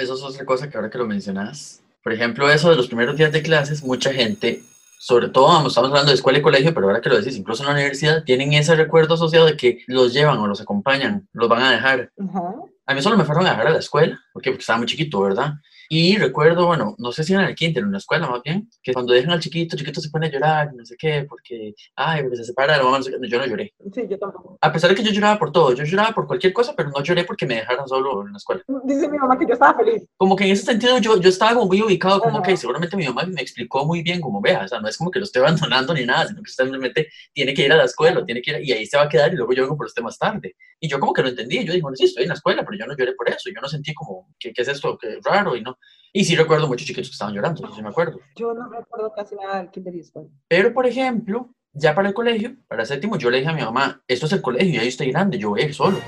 Eso 0.00 0.14
es 0.14 0.22
otra 0.22 0.44
cosa 0.44 0.68
que 0.68 0.76
ahora 0.76 0.90
que 0.90 0.98
lo 0.98 1.06
mencionas. 1.06 1.82
Por 2.02 2.12
ejemplo, 2.12 2.50
eso 2.50 2.70
de 2.70 2.76
los 2.76 2.86
primeros 2.86 3.16
días 3.16 3.32
de 3.32 3.42
clases, 3.42 3.82
mucha 3.82 4.12
gente, 4.12 4.62
sobre 4.98 5.28
todo 5.28 5.48
vamos, 5.48 5.72
estamos 5.72 5.90
hablando 5.90 6.10
de 6.10 6.16
escuela 6.16 6.38
y 6.38 6.42
colegio, 6.42 6.72
pero 6.72 6.86
ahora 6.86 7.00
que 7.00 7.08
lo 7.08 7.18
decís, 7.18 7.36
incluso 7.36 7.62
en 7.62 7.68
la 7.68 7.74
universidad, 7.74 8.24
tienen 8.24 8.52
ese 8.52 8.74
recuerdo 8.74 9.14
asociado 9.14 9.46
de 9.46 9.56
que 9.56 9.82
los 9.86 10.12
llevan 10.12 10.38
o 10.38 10.46
los 10.46 10.60
acompañan, 10.60 11.28
los 11.32 11.48
van 11.48 11.62
a 11.62 11.72
dejar. 11.72 12.10
Ajá. 12.18 12.54
A 12.86 12.94
mí 12.94 13.02
solo 13.02 13.16
me 13.16 13.24
fueron 13.24 13.46
a 13.46 13.50
dejar 13.50 13.66
a 13.66 13.70
la 13.70 13.78
escuela, 13.78 14.18
porque, 14.32 14.50
porque 14.50 14.62
estaba 14.62 14.78
muy 14.78 14.86
chiquito, 14.86 15.20
¿verdad? 15.20 15.54
Y 15.90 16.18
recuerdo, 16.18 16.66
bueno, 16.66 16.94
no 16.98 17.12
sé 17.12 17.24
si 17.24 17.32
era 17.32 17.42
en 17.42 17.48
el 17.48 17.54
kinder, 17.54 17.82
en 17.82 17.92
la 17.92 17.98
escuela 17.98 18.28
más 18.28 18.42
bien, 18.42 18.68
que 18.82 18.92
cuando 18.92 19.14
dejan 19.14 19.32
al 19.32 19.40
chiquito, 19.40 19.74
el 19.74 19.80
chiquito 19.80 20.00
se 20.02 20.10
pone 20.10 20.26
a 20.26 20.30
llorar, 20.30 20.74
no 20.74 20.84
sé 20.84 20.96
qué, 20.98 21.24
porque, 21.26 21.74
ay, 21.96 22.22
porque 22.22 22.36
se 22.36 22.44
separa 22.44 22.74
de 22.74 22.78
la 22.80 22.84
mamá, 22.84 22.98
no 22.98 23.04
sé 23.04 23.10
qué. 23.10 23.28
yo 23.28 23.38
no 23.38 23.46
lloré. 23.46 23.72
Sí, 23.94 24.02
yo 24.08 24.18
tampoco. 24.18 24.58
A 24.60 24.70
pesar 24.70 24.90
de 24.90 24.96
que 24.96 25.02
yo 25.02 25.12
lloraba 25.12 25.38
por 25.38 25.50
todo, 25.50 25.72
yo 25.72 25.84
lloraba 25.84 26.14
por 26.14 26.26
cualquier 26.26 26.52
cosa, 26.52 26.74
pero 26.76 26.90
no 26.90 27.02
lloré 27.02 27.24
porque 27.24 27.46
me 27.46 27.56
dejaron 27.56 27.88
solo 27.88 28.26
en 28.26 28.32
la 28.32 28.36
escuela. 28.36 28.62
Dice 28.84 29.08
mi 29.08 29.16
mamá 29.16 29.38
que 29.38 29.46
yo 29.46 29.54
estaba 29.54 29.78
feliz. 29.78 30.04
Como 30.18 30.36
que 30.36 30.44
en 30.44 30.50
ese 30.50 30.64
sentido 30.64 30.98
yo, 30.98 31.18
yo 31.18 31.28
estaba 31.30 31.54
como 31.54 31.66
muy 31.66 31.80
ubicado, 31.80 32.20
como 32.20 32.38
Ajá. 32.38 32.46
que 32.48 32.56
seguramente 32.58 32.96
mi 32.96 33.06
mamá 33.06 33.24
me 33.24 33.40
explicó 33.40 33.86
muy 33.86 34.02
bien 34.02 34.20
como 34.20 34.42
vea, 34.42 34.64
o 34.64 34.68
sea, 34.68 34.80
no 34.80 34.88
es 34.88 34.96
como 34.98 35.10
que 35.10 35.20
lo 35.20 35.24
esté 35.24 35.38
abandonando 35.38 35.94
ni 35.94 36.04
nada, 36.04 36.28
sino 36.28 36.42
que 36.42 36.50
simplemente 36.50 37.08
tiene 37.32 37.54
que 37.54 37.64
ir 37.64 37.72
a 37.72 37.76
la 37.76 37.84
escuela, 37.84 38.24
tiene 38.26 38.42
que 38.42 38.50
ir, 38.50 38.60
y 38.62 38.72
ahí 38.72 38.84
se 38.84 38.98
va 38.98 39.04
a 39.04 39.08
quedar 39.08 39.32
y 39.32 39.36
luego 39.36 39.54
yo 39.54 39.62
vengo 39.62 39.76
por 39.76 39.86
usted 39.86 40.02
más 40.02 40.18
tarde. 40.18 40.54
Y 40.80 40.88
yo 40.88 41.00
como 41.00 41.14
que 41.14 41.22
lo 41.22 41.28
entendí, 41.28 41.56
yo 41.64 41.72
dije, 41.72 41.80
bueno, 41.80 41.96
sí, 41.96 42.04
estoy 42.04 42.24
en 42.24 42.28
la 42.28 42.34
escuela, 42.34 42.62
pero 42.62 42.78
yo 42.78 42.86
no 42.86 42.96
lloré 42.96 43.14
por 43.14 43.28
eso, 43.28 43.50
yo 43.54 43.60
no 43.60 43.68
sentí 43.68 43.94
como, 43.94 44.28
¿qué, 44.38 44.52
qué 44.52 44.62
es 44.62 44.68
esto? 44.68 44.98
Qué 44.98 45.18
raro, 45.24 45.56
y 45.56 45.62
no. 45.62 45.77
Y 46.12 46.24
sí 46.24 46.36
recuerdo 46.36 46.68
muchos 46.68 46.86
chiquitos 46.86 47.10
que 47.10 47.14
estaban 47.14 47.34
llorando, 47.34 47.64
eso 47.64 47.74
sí 47.74 47.82
me 47.82 47.88
acuerdo. 47.88 48.20
Yo 48.36 48.54
no 48.54 48.68
recuerdo 48.68 49.12
casi 49.12 49.34
nada 49.36 49.58
del 49.58 49.70
kinder 49.70 49.94
y 49.94 50.00
escuela. 50.00 50.28
Pero, 50.48 50.72
por 50.72 50.86
ejemplo, 50.86 51.50
ya 51.72 51.94
para 51.94 52.08
el 52.08 52.14
colegio, 52.14 52.56
para 52.66 52.84
séptimo, 52.84 53.16
yo 53.16 53.30
le 53.30 53.38
dije 53.38 53.50
a 53.50 53.54
mi 53.54 53.62
mamá, 53.62 54.02
esto 54.08 54.26
es 54.26 54.32
el 54.32 54.42
colegio, 54.42 54.74
ya 54.74 54.82
yo 54.82 54.88
estoy 54.88 55.10
grande, 55.10 55.38
yo 55.38 55.50
voy 55.50 55.62
a 55.62 55.64
ir 55.66 55.74
solo. 55.74 55.98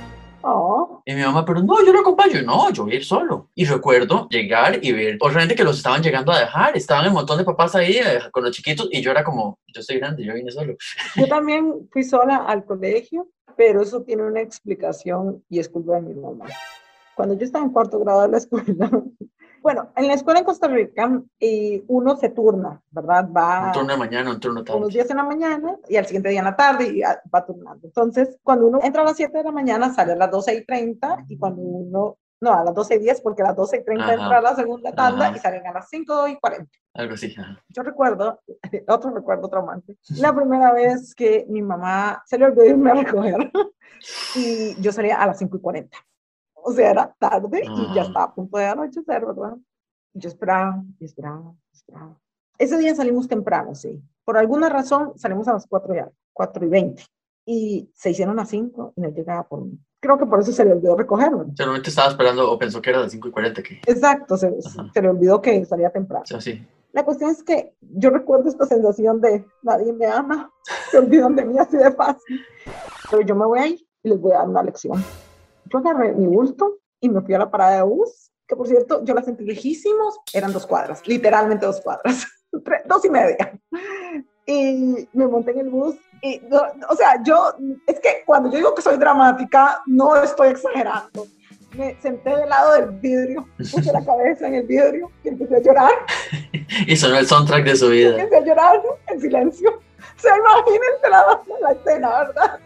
Oh, 0.42 1.02
Y 1.04 1.14
mi 1.14 1.22
mamá, 1.22 1.44
pero 1.44 1.62
no, 1.62 1.84
yo 1.84 1.92
lo 1.92 2.00
acompaño. 2.00 2.40
No, 2.42 2.70
yo 2.70 2.84
voy 2.84 2.94
a 2.94 2.96
ir 2.96 3.04
solo. 3.04 3.50
Y 3.54 3.66
recuerdo 3.66 4.26
llegar 4.30 4.78
y 4.82 4.92
ver 4.92 5.18
otra 5.20 5.40
gente 5.40 5.54
que 5.54 5.64
los 5.64 5.76
estaban 5.76 6.02
llegando 6.02 6.32
a 6.32 6.40
dejar. 6.40 6.76
Estaban 6.76 7.08
un 7.08 7.14
montón 7.14 7.38
de 7.38 7.44
papás 7.44 7.74
ahí 7.74 7.98
eh, 7.98 8.20
con 8.32 8.44
los 8.44 8.56
chiquitos 8.56 8.88
y 8.90 9.02
yo 9.02 9.10
era 9.10 9.22
como, 9.22 9.58
yo 9.66 9.80
estoy 9.80 9.98
grande, 9.98 10.24
yo 10.24 10.32
vine 10.34 10.50
solo. 10.50 10.76
yo 11.16 11.28
también 11.28 11.88
fui 11.92 12.04
sola 12.04 12.36
al 12.36 12.64
colegio, 12.64 13.28
pero 13.56 13.82
eso 13.82 14.02
tiene 14.02 14.22
una 14.22 14.40
explicación 14.40 15.44
y 15.50 15.58
es 15.58 15.68
culpa 15.68 15.96
de 15.96 16.02
mi 16.02 16.14
mamá. 16.14 16.46
Cuando 17.14 17.34
yo 17.34 17.44
estaba 17.44 17.64
en 17.64 17.72
cuarto 17.72 17.98
grado 18.00 18.22
de 18.22 18.28
la 18.28 18.38
escuela, 18.38 18.90
bueno, 19.62 19.90
en 19.96 20.09
la 20.09 20.14
escuela 20.14 20.40
en 20.40 20.44
Costa 20.44 20.68
Rica 20.68 21.20
eh, 21.38 21.85
uno 21.88 22.16
se 22.16 22.31
turna, 22.31 22.81
¿verdad? 22.90 23.29
Va 23.31 23.66
Un 23.66 23.73
turno 23.73 23.92
de 23.92 23.99
mañana, 23.99 24.31
un 24.31 24.40
turno 24.40 24.61
unos 24.61 24.66
tarde. 24.81 24.92
días 24.92 25.11
en 25.11 25.16
la 25.18 25.25
mañana 25.25 25.77
y 25.88 25.96
al 25.96 26.07
siguiente 26.07 26.29
día 26.31 26.38
en 26.40 26.44
la 26.46 26.57
tarde 26.57 26.88
y 26.88 27.03
ah, 27.03 27.20
va 27.35 27.44
turnando. 27.44 27.87
Entonces, 27.87 28.38
cuando 28.42 28.66
uno 28.66 28.81
entra 28.83 29.03
a 29.03 29.05
las 29.05 29.16
7 29.16 29.37
de 29.38 29.44
la 29.44 29.53
mañana, 29.53 29.92
sale 29.92 30.12
a 30.12 30.16
las 30.16 30.31
12 30.31 30.55
y 30.55 30.64
30 30.64 31.25
y 31.29 31.38
cuando 31.38 31.61
uno, 31.62 32.18
no, 32.40 32.53
a 32.55 32.64
las 32.64 32.75
12 32.75 32.94
y 32.94 32.99
10 33.01 33.20
porque 33.20 33.42
a 33.42 33.46
las 33.49 33.57
12 33.57 33.77
y 33.79 33.85
30 33.85 34.05
Ajá. 34.05 34.14
entra 34.14 34.38
a 34.38 34.42
la 34.42 34.57
segunda 34.57 34.92
tanda 34.92 35.27
Ajá. 35.27 35.37
y 35.37 35.40
salen 35.40 35.66
a 35.66 35.73
las 35.73 35.88
5 35.90 36.29
y 36.29 36.37
40. 36.38 36.70
Algo 36.94 37.14
así. 37.14 37.35
ajá. 37.38 37.62
Yo 37.68 37.83
recuerdo, 37.83 38.40
otro 38.88 39.11
recuerdo 39.11 39.49
traumante, 39.49 39.96
la 40.18 40.35
primera 40.35 40.73
vez 40.73 41.14
que 41.14 41.44
mi 41.49 41.61
mamá 41.62 42.23
se 42.27 42.38
le 42.38 42.46
olvidó 42.46 42.64
irme 42.64 42.90
a 42.90 42.94
recoger 42.94 43.51
y 44.37 44.81
yo 44.81 44.90
salía 44.92 45.20
a 45.20 45.27
las 45.27 45.38
5 45.38 45.57
y 45.57 45.61
40. 45.61 45.99
O 46.62 46.73
sea, 46.73 46.90
era 46.90 47.14
tarde 47.18 47.62
y 47.64 47.94
ya 47.94 48.03
Ah. 48.03 48.07
estaba 48.07 48.25
a 48.27 48.35
punto 48.35 48.59
de 48.59 48.66
anochecer, 48.66 49.25
¿verdad? 49.27 49.57
Y 50.14 50.20
yo 50.20 50.29
esperaba, 50.29 50.83
y 50.99 51.05
esperaba, 51.05 51.55
esperaba. 51.73 52.16
Ese 52.59 52.77
día 52.79 52.94
salimos 52.94 53.27
temprano, 53.29 53.75
sí. 53.75 54.03
Por 54.25 54.37
alguna 54.37 54.68
razón 54.68 55.12
salimos 55.16 55.49
a 55.49 55.55
las 55.55 55.66
4 55.66 55.94
y, 55.94 55.99
algo, 55.99 56.12
4 56.33 56.64
y 56.64 56.68
20 56.68 57.03
y 57.46 57.90
se 57.94 58.11
hicieron 58.11 58.37
las 58.37 58.49
5 58.51 58.92
y 58.96 59.01
no 59.01 59.09
llegaba 59.09 59.44
por 59.49 59.62
mí. 59.62 59.79
Creo 60.03 60.18
que 60.18 60.27
por 60.27 60.40
eso 60.40 60.53
se 60.53 60.64
le 60.64 60.73
olvidó 60.73 60.96
recogerme. 60.96 61.44
Seguramente 61.57 61.90
estaba 61.90 62.09
esperando 62.09 62.51
o 62.51 62.59
pensó 62.59 62.81
que 62.81 62.90
era 62.90 63.01
las 63.01 63.12
5 63.12 63.29
y 63.29 63.31
40 63.31 63.62
que. 63.62 63.81
Exacto, 63.87 64.37
se, 64.37 64.51
se 64.62 65.03
le 65.03 65.09
olvidó 65.09 65.40
que 65.40 65.64
salía 65.64 65.90
temprano. 65.90 66.25
Sea, 66.27 66.40
sí. 66.40 66.64
La 66.92 67.05
cuestión 67.05 67.31
es 67.31 67.42
que 67.42 67.75
yo 67.81 68.11
recuerdo 68.11 68.49
esta 68.49 68.66
sensación 68.66 69.20
de 69.20 69.44
nadie 69.62 69.92
me 69.92 70.07
ama, 70.07 70.51
se 70.90 70.99
olvidan 70.99 71.37
de 71.37 71.44
mí 71.44 71.59
así 71.59 71.77
de 71.77 71.92
fácil. 71.92 72.40
Pero 73.11 73.23
yo 73.23 73.35
me 73.37 73.46
voy 73.46 73.59
a 73.59 73.66
ir 73.68 73.81
y 74.03 74.09
les 74.09 74.20
voy 74.20 74.33
a 74.33 74.38
dar 74.38 74.49
una 74.49 74.62
lección. 74.62 75.03
Yo 75.66 75.79
agarré 75.79 76.12
mi 76.12 76.27
bulto 76.27 76.79
y 77.01 77.09
me 77.09 77.20
fui 77.23 77.35
a 77.35 77.38
la 77.38 77.51
parada 77.51 77.77
de 77.77 77.83
bus, 77.83 78.31
que 78.46 78.57
por 78.57 78.66
cierto 78.66 79.05
yo 79.05 79.14
la 79.14 79.23
sentí 79.23 79.44
lejísimos, 79.44 80.18
eran 80.33 80.53
dos 80.53 80.66
cuadras, 80.66 81.07
literalmente 81.07 81.66
dos 81.66 81.81
cuadras, 81.81 82.27
tres- 82.64 82.83
dos 82.87 83.05
y 83.05 83.11
media. 83.11 83.59
Y 84.46 85.09
me 85.12 85.27
monté 85.29 85.53
en 85.53 85.61
el 85.61 85.68
bus 85.70 85.96
y, 86.23 86.40
no, 86.49 86.62
o 86.88 86.96
sea, 86.96 87.23
yo, 87.23 87.55
es 87.87 88.01
que 88.01 88.23
cuando 88.27 88.51
yo 88.51 88.57
digo 88.59 88.75
que 88.75 88.83
soy 88.83 88.96
dramática, 88.96 89.81
no 89.87 90.16
estoy 90.23 90.49
exagerando. 90.49 91.27
Me 91.77 91.96
senté 92.01 92.31
del 92.37 92.49
lado 92.49 92.73
del 92.73 92.90
vidrio, 92.99 93.46
puse 93.57 93.92
la 93.92 94.05
cabeza 94.05 94.49
en 94.49 94.57
el 94.57 94.66
vidrio 94.66 95.09
y 95.23 95.29
empecé 95.29 95.57
a 95.57 95.61
llorar. 95.61 95.92
Y 96.87 96.96
sonó 96.96 97.16
el 97.18 97.27
soundtrack 97.27 97.64
de 97.64 97.77
su 97.77 97.88
vida. 97.88 98.11
Empecé 98.16 98.37
a 98.37 98.40
llorar 98.44 98.81
en 99.09 99.20
silencio. 99.20 99.70
O 99.70 100.20
sea, 100.20 100.37
imagínense 100.37 101.09
la, 101.11 101.40
la 101.61 101.73
escena, 101.73 102.09
¿verdad? 102.20 102.61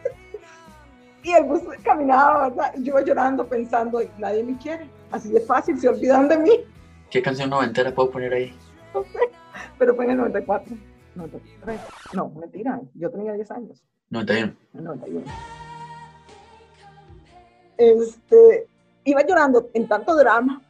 Y 1.24 1.32
el 1.32 1.44
bus 1.44 1.62
caminaba, 1.82 2.50
¿verdad? 2.50 2.74
Y 2.76 2.84
yo 2.84 2.92
iba 2.92 3.00
llorando 3.00 3.48
pensando, 3.48 4.00
nadie 4.18 4.44
me 4.44 4.56
quiere. 4.58 4.88
Así 5.10 5.30
de 5.30 5.40
fácil, 5.40 5.80
se 5.80 5.88
olvidan 5.88 6.28
de 6.28 6.38
mí. 6.38 6.50
¿Qué 7.10 7.22
canción 7.22 7.48
noventera 7.48 7.94
puedo 7.94 8.10
poner 8.10 8.34
ahí? 8.34 8.54
No 8.92 9.02
sé. 9.04 9.18
Pero 9.78 9.94
fue 9.94 10.04
en 10.04 10.10
el 10.12 10.16
94. 10.18 10.76
93. 11.14 11.80
No, 12.12 12.28
mentira. 12.28 12.80
Yo 12.94 13.10
tenía 13.10 13.32
10 13.32 13.50
años. 13.52 13.82
91. 14.10 14.52
En 14.74 14.78
el 14.78 14.84
91. 14.84 15.24
Este, 17.78 18.68
iba 19.04 19.22
llorando 19.26 19.70
en 19.72 19.88
tanto 19.88 20.14
drama 20.14 20.60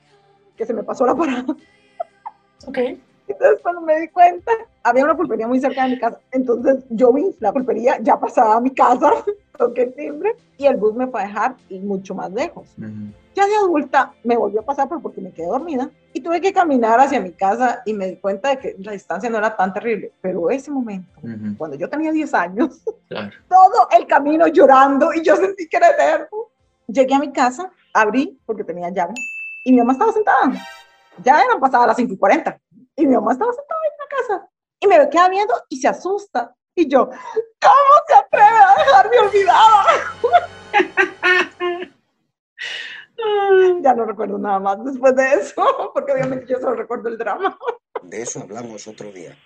que 0.56 0.64
se 0.64 0.72
me 0.72 0.84
pasó 0.84 1.04
la 1.04 1.14
parada. 1.14 1.56
Ok. 2.66 2.78
Entonces, 3.34 3.60
cuando 3.62 3.80
me 3.80 4.00
di 4.00 4.08
cuenta, 4.08 4.52
había 4.82 5.04
una 5.04 5.16
pulpería 5.16 5.48
muy 5.48 5.60
cerca 5.60 5.84
de 5.84 5.90
mi 5.90 5.98
casa. 5.98 6.20
Entonces, 6.30 6.84
yo 6.90 7.12
vi 7.12 7.34
la 7.40 7.52
pulpería 7.52 7.98
ya 8.00 8.18
pasaba 8.18 8.56
a 8.56 8.60
mi 8.60 8.70
casa, 8.70 9.10
toqué 9.58 9.82
el 9.82 9.94
timbre 9.94 10.36
y 10.56 10.66
el 10.66 10.76
bus 10.76 10.94
me 10.94 11.06
fue 11.08 11.22
a 11.22 11.26
dejar 11.26 11.56
y 11.68 11.80
mucho 11.80 12.14
más 12.14 12.30
lejos. 12.32 12.68
Ujú. 12.78 13.12
Ya 13.34 13.46
de 13.46 13.56
adulta 13.56 14.12
me 14.22 14.36
volvió 14.36 14.60
a 14.60 14.64
pasar 14.64 14.88
pero 14.88 15.00
porque 15.00 15.20
me 15.20 15.32
quedé 15.32 15.46
dormida 15.46 15.90
y 16.12 16.20
tuve 16.20 16.40
que 16.40 16.52
caminar 16.52 17.00
hacia 17.00 17.20
mi 17.20 17.32
casa 17.32 17.82
y 17.84 17.92
me 17.92 18.06
di 18.06 18.16
cuenta 18.16 18.50
de 18.50 18.58
que 18.58 18.76
la 18.78 18.92
distancia 18.92 19.28
no 19.28 19.38
era 19.38 19.56
tan 19.56 19.72
terrible. 19.72 20.12
Pero 20.20 20.50
ese 20.50 20.70
momento, 20.70 21.10
Ujú. 21.20 21.56
cuando 21.58 21.76
yo 21.76 21.88
tenía 21.90 22.12
10 22.12 22.32
años, 22.34 22.80
Claro. 23.08 23.30
todo 23.48 23.88
el 23.98 24.06
camino 24.06 24.46
llorando 24.46 25.12
y 25.12 25.22
yo 25.22 25.36
sentí 25.36 25.68
que 25.68 25.76
era 25.76 25.90
eterno. 25.90 26.28
Llegué 26.86 27.14
a 27.14 27.18
mi 27.18 27.32
casa, 27.32 27.70
abrí 27.92 28.38
porque 28.46 28.62
tenía 28.62 28.90
llave 28.90 29.14
y 29.64 29.72
mi 29.72 29.78
mamá 29.78 29.94
estaba 29.94 30.12
sentada. 30.12 30.52
Ya 31.22 31.40
eran 31.42 31.60
pasadas 31.60 31.86
las 31.88 31.96
5 31.96 32.12
y 32.14 32.16
40 32.16 32.60
y 32.96 33.06
mi 33.06 33.14
mamá 33.14 33.32
estaba 33.32 33.52
sentada 33.52 33.80
en 33.84 33.92
la 33.98 34.06
casa 34.16 34.48
y 34.80 34.86
me 34.86 35.10
queda 35.10 35.28
viendo 35.28 35.54
y 35.68 35.76
se 35.76 35.88
asusta. 35.88 36.56
Y 36.76 36.88
yo, 36.88 37.06
¿cómo 37.06 37.94
se 38.08 38.14
atreve 38.14 38.58
a 38.58 38.74
dejarme 38.84 39.18
olvidada? 39.20 39.84
ya 43.80 43.94
no 43.94 44.04
recuerdo 44.04 44.38
nada 44.38 44.58
más 44.58 44.84
después 44.84 45.14
de 45.14 45.34
eso, 45.34 45.90
porque 45.94 46.12
obviamente 46.12 46.46
yo 46.46 46.58
solo 46.58 46.74
recuerdo 46.74 47.08
el 47.08 47.18
drama. 47.18 47.56
De 48.02 48.22
eso 48.22 48.40
hablamos 48.40 48.88
otro 48.88 49.12
día. 49.12 49.38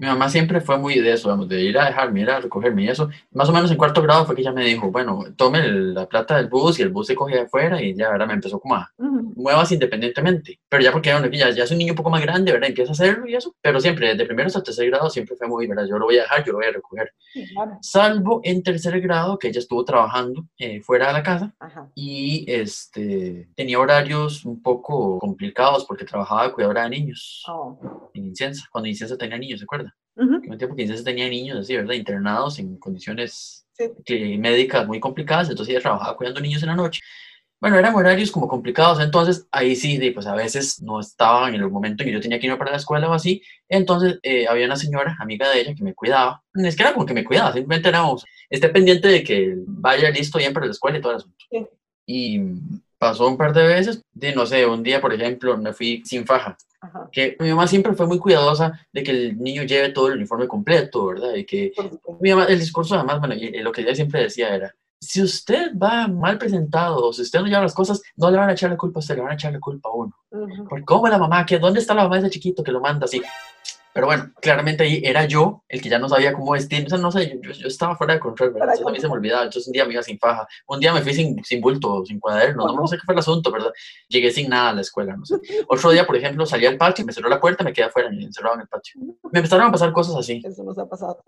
Mi 0.00 0.06
mamá 0.06 0.30
siempre 0.30 0.62
fue 0.62 0.78
muy 0.78 0.98
de 0.98 1.12
eso, 1.12 1.28
vamos, 1.28 1.46
de 1.46 1.60
ir 1.62 1.78
a 1.78 1.84
dejarme, 1.84 2.22
ir 2.22 2.30
a 2.30 2.40
recogerme 2.40 2.84
y 2.84 2.88
eso. 2.88 3.10
Más 3.32 3.48
o 3.50 3.52
menos 3.52 3.70
en 3.70 3.76
cuarto 3.76 4.00
grado 4.00 4.24
fue 4.24 4.34
que 4.34 4.40
ella 4.40 4.50
me 4.52 4.64
dijo, 4.64 4.90
bueno, 4.90 5.22
tome 5.36 5.58
el- 5.58 5.92
la 5.92 6.08
plata 6.08 6.36
del 6.38 6.48
bus 6.48 6.78
y 6.78 6.82
el 6.82 6.88
bus 6.88 7.06
se 7.08 7.14
cogía 7.14 7.36
de 7.36 7.42
afuera 7.42 7.82
y 7.82 7.94
ya, 7.94 8.10
¿verdad? 8.10 8.26
Me 8.26 8.32
empezó 8.32 8.58
como 8.58 8.76
a 8.76 8.90
Ujú. 8.96 9.34
muevas 9.36 9.70
independientemente. 9.72 10.58
Pero 10.70 10.82
ya 10.82 10.90
porque 10.90 11.12
bueno, 11.12 11.28
ya, 11.30 11.50
ya 11.50 11.64
es 11.64 11.70
un 11.70 11.76
niño 11.78 11.92
un 11.92 11.96
poco 11.98 12.08
más 12.08 12.22
grande, 12.22 12.50
¿verdad? 12.50 12.70
Empieza 12.70 12.92
a 12.92 12.94
hacerlo 12.94 13.26
y 13.28 13.34
eso. 13.34 13.54
Pero 13.60 13.78
siempre, 13.78 14.08
desde 14.08 14.24
primero 14.24 14.46
hasta 14.46 14.62
tercer 14.62 14.86
grado, 14.88 15.10
siempre 15.10 15.36
fue 15.36 15.46
muy, 15.46 15.66
¿verdad? 15.66 15.84
Yo 15.86 15.98
lo 15.98 16.06
voy 16.06 16.16
a 16.16 16.22
dejar, 16.22 16.44
yo 16.46 16.52
lo 16.52 16.58
voy 16.58 16.66
a 16.68 16.72
recoger. 16.72 17.12
Sí, 17.34 17.46
claro. 17.52 17.78
Salvo 17.82 18.40
en 18.42 18.62
tercer 18.62 18.98
grado, 19.02 19.38
que 19.38 19.48
ella 19.48 19.58
estuvo 19.60 19.84
trabajando 19.84 20.46
eh, 20.58 20.80
fuera 20.80 21.08
de 21.08 21.12
la 21.12 21.22
casa 21.22 21.54
Ajá. 21.60 21.88
y 21.94 22.44
este, 22.50 23.50
tenía 23.54 23.78
horarios 23.78 24.44
un 24.46 24.62
poco 24.62 25.18
complicados 25.18 25.84
porque 25.84 26.04
trabajaba 26.06 26.44
de 26.46 26.52
cuidadora 26.52 26.84
de 26.84 26.90
niños 26.90 27.44
Oh. 27.48 28.10
en 28.14 28.26
Incienza, 28.26 28.64
cuando 28.72 28.88
Incienza 28.88 29.16
tenía 29.18 29.36
niños, 29.36 29.60
¿se 29.60 29.66
acuerda? 29.90 30.36
Ujú. 30.36 30.42
Que 30.42 30.50
un 30.50 30.58
tiempo 30.58 30.76
que 30.76 30.86
tenía 31.02 31.28
niños 31.28 31.58
así, 31.58 31.76
¿verdad? 31.76 31.94
Internados 31.94 32.58
en 32.58 32.76
condiciones 32.78 33.66
Sí. 34.06 34.36
médicas 34.38 34.86
muy 34.86 35.00
complicadas, 35.00 35.48
entonces 35.48 35.72
ella 35.74 35.82
trabajaba 35.82 36.16
cuidando 36.16 36.40
niños 36.40 36.62
en 36.62 36.68
la 36.68 36.76
noche. 36.76 37.00
Bueno, 37.60 37.76
eran 37.78 37.94
horarios 37.94 38.30
como 38.30 38.48
complicados, 38.48 39.00
entonces 39.00 39.46
ahí 39.52 39.76
sí, 39.76 39.98
pues 40.12 40.26
a 40.26 40.34
veces 40.34 40.80
no 40.82 40.98
estaba 40.98 41.48
en 41.48 41.56
el 41.56 41.68
momento 41.68 42.02
en 42.02 42.08
que 42.08 42.12
yo 42.14 42.20
tenía 42.20 42.38
que 42.38 42.46
irme 42.46 42.58
para 42.58 42.70
la 42.70 42.78
escuela 42.78 43.08
o 43.08 43.12
así, 43.12 43.42
entonces 43.68 44.18
eh, 44.22 44.46
había 44.48 44.64
una 44.64 44.76
señora, 44.76 45.14
amiga 45.20 45.50
de 45.50 45.60
ella, 45.60 45.74
que 45.74 45.84
me 45.84 45.94
cuidaba, 45.94 46.42
es 46.54 46.74
que 46.74 46.82
era 46.82 46.94
como 46.94 47.04
que 47.04 47.12
me 47.12 47.24
cuidaba, 47.24 47.52
simplemente 47.52 47.90
éramos, 47.90 48.24
esté 48.48 48.70
pendiente 48.70 49.08
de 49.08 49.22
que 49.22 49.54
vaya 49.66 50.10
listo 50.10 50.38
bien 50.38 50.54
para 50.54 50.66
la 50.66 50.72
escuela 50.72 50.98
y 50.98 51.00
todo 51.02 51.12
el 51.12 51.18
asunto. 51.18 51.36
Sí. 51.50 51.66
Y 52.06 52.40
pasó 53.00 53.26
un 53.26 53.38
par 53.38 53.54
de 53.54 53.62
veces, 53.66 54.04
de 54.12 54.34
no 54.34 54.44
sé, 54.44 54.66
un 54.66 54.82
día, 54.82 55.00
por 55.00 55.14
ejemplo, 55.14 55.56
me 55.56 55.72
fui 55.72 56.02
sin 56.04 56.26
faja, 56.26 56.54
Ajá. 56.82 57.08
que 57.10 57.34
mi 57.40 57.48
mamá 57.48 57.66
siempre 57.66 57.94
fue 57.94 58.06
muy 58.06 58.18
cuidadosa 58.18 58.78
de 58.92 59.02
que 59.02 59.10
el 59.10 59.38
niño 59.38 59.62
lleve 59.62 59.88
todo 59.88 60.08
el 60.08 60.18
uniforme 60.18 60.46
completo, 60.46 61.06
¿verdad? 61.06 61.34
Y 61.34 61.46
que 61.46 61.72
mi 62.20 62.28
mamá, 62.28 62.44
el 62.44 62.58
discurso 62.58 62.94
además, 62.94 63.18
bueno, 63.18 63.34
lo 63.34 63.72
que 63.72 63.80
ella 63.80 63.94
siempre 63.94 64.24
decía 64.24 64.54
era, 64.54 64.74
si 65.00 65.22
usted 65.22 65.72
va 65.78 66.08
mal 66.08 66.36
presentado 66.36 67.06
o 67.06 67.12
si 67.14 67.22
usted 67.22 67.40
no 67.40 67.46
lleva 67.46 67.62
las 67.62 67.72
cosas, 67.72 68.02
no 68.16 68.30
le 68.30 68.36
van 68.36 68.50
a 68.50 68.52
echar 68.52 68.68
la 68.68 68.76
culpa 68.76 68.98
a 68.98 69.00
usted, 69.00 69.14
le 69.14 69.22
van 69.22 69.30
a 69.30 69.34
echar 69.34 69.54
la 69.54 69.60
culpa 69.60 69.88
a 69.88 69.92
uno. 69.94 70.14
Ujú. 70.30 70.68
Porque 70.68 70.84
¿cómo 70.84 71.08
la 71.08 71.16
mamá? 71.16 71.46
¿Qué, 71.46 71.58
¿Dónde 71.58 71.80
está 71.80 71.94
la 71.94 72.02
mamá 72.02 72.16
de 72.16 72.26
ese 72.26 72.30
chiquito 72.30 72.62
que 72.62 72.70
lo 72.70 72.82
manda 72.82 73.06
así? 73.06 73.22
Pero 73.92 74.06
bueno, 74.06 74.30
claramente 74.40 74.84
ahí 74.84 75.02
era 75.04 75.24
yo 75.26 75.64
el 75.68 75.80
que 75.82 75.88
ya 75.88 75.98
no 75.98 76.08
sabía 76.08 76.32
cómo 76.32 76.52
vestir. 76.52 76.86
O 76.86 76.88
sea, 76.88 76.98
no 76.98 77.10
sé, 77.10 77.40
yo, 77.42 77.50
yo- 77.52 77.66
estaba 77.66 77.96
fuera 77.96 78.14
de 78.14 78.20
control, 78.20 78.50
¿verdad? 78.52 78.68
Entonces 78.74 78.86
a 78.86 78.90
mí 78.92 79.00
se 79.00 79.06
me 79.08 79.14
olvidaba. 79.14 79.42
Entonces 79.42 79.66
un 79.66 79.72
día 79.72 79.84
me 79.84 79.92
iba 79.94 80.02
sin 80.02 80.18
faja. 80.18 80.46
Un 80.68 80.78
día 80.80 80.92
me 80.94 81.02
fui 81.02 81.12
sin, 81.12 81.42
sin 81.44 81.60
bulto, 81.60 82.04
sin 82.06 82.20
cuaderno. 82.20 82.66
No, 82.66 82.74
no 82.74 82.86
sé 82.86 82.96
qué 82.96 83.02
fue 83.04 83.14
el 83.14 83.18
asunto, 83.20 83.50
¿verdad? 83.50 83.72
Llegué 84.08 84.30
sin 84.30 84.48
nada 84.48 84.70
a 84.70 84.74
la 84.74 84.80
escuela, 84.82 85.16
no 85.16 85.24
sé. 85.26 85.36
Otro 85.68 85.90
día, 85.90 86.06
por 86.06 86.16
ejemplo, 86.16 86.46
salí 86.46 86.66
al 86.66 86.76
patio, 86.76 87.04
me 87.04 87.12
cerró 87.12 87.28
la 87.28 87.40
puerta, 87.40 87.64
me 87.64 87.72
quedé 87.72 87.86
afuera, 87.86 88.08
encerrado 88.10 88.54
en 88.56 88.60
el 88.62 88.68
patio. 88.68 89.00
Me 89.32 89.40
empezaron 89.40 89.66
a 89.66 89.72
pasar 89.72 89.92
cosas 89.92 90.14
así. 90.16 90.40
Eso 90.44 90.62
nos 90.62 90.78
ha 90.78 90.86
pasado. 90.88 91.22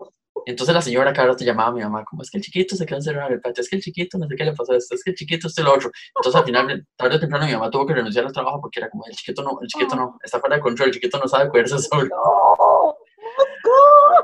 Entonces 0.45 0.75
la 0.75 0.81
señora 0.81 1.13
cada 1.13 1.29
rato 1.29 1.45
llamaba 1.45 1.69
a 1.69 1.71
mi 1.71 1.81
mamá, 1.81 2.03
como 2.03 2.21
es 2.21 2.29
que 2.29 2.37
el 2.37 2.43
chiquito 2.43 2.75
se 2.75 2.85
quedó 2.85 2.97
encerrado 2.97 3.27
en 3.29 3.35
el 3.35 3.41
patio, 3.41 3.61
es 3.61 3.69
que 3.69 3.77
el 3.77 3.81
chiquito 3.81 4.17
no 4.17 4.27
sé 4.27 4.35
qué 4.35 4.43
le 4.43 4.51
pasó 4.53 4.73
a 4.73 4.77
esto, 4.77 4.93
es 4.95 5.01
que 5.01 5.11
el 5.11 5.15
chiquito 5.15 5.47
esto 5.47 5.61
y 5.61 5.63
lo 5.63 5.73
otro. 5.73 5.89
Entonces 6.15 6.35
al 6.37 6.43
final, 6.45 6.85
tarde 6.97 7.15
o 7.15 7.19
temprano, 7.19 7.45
mi 7.45 7.53
mamá 7.53 7.69
tuvo 7.69 7.85
que 7.85 7.93
renunciar 7.93 8.25
al 8.25 8.33
trabajo 8.33 8.59
porque 8.59 8.79
era 8.81 8.89
como, 8.89 9.05
el 9.05 9.15
chiquito 9.15 9.41
no, 9.41 9.57
el 9.61 9.67
chiquito 9.69 9.95
no, 9.95 10.17
está 10.21 10.39
fuera 10.41 10.57
de 10.57 10.61
control, 10.61 10.89
el 10.89 10.93
chiquito 10.95 11.17
no 11.17 11.27
sabe 11.29 11.49
cuidarse 11.49 11.79
solo. 11.79 12.09
No. 12.09 12.52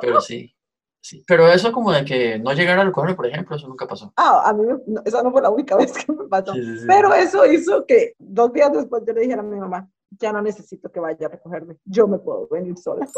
Pero 0.02 0.22
sí, 0.22 0.56
sí. 1.02 1.24
Pero 1.28 1.48
eso 1.48 1.72
como 1.72 1.92
de 1.92 2.06
que 2.06 2.40
no 2.40 2.54
llegara 2.54 2.82
a 2.82 2.86
recogerme, 2.86 3.16
por 3.16 3.26
ejemplo, 3.26 3.56
eso 3.56 3.68
nunca 3.68 3.88
pasó. 3.88 4.14
Ah, 4.16 4.44
a 4.46 4.54
mí 4.54 4.64
no, 4.88 5.02
esa 5.06 5.24
no 5.24 5.32
fue 5.32 5.42
la 5.42 5.50
única 5.50 5.76
vez 5.78 5.92
que 5.94 6.12
me 6.12 6.26
pasó. 6.26 6.54
Sí, 6.54 6.64
sí, 6.64 6.80
sí. 6.80 6.86
Pero 6.88 7.14
eso 7.14 7.46
hizo 7.46 7.86
que 7.86 8.14
dos 8.18 8.54
días 8.54 8.72
después 8.72 9.04
yo 9.06 9.14
le 9.14 9.22
dijera 9.22 9.42
a 9.42 9.46
mi 9.46 9.60
mamá, 9.60 9.90
ya 10.20 10.34
no 10.34 10.42
necesito 10.42 10.92
que 10.92 11.00
vaya 11.00 11.28
a 11.28 11.30
recogerme, 11.30 11.78
yo 11.86 12.08
me 12.08 12.20
puedo 12.20 12.48
venir 12.48 12.78
sola. 12.78 13.08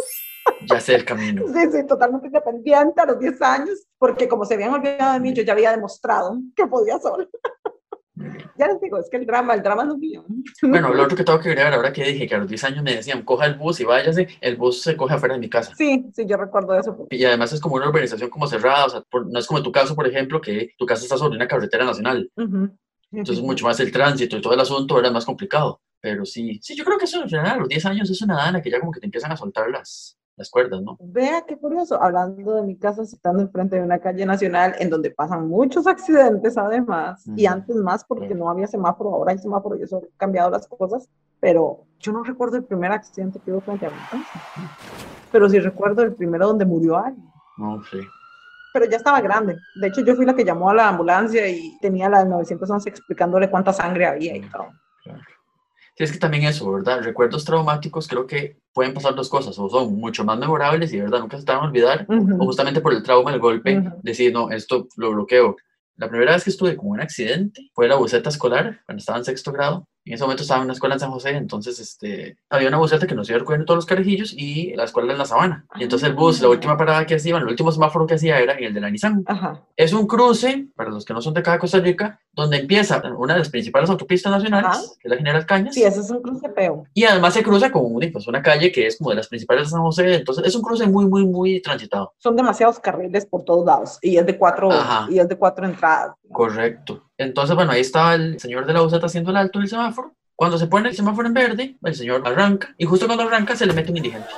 Ya 0.67 0.79
sé 0.79 0.93
el 0.93 1.05
camino. 1.05 1.43
Sí, 1.47 1.71
sí, 1.71 1.87
totalmente 1.87 2.27
independiente 2.27 3.01
a 3.01 3.05
los 3.05 3.17
10 3.17 3.41
años, 3.41 3.87
porque 3.97 4.27
como 4.27 4.45
se 4.45 4.53
habían 4.53 4.71
olvidado 4.71 5.13
de 5.13 5.19
mí, 5.19 5.33
yo 5.33 5.41
ya 5.41 5.53
había 5.53 5.71
demostrado 5.71 6.37
que 6.55 6.67
podía 6.67 6.99
sola. 6.99 7.27
Ya 8.57 8.67
les 8.67 8.79
digo, 8.81 8.97
es 8.99 9.09
que 9.09 9.17
el 9.17 9.25
drama, 9.25 9.53
el 9.53 9.63
drama 9.63 9.83
es 9.83 9.87
lo 9.89 9.97
mío. 9.97 10.23
Bueno, 10.61 10.93
lo 10.93 11.03
otro 11.03 11.17
que 11.17 11.23
tengo 11.23 11.39
que 11.39 11.49
agregar 11.49 11.73
ahora 11.73 11.91
que 11.91 12.03
dije 12.03 12.27
que 12.27 12.35
a 12.35 12.37
los 12.39 12.47
10 12.47 12.63
años 12.65 12.83
me 12.83 12.95
decían, 12.95 13.23
coja 13.23 13.45
el 13.45 13.55
bus 13.55 13.79
y 13.79 13.83
váyase, 13.85 14.27
el 14.41 14.55
bus 14.55 14.81
se 14.81 14.95
coge 14.95 15.13
afuera 15.15 15.35
de 15.35 15.39
mi 15.41 15.49
casa. 15.49 15.73
Sí, 15.75 16.05
sí, 16.13 16.25
yo 16.27 16.37
recuerdo 16.37 16.77
eso. 16.77 17.07
Y 17.09 17.23
además 17.25 17.51
es 17.53 17.59
como 17.59 17.75
una 17.75 17.89
urbanización 17.89 18.29
como 18.29 18.47
cerrada, 18.47 18.85
o 18.85 18.89
sea, 18.89 19.01
por- 19.01 19.27
no 19.27 19.39
es 19.39 19.47
como 19.47 19.61
tu 19.63 19.71
caso, 19.71 19.95
por 19.95 20.07
ejemplo, 20.07 20.39
que 20.41 20.71
tu 20.77 20.85
casa 20.85 21.03
está 21.03 21.17
sobre 21.17 21.35
una 21.35 21.47
carretera 21.47 21.83
nacional. 21.85 22.29
Entonces, 23.11 23.43
mucho 23.43 23.65
más 23.65 23.79
el 23.79 23.91
tránsito 23.91 24.37
y 24.37 24.41
todo 24.41 24.53
el 24.53 24.59
asunto 24.59 24.97
era 24.99 25.11
más 25.11 25.25
complicado. 25.25 25.81
Pero 25.99 26.25
sí, 26.25 26.59
sí, 26.63 26.75
yo 26.75 26.83
creo 26.85 26.97
que 26.97 27.05
eso 27.05 27.21
en 27.21 27.29
general, 27.29 27.51
a 27.51 27.57
los 27.59 27.67
10 27.69 27.85
años 27.85 28.09
es 28.09 28.21
una 28.21 28.35
dana 28.35 28.61
que 28.61 28.71
ya 28.71 28.79
como 28.79 28.91
que 28.91 28.99
te 28.99 29.05
empiezan 29.05 29.31
a 29.31 29.37
soltar 29.37 29.69
las, 29.69 30.17
las 30.41 30.49
cuerdas, 30.49 30.81
¿no? 30.81 30.97
Vea 30.99 31.43
qué 31.47 31.55
curioso, 31.57 32.01
hablando 32.01 32.55
de 32.55 32.63
mi 32.63 32.75
casa, 32.75 33.03
estando 33.03 33.41
enfrente 33.41 33.75
de 33.75 33.83
una 33.83 33.99
calle 33.99 34.25
nacional 34.25 34.73
en 34.79 34.89
donde 34.89 35.11
pasan 35.11 35.47
muchos 35.47 35.85
accidentes 35.87 36.57
además, 36.57 37.23
y 37.35 37.45
Ujú. 37.45 37.53
antes 37.55 37.75
más 37.77 38.03
porque 38.03 38.27
Claro. 38.27 38.39
no 38.45 38.49
había 38.49 38.67
semáforo, 38.67 39.13
ahora 39.13 39.31
hay 39.33 39.37
semáforo 39.37 39.75
y 39.77 39.83
eso 39.83 39.97
ha 39.97 40.17
cambiado 40.17 40.49
las 40.49 40.67
cosas, 40.67 41.07
pero 41.39 41.85
yo 41.99 42.11
no 42.11 42.23
recuerdo 42.23 42.57
el 42.57 42.63
primer 42.63 42.91
accidente 42.91 43.39
que 43.43 43.51
hubo 43.51 43.61
frente 43.61 43.85
a 43.85 43.89
mi 43.89 43.95
casa, 44.09 44.41
pero 45.31 45.47
sí 45.49 45.59
recuerdo 45.59 46.01
el 46.01 46.13
primero 46.15 46.47
donde 46.47 46.65
murió 46.65 46.97
alguien. 46.97 47.31
No, 47.57 47.81
sí. 47.91 47.99
Pero 48.73 48.85
ya 48.85 48.97
estaba 48.97 49.21
grande. 49.21 49.57
De 49.75 49.87
hecho, 49.87 50.01
yo 50.01 50.15
fui 50.15 50.25
la 50.25 50.33
que 50.33 50.45
llamó 50.45 50.69
a 50.69 50.73
la 50.73 50.87
ambulancia 50.89 51.47
y 51.47 51.77
tenía 51.81 52.09
la 52.09 52.19
del 52.19 52.29
911 52.29 52.89
explicándole 52.89 53.49
cuánta 53.49 53.73
sangre 53.73 54.05
había 54.07 54.35
y 54.35 54.41
todo. 54.49 54.67
Sí, 56.01 56.05
es 56.05 56.11
que 56.11 56.17
también 56.17 56.45
eso, 56.45 56.71
¿verdad? 56.71 57.03
Recuerdos 57.03 57.45
traumáticos 57.45 58.07
creo 58.07 58.25
que 58.25 58.57
pueden 58.73 58.91
pasar 58.91 59.13
dos 59.13 59.29
cosas, 59.29 59.59
o 59.59 59.69
son 59.69 59.93
mucho 59.99 60.23
más 60.23 60.39
memorables 60.39 60.91
y, 60.91 60.99
¿verdad? 60.99 61.19
Nunca 61.19 61.37
se 61.37 61.45
te 61.45 61.51
van 61.51 61.61
a 61.61 61.67
olvidar, 61.67 62.07
o 62.09 62.45
justamente 62.45 62.81
por 62.81 62.91
el 62.91 63.03
trauma, 63.03 63.31
el 63.31 63.39
golpe, 63.39 63.83
decir, 64.01 64.33
no, 64.33 64.49
esto 64.49 64.87
lo 64.97 65.11
bloqueo. 65.11 65.57
La 65.97 66.09
primera 66.09 66.31
vez 66.33 66.43
que 66.43 66.49
estuve 66.49 66.75
como 66.75 66.89
un 66.89 67.01
accidente 67.01 67.69
fue 67.75 67.87
la 67.87 67.97
buceta 67.97 68.29
escolar, 68.29 68.81
cuando 68.87 68.99
estaba 68.99 69.19
en 69.19 69.25
sexto 69.25 69.51
grado. 69.51 69.87
En 70.03 70.13
ese 70.13 70.23
momento 70.23 70.41
estaba 70.41 70.59
en 70.61 70.65
una 70.65 70.73
escuela 70.73 70.95
en 70.95 70.99
San 70.99 71.11
José, 71.11 71.29
entonces 71.31 71.79
este, 71.79 72.37
había 72.49 72.69
una 72.69 72.77
buceta 72.77 73.05
que 73.05 73.13
nos 73.13 73.29
iba 73.29 73.37
recogiendo 73.37 73.65
todos 73.65 73.77
los 73.77 73.85
carajillos 73.85 74.33
y 74.35 74.73
la 74.75 74.85
escuela 74.85 75.11
en 75.11 75.19
la 75.19 75.25
sabana. 75.25 75.65
Y 75.75 75.83
entonces 75.83 76.09
el 76.09 76.15
bus, 76.15 76.41
la 76.41 76.49
última 76.49 76.75
parada 76.75 77.05
que 77.05 77.15
hacía, 77.15 77.33
bueno, 77.33 77.45
el 77.45 77.51
último 77.51 77.71
semáforo 77.71 78.07
que 78.07 78.15
hacía 78.15 78.39
era 78.39 78.53
el 78.53 78.73
de 78.73 78.81
la 78.81 78.89
Nissan. 78.89 79.23
Ajá. 79.27 79.61
Es 79.75 79.93
un 79.93 80.07
cruce, 80.07 80.67
para 80.75 80.89
los 80.89 81.05
que 81.05 81.13
no 81.13 81.21
son 81.21 81.35
de 81.35 81.41
acá 81.41 81.53
de 81.53 81.59
Costa 81.59 81.79
Rica, 81.79 82.19
donde 82.33 82.57
empieza 82.57 83.01
una 83.15 83.33
de 83.33 83.39
las 83.39 83.49
principales 83.49 83.89
autopistas 83.89 84.31
nacionales, 84.31 84.69
Ajá. 84.69 84.81
que 84.99 85.07
es 85.07 85.11
la 85.11 85.17
General 85.17 85.45
Cañas. 85.45 85.75
Sí, 85.75 85.83
ese 85.83 85.99
es 85.99 86.09
un 86.09 86.21
cruce 86.21 86.49
feo. 86.49 86.85
Y 86.93 87.03
además 87.03 87.33
se 87.35 87.43
cruza 87.43 87.71
con 87.71 87.83
una, 87.85 88.07
pues, 88.11 88.27
una 88.27 88.41
calle 88.41 88.71
que 88.71 88.87
es 88.87 88.97
como 88.97 89.11
de 89.11 89.17
las 89.17 89.27
principales 89.27 89.65
de 89.65 89.69
San 89.69 89.81
José, 89.81 90.15
entonces 90.15 90.45
es 90.45 90.55
un 90.55 90.63
cruce 90.63 90.87
muy, 90.87 91.05
muy, 91.05 91.25
muy 91.27 91.61
transitado. 91.61 92.13
Son 92.17 92.35
demasiados 92.35 92.79
carriles 92.79 93.25
por 93.25 93.43
todos 93.43 93.65
lados 93.65 93.99
y 94.01 94.17
es 94.17 94.25
de 94.25 94.37
cuatro, 94.37 94.71
Ajá. 94.71 95.07
y 95.11 95.19
es 95.19 95.27
de 95.29 95.35
cuatro 95.35 95.65
entradas. 95.65 96.15
Correcto. 96.31 97.03
Entonces, 97.23 97.55
bueno, 97.55 97.71
ahí 97.71 97.81
estaba 97.81 98.15
el 98.15 98.39
señor 98.39 98.65
de 98.65 98.73
la 98.73 98.81
buseta 98.81 99.05
haciendo 99.05 99.31
el 99.31 99.37
alto 99.37 99.59
del 99.59 99.67
semáforo. 99.67 100.15
Cuando 100.35 100.57
se 100.57 100.67
pone 100.67 100.89
el 100.89 100.95
semáforo 100.95 101.27
en 101.27 101.33
verde, 101.33 101.75
el 101.83 101.95
señor 101.95 102.23
arranca 102.25 102.73
y 102.77 102.85
justo 102.85 103.05
cuando 103.05 103.23
arranca 103.23 103.55
se 103.55 103.65
le 103.65 103.73
mete 103.73 103.91
un 103.91 103.97
indigente. 103.97 104.29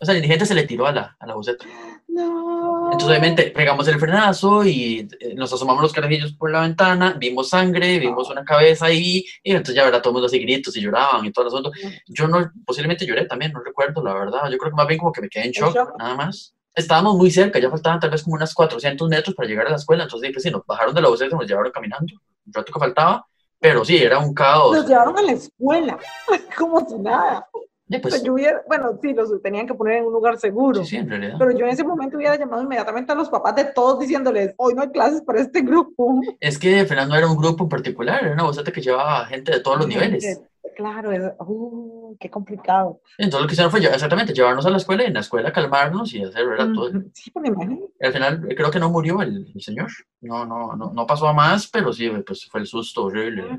O 0.00 0.04
sea, 0.04 0.12
el 0.12 0.18
indigente 0.18 0.46
se 0.46 0.54
le 0.54 0.64
tiró 0.64 0.86
a 0.86 0.92
la, 0.92 1.16
a 1.18 1.26
la 1.26 1.34
buseta. 1.34 1.64
No. 2.06 2.90
Entonces, 2.92 3.08
obviamente, 3.08 3.50
pegamos 3.50 3.86
el 3.88 3.98
frenazo 3.98 4.64
y 4.64 5.08
eh, 5.20 5.34
nos 5.34 5.52
asomamos 5.52 5.82
los 5.82 5.92
carajillos 5.92 6.32
por 6.32 6.50
la 6.50 6.62
ventana, 6.62 7.14
vimos 7.18 7.50
sangre, 7.50 7.98
vimos 7.98 8.30
una 8.30 8.44
cabeza 8.44 8.86
ahí, 8.86 9.24
y 9.42 9.50
entonces 9.50 9.74
ya 9.74 9.84
verá 9.84 10.00
todo 10.00 10.10
el 10.10 10.14
mundo 10.14 10.26
así 10.26 10.38
gritos 10.38 10.76
y 10.76 10.80
lloraban 10.80 11.24
y 11.24 11.32
todo 11.32 11.44
el 11.44 11.48
asunto. 11.48 11.72
Yo 12.06 12.28
no, 12.28 12.50
posiblemente 12.64 13.06
lloré 13.06 13.26
también, 13.26 13.52
no 13.52 13.60
recuerdo, 13.60 14.02
la 14.02 14.14
verdad. 14.14 14.50
Yo 14.50 14.58
creo 14.58 14.70
que 14.70 14.76
más 14.76 14.86
bien 14.86 14.98
como 14.98 15.12
que 15.12 15.22
me 15.22 15.28
quedé 15.28 15.46
en 15.46 15.52
shock, 15.52 15.74
shock. 15.74 15.98
nada 15.98 16.14
más. 16.14 16.54
Estábamos 16.78 17.16
muy 17.16 17.30
cerca, 17.30 17.58
ya 17.58 17.70
faltaban 17.70 17.98
tal 17.98 18.10
vez 18.10 18.22
como 18.22 18.36
unas 18.36 18.54
400 18.54 19.08
metros 19.08 19.34
para 19.34 19.48
llegar 19.48 19.66
a 19.66 19.70
la 19.70 19.76
escuela, 19.76 20.04
entonces 20.04 20.30
pues, 20.32 20.44
sí, 20.44 20.50
nos 20.50 20.64
bajaron 20.64 20.94
de 20.94 21.02
la 21.02 21.08
buseta 21.08 21.36
nos 21.36 21.46
llevaron 21.46 21.72
caminando, 21.72 22.14
un 22.46 22.52
rato 22.52 22.72
que 22.72 22.78
faltaba, 22.78 23.26
pero 23.58 23.84
sí, 23.84 23.96
era 23.96 24.18
un 24.18 24.32
caos. 24.32 24.76
Los 24.76 24.86
llevaron 24.86 25.18
a 25.18 25.22
la 25.22 25.32
escuela, 25.32 25.98
como 26.56 26.88
si 26.88 26.94
nada. 26.98 27.48
Pues, 27.88 28.00
Pues 28.02 28.22
yo 28.22 28.34
hubiera, 28.34 28.62
bueno, 28.68 28.98
sí, 29.02 29.14
los 29.14 29.42
tenían 29.42 29.66
que 29.66 29.74
poner 29.74 29.96
en 29.96 30.04
un 30.04 30.12
lugar 30.12 30.38
seguro. 30.38 30.84
sí, 30.84 30.90
sí, 30.90 30.96
en 30.98 31.08
realidad. 31.08 31.36
Pero 31.38 31.50
yo 31.52 31.64
en 31.64 31.72
ese 31.72 31.82
momento 31.82 32.16
hubiera 32.16 32.36
llamado 32.36 32.62
inmediatamente 32.62 33.10
a 33.10 33.14
los 33.14 33.30
papás 33.30 33.56
de 33.56 33.64
todos 33.64 33.98
diciéndoles, 33.98 34.54
hoy 34.58 34.74
no 34.74 34.82
hay 34.82 34.90
clases 34.90 35.22
para 35.22 35.40
este 35.40 35.62
grupo. 35.62 36.20
Es 36.38 36.58
que 36.58 36.84
Fernando 36.84 37.16
era 37.16 37.26
un 37.26 37.36
grupo 37.36 37.64
en 37.64 37.70
particular, 37.70 38.22
era 38.22 38.34
una 38.34 38.44
buseta 38.44 38.70
que 38.70 38.82
llevaba 38.82 39.24
gente 39.24 39.50
de 39.50 39.60
todos 39.60 39.78
los 39.78 39.88
niveles. 39.88 40.40
Que, 40.78 40.82
Claro, 40.84 41.10
es, 41.10 41.32
uh, 41.40 42.16
qué 42.20 42.30
complicado. 42.30 43.00
Entonces 43.18 43.40
lo 43.42 43.46
que 43.48 43.52
hicieron 43.54 43.70
fue 43.72 43.80
exactamente 43.80 44.32
llevarnos 44.32 44.64
a 44.64 44.70
la 44.70 44.76
escuela 44.76 45.02
y 45.02 45.06
en 45.06 45.14
la 45.14 45.20
escuela 45.20 45.52
calmarnos 45.52 46.14
y 46.14 46.22
hacer, 46.22 46.46
¿verdad? 46.46 46.68
Todo. 46.72 46.90
Sí, 47.12 47.32
por 47.32 47.44
imagen. 47.44 47.84
Al 48.00 48.12
final 48.12 48.46
eh, 48.48 48.54
creo 48.54 48.70
que 48.70 48.78
no 48.78 48.88
murió 48.88 49.20
el, 49.20 49.50
el 49.52 49.60
señor. 49.60 49.88
No, 50.20 50.46
no, 50.46 50.76
no, 50.76 50.92
no 50.92 51.04
pasó 51.06 51.26
a 51.26 51.32
más, 51.32 51.66
pero 51.66 51.92
sí, 51.92 52.08
pues 52.24 52.46
fue 52.48 52.60
el 52.60 52.66
susto 52.68 53.06
horrible. 53.06 53.58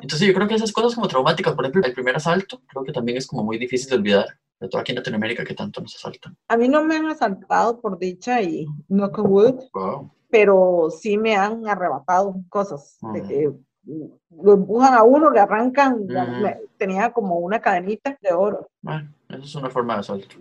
Entonces 0.00 0.28
yo 0.28 0.34
creo 0.34 0.46
que 0.46 0.54
esas 0.54 0.72
cosas 0.72 0.94
como 0.94 1.08
traumáticas, 1.08 1.54
por 1.54 1.64
ejemplo, 1.64 1.82
el 1.84 1.92
primer 1.92 2.14
asalto, 2.14 2.60
creo 2.68 2.84
que 2.84 2.92
también 2.92 3.18
es 3.18 3.26
como 3.26 3.42
muy 3.42 3.58
difícil 3.58 3.90
de 3.90 3.96
olvidar. 3.96 4.26
Sobre 4.58 4.70
todo 4.70 4.80
aquí 4.80 4.92
en 4.92 4.96
Latinoamérica 4.98 5.44
que 5.44 5.54
tanto 5.54 5.80
nos 5.80 5.96
asaltan. 5.96 6.36
A 6.48 6.56
mí 6.56 6.68
no 6.68 6.82
me 6.84 6.96
han 6.96 7.06
asaltado 7.06 7.80
por 7.80 7.98
dicha 7.98 8.40
y 8.40 8.64
no 8.88 9.10
con 9.10 9.26
wood, 9.30 9.54
Wow. 9.74 10.10
pero 10.30 10.88
sí 10.90 11.18
me 11.18 11.34
han 11.36 11.66
arrebatado 11.68 12.36
cosas. 12.48 12.96
De 13.12 13.20
Ujú. 13.20 13.28
que 13.28 13.48
mm, 13.48 13.65
lo 13.86 14.52
empujan 14.54 14.94
a 14.94 15.02
uno, 15.04 15.30
le 15.30 15.40
arrancan. 15.40 15.94
Ujú. 15.94 16.10
me- 16.42 16.60
tenía 16.76 17.10
como 17.10 17.36
una 17.38 17.58
cadenita 17.58 18.18
de 18.20 18.32
oro. 18.34 18.68
Bueno, 18.82 19.08
eso 19.30 19.42
es 19.44 19.54
una 19.54 19.70
forma 19.70 19.94
de 19.94 20.00
asalto. 20.00 20.36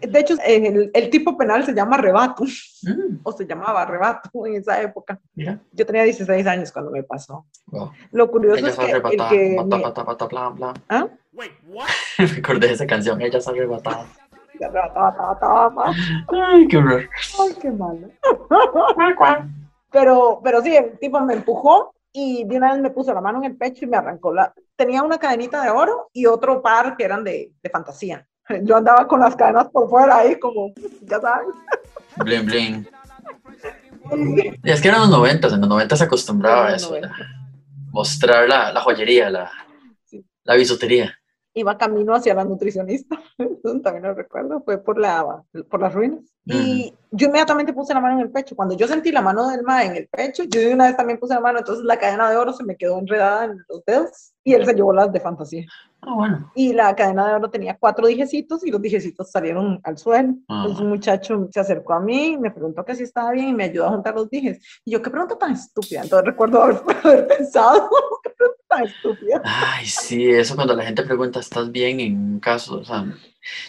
Eh, 0.00 0.06
De 0.06 0.18
hecho, 0.20 0.34
el, 0.42 0.90
el 0.94 1.10
tipo 1.10 1.36
penal 1.36 1.62
se 1.64 1.74
llama 1.74 1.96
arrebato, 1.96 2.44
Mm, 2.84 3.18
o 3.22 3.32
se 3.32 3.46
llamaba 3.46 3.82
arrebato 3.82 4.30
en 4.46 4.54
esa 4.56 4.80
época. 4.80 5.20
mira, 5.34 5.58
Yo 5.72 5.84
tenía 5.84 6.04
16 6.04 6.46
años 6.46 6.72
cuando 6.72 6.90
me 6.90 7.02
pasó. 7.02 7.44
wow. 7.66 7.90
Lo 8.12 8.30
curioso 8.30 8.58
Ella 8.60 8.68
es 8.68 8.76
que 8.78 8.84
el 8.84 8.90
arrebata, 8.92 9.28
que 9.28 9.56
bata, 9.56 9.76
me- 9.76 9.82
bata, 9.82 10.02
bata, 10.04 10.26
bla, 10.26 10.48
bla. 10.50 10.74
¿Ah? 10.88 11.06
Me 12.18 12.38
acordé 12.38 12.68
de 12.68 12.72
esa 12.74 12.86
canción, 12.86 13.20
ella 13.20 13.40
se 13.40 13.50
arrebatada. 13.50 14.06
Se 14.56 14.64
arrebataba, 14.64 15.14
ta, 15.14 15.38
ta, 15.38 15.74
ta. 15.74 15.92
Ay, 16.48 16.66
qué 16.68 16.76
horror. 16.78 17.02
Ay, 17.40 17.54
qué 17.60 17.70
malo. 17.70 18.08
Pero, 19.90 20.40
pero 20.42 20.60
sí, 20.60 20.74
el 20.74 20.98
tipo 20.98 21.20
me 21.20 21.34
empujó 21.34 21.94
y 22.16 22.44
de 22.44 22.56
una 22.56 22.72
vez 22.72 22.80
me 22.80 22.90
puso 22.90 23.12
la 23.12 23.20
mano 23.20 23.38
en 23.38 23.44
el 23.44 23.56
pecho 23.56 23.84
y 23.84 23.88
me 23.88 23.96
arrancó 23.96 24.32
la... 24.32 24.54
Tenía 24.76 25.02
una 25.02 25.18
cadenita 25.18 25.62
de 25.64 25.70
oro 25.70 26.10
y 26.12 26.26
otro 26.26 26.62
par 26.62 26.96
que 26.96 27.02
eran 27.04 27.24
de, 27.24 27.50
de 27.60 27.70
fantasía. 27.70 28.24
Yo 28.62 28.76
andaba 28.76 29.08
con 29.08 29.18
las 29.18 29.34
cadenas 29.34 29.68
por 29.68 29.90
fuera 29.90 30.18
ahí 30.18 30.38
como, 30.38 30.72
ya 31.02 31.20
sabes. 31.20 31.48
Bling, 32.16 32.46
bling. 32.46 32.88
Y 34.62 34.70
es 34.70 34.80
que 34.80 34.88
eran 34.88 35.00
los 35.00 35.10
noventas, 35.10 35.52
en 35.52 35.60
los 35.60 35.68
noventas 35.68 35.98
se 35.98 36.04
acostumbraba 36.04 36.68
a 36.68 36.76
eso, 36.76 36.90
90. 36.90 37.08
a 37.08 37.14
mostrar 37.90 38.48
la, 38.48 38.72
la 38.72 38.80
joyería, 38.80 39.28
la, 39.30 39.50
Sí. 40.04 40.24
la 40.44 40.54
bisutería. 40.54 41.18
Iba 41.54 41.78
camino 41.78 42.14
hacia 42.14 42.34
la 42.34 42.44
nutricionista, 42.44 43.20
también 43.82 44.02
lo 44.02 44.14
recuerdo, 44.14 44.62
fue 44.64 44.78
por, 44.78 44.98
la, 44.98 45.44
por 45.70 45.80
las 45.80 45.94
ruinas. 45.94 46.20
Y 46.46 46.92
yo 47.10 47.28
inmediatamente 47.28 47.72
puse 47.72 47.94
la 47.94 48.00
mano 48.00 48.16
en 48.16 48.26
el 48.26 48.30
pecho. 48.30 48.54
Cuando 48.54 48.76
yo 48.76 48.86
sentí 48.86 49.10
la 49.10 49.22
mano 49.22 49.48
del 49.48 49.62
ma 49.62 49.84
en 49.84 49.96
el 49.96 50.08
pecho, 50.08 50.44
yo 50.44 50.60
de 50.60 50.74
una 50.74 50.86
vez 50.86 50.96
también 50.96 51.18
puse 51.18 51.32
la 51.32 51.40
mano, 51.40 51.60
entonces 51.60 51.84
la 51.84 51.98
cadena 51.98 52.28
de 52.28 52.36
oro 52.36 52.52
se 52.52 52.64
me 52.64 52.76
quedó 52.76 52.98
enredada 52.98 53.46
en 53.46 53.64
los 53.68 53.84
dedos 53.86 54.34
y 54.42 54.52
él 54.52 54.66
se 54.66 54.74
llevó 54.74 54.92
las 54.92 55.10
de 55.10 55.20
fantasía. 55.20 55.66
Ah, 56.06 56.14
bueno. 56.14 56.50
y 56.54 56.72
la 56.72 56.94
cadena 56.94 57.26
de 57.28 57.34
oro 57.34 57.50
tenía 57.50 57.76
cuatro 57.78 58.06
dijecitos 58.06 58.64
y 58.66 58.70
los 58.70 58.80
dijecitos 58.82 59.30
salieron 59.30 59.80
al 59.84 59.98
suelo. 59.98 60.34
Ah. 60.48 60.58
Entonces 60.62 60.80
un 60.82 60.88
muchacho 60.90 61.48
se 61.52 61.60
acercó 61.60 61.94
a 61.94 62.00
mí, 62.00 62.36
me 62.38 62.50
preguntó 62.50 62.84
que 62.84 62.94
si 62.94 63.04
estaba 63.04 63.32
bien 63.32 63.48
y 63.48 63.54
me 63.54 63.64
ayudó 63.64 63.86
a 63.86 63.90
juntar 63.90 64.14
los 64.14 64.28
dijes. 64.30 64.60
Y 64.84 64.92
yo, 64.92 65.02
qué 65.02 65.10
pregunta 65.10 65.36
tan 65.38 65.52
estúpida. 65.52 66.02
Entonces 66.02 66.26
recuerdo 66.26 66.62
haber, 66.62 66.82
haber 67.04 67.26
pensado, 67.26 67.88
qué 68.22 68.30
pregunta 68.30 68.62
tan 68.68 68.84
estúpida. 68.84 69.42
Ay, 69.44 69.86
sí, 69.86 70.28
eso 70.30 70.54
cuando 70.54 70.74
la 70.74 70.84
gente 70.84 71.02
pregunta, 71.02 71.40
¿estás 71.40 71.70
bien 71.70 72.00
en 72.00 72.16
un 72.16 72.40
caso? 72.40 72.78
O 72.80 72.84
sea, 72.84 73.04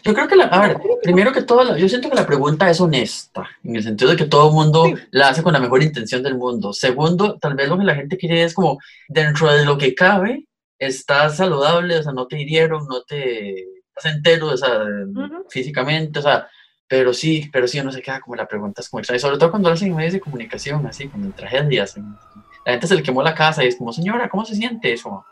yo 0.03 0.13
creo 0.13 0.27
que, 0.27 0.35
la, 0.37 0.45
a 0.45 0.67
ver, 0.67 0.77
primero 1.03 1.33
que 1.33 1.41
todo, 1.41 1.75
yo 1.75 1.89
siento 1.89 2.09
que 2.09 2.15
la 2.15 2.25
pregunta 2.25 2.69
es 2.69 2.79
honesta, 2.79 3.45
en 3.63 3.75
el 3.75 3.83
sentido 3.83 4.11
de 4.11 4.17
que 4.17 4.25
todo 4.25 4.47
el 4.49 4.53
mundo 4.55 4.85
Sí. 4.85 4.93
la 5.11 5.29
hace 5.29 5.43
con 5.43 5.51
la 5.53 5.59
mejor 5.59 5.83
intención 5.83 6.23
del 6.23 6.37
mundo. 6.37 6.71
Segundo, 6.71 7.37
tal 7.39 7.55
vez 7.55 7.67
lo 7.67 7.77
que 7.77 7.83
la 7.83 7.95
gente 7.95 8.17
quiere 8.17 8.43
es 8.43 8.53
como, 8.53 8.77
dentro 9.09 9.51
de 9.51 9.65
lo 9.65 9.77
que 9.77 9.93
cabe, 9.93 10.47
estás 10.79 11.37
saludable, 11.37 11.97
o 11.97 12.03
sea, 12.03 12.11
no 12.11 12.27
te 12.27 12.39
hirieron, 12.41 12.85
no 12.87 13.03
te 13.03 13.59
estás 13.95 14.13
entero, 14.13 14.47
o 14.47 14.57
sea, 14.57 14.83
Ujú. 14.83 15.45
físicamente, 15.49 16.19
o 16.19 16.21
sea, 16.21 16.47
pero 16.87 17.13
sí, 17.13 17.49
pero 17.51 17.67
sí 17.67 17.79
uno 17.79 17.91
se 17.91 18.01
queda 18.01 18.19
como 18.21 18.35
la 18.35 18.47
pregunta 18.47 18.81
es 18.81 18.89
como 18.89 18.99
extraña, 18.99 19.17
y 19.17 19.21
sobre 19.21 19.37
todo 19.37 19.49
cuando 19.51 19.69
lo 19.69 19.73
hacen 19.75 19.89
en 19.89 19.95
medios 19.95 20.13
de 20.13 20.19
comunicación, 20.19 20.85
así, 20.87 21.09
como 21.09 21.25
en 21.25 21.33
tragedias. 21.33 21.97
en- 21.97 22.17
la 22.65 22.71
gente 22.73 22.87
se 22.87 22.95
le 22.95 23.03
quemó 23.03 23.21
la 23.21 23.35
casa 23.35 23.63
y 23.63 23.67
es 23.67 23.77
como, 23.77 23.93
señora, 23.93 24.27
¿cómo 24.27 24.43
se 24.43 24.55
siente 24.55 24.91
eso? 24.91 25.25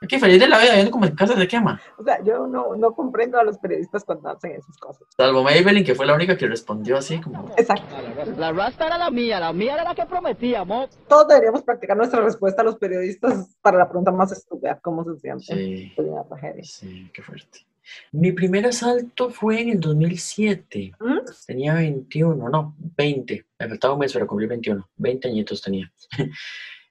Aquí 0.00 0.18
feliz 0.18 0.38
de 0.38 0.48
la 0.48 0.58
vida, 0.58 0.74
viendo 0.74 0.90
como 0.92 1.06
en 1.06 1.14
casa 1.16 1.34
se 1.34 1.48
quema. 1.48 1.80
O 1.98 2.04
sea, 2.04 2.22
yo 2.22 2.46
no, 2.46 2.76
no 2.76 2.92
comprendo 2.94 3.38
a 3.38 3.42
los 3.44 3.58
periodistas 3.58 4.04
cuando 4.04 4.28
hacen 4.30 4.52
esas 4.52 4.76
cosas. 4.78 5.02
Salvo 5.16 5.42
Maybelline, 5.42 5.84
que 5.84 5.94
fue 5.94 6.06
la 6.06 6.14
única 6.14 6.36
que 6.36 6.46
respondió 6.46 6.96
así, 6.96 7.20
como, 7.20 7.52
Exacto. 7.56 7.94
La 8.36 8.52
rasta 8.52 8.86
era 8.86 8.96
la 8.98 9.10
mía, 9.10 9.40
la 9.40 9.52
mía 9.52 9.74
era 9.74 9.84
la 9.84 9.94
que 9.94 10.06
prometíamos. 10.06 10.90
Todos 11.08 11.28
deberíamos 11.28 11.62
practicar 11.62 11.96
nuestra 11.96 12.20
respuesta 12.20 12.62
a 12.62 12.64
los 12.64 12.76
periodistas 12.76 13.56
para 13.60 13.78
la 13.78 13.88
pregunta 13.88 14.12
más 14.12 14.30
estúpida, 14.30 14.78
¿cómo 14.80 15.04
se 15.04 15.18
siente? 15.18 15.44
sí, 15.44 15.92
Fue 15.96 16.04
una 16.04 16.22
tragedia. 16.24 16.62
sí, 16.64 17.10
qué 17.12 17.22
fuerte. 17.22 17.66
Mi 18.12 18.32
primer 18.32 18.66
asalto 18.66 19.30
fue 19.30 19.62
en 19.62 19.70
el 19.70 19.80
2007. 19.80 20.92
¿Mm? 21.00 21.18
Tenía 21.46 21.74
21, 21.74 22.48
no, 22.50 22.74
20. 22.96 23.46
Me 23.58 23.68
faltaba 23.68 23.94
un 23.94 24.00
mes 24.00 24.12
para 24.12 24.26
cumplir 24.26 24.48
21. 24.48 24.86
20 24.96 25.28
añitos 25.28 25.62
tenía. 25.62 25.90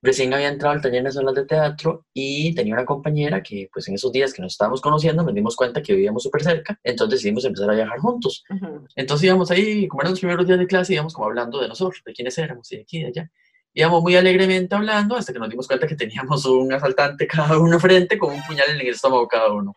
Recién 0.01 0.33
había 0.33 0.49
entrado 0.49 0.75
al 0.75 0.81
taller 0.81 1.03
nacional 1.03 1.33
de 1.33 1.45
teatro 1.45 2.05
y 2.13 2.53
tenía 2.53 2.73
una 2.73 2.85
compañera 2.85 3.41
que, 3.41 3.69
pues 3.73 3.87
en 3.87 3.95
esos 3.95 4.11
días 4.11 4.31
que 4.31 4.41
nos 4.41 4.53
estábamos 4.53 4.79
conociendo, 4.79 5.23
nos 5.23 5.33
dimos 5.33 5.55
cuenta 5.55 5.81
que 5.81 5.93
vivíamos 5.93 6.21
súper 6.23 6.43
cerca, 6.43 6.79
entonces 6.83 7.19
decidimos 7.19 7.45
empezar 7.45 7.71
a 7.71 7.73
viajar 7.73 7.97
juntos. 7.99 8.43
Ujú. 8.49 8.87
Entonces 8.95 9.25
íbamos 9.25 9.49
ahí, 9.49 9.87
como 9.87 10.01
eran 10.01 10.11
los 10.11 10.19
primeros 10.19 10.45
días 10.45 10.59
de 10.59 10.67
clase, 10.67 10.93
íbamos 10.93 11.13
como 11.13 11.27
hablando 11.27 11.59
de 11.59 11.67
nosotros, 11.67 12.01
de 12.05 12.13
quiénes 12.13 12.37
éramos 12.37 12.71
y 12.71 12.75
de 12.75 12.81
aquí 12.83 12.97
y 12.97 13.01
de 13.01 13.07
allá. 13.07 13.31
Íbamos 13.73 14.01
muy 14.01 14.15
alegremente 14.15 14.75
hablando 14.75 15.15
hasta 15.15 15.33
que 15.33 15.39
nos 15.39 15.49
dimos 15.49 15.67
cuenta 15.67 15.87
que 15.87 15.95
teníamos 15.95 16.45
un 16.45 16.71
asaltante 16.73 17.27
cada 17.27 17.57
uno 17.59 17.79
frente 17.79 18.17
con 18.17 18.33
un 18.33 18.41
puñal 18.43 18.69
en 18.69 18.79
el 18.79 18.87
estómago 18.87 19.27
cada 19.27 19.51
uno. 19.51 19.75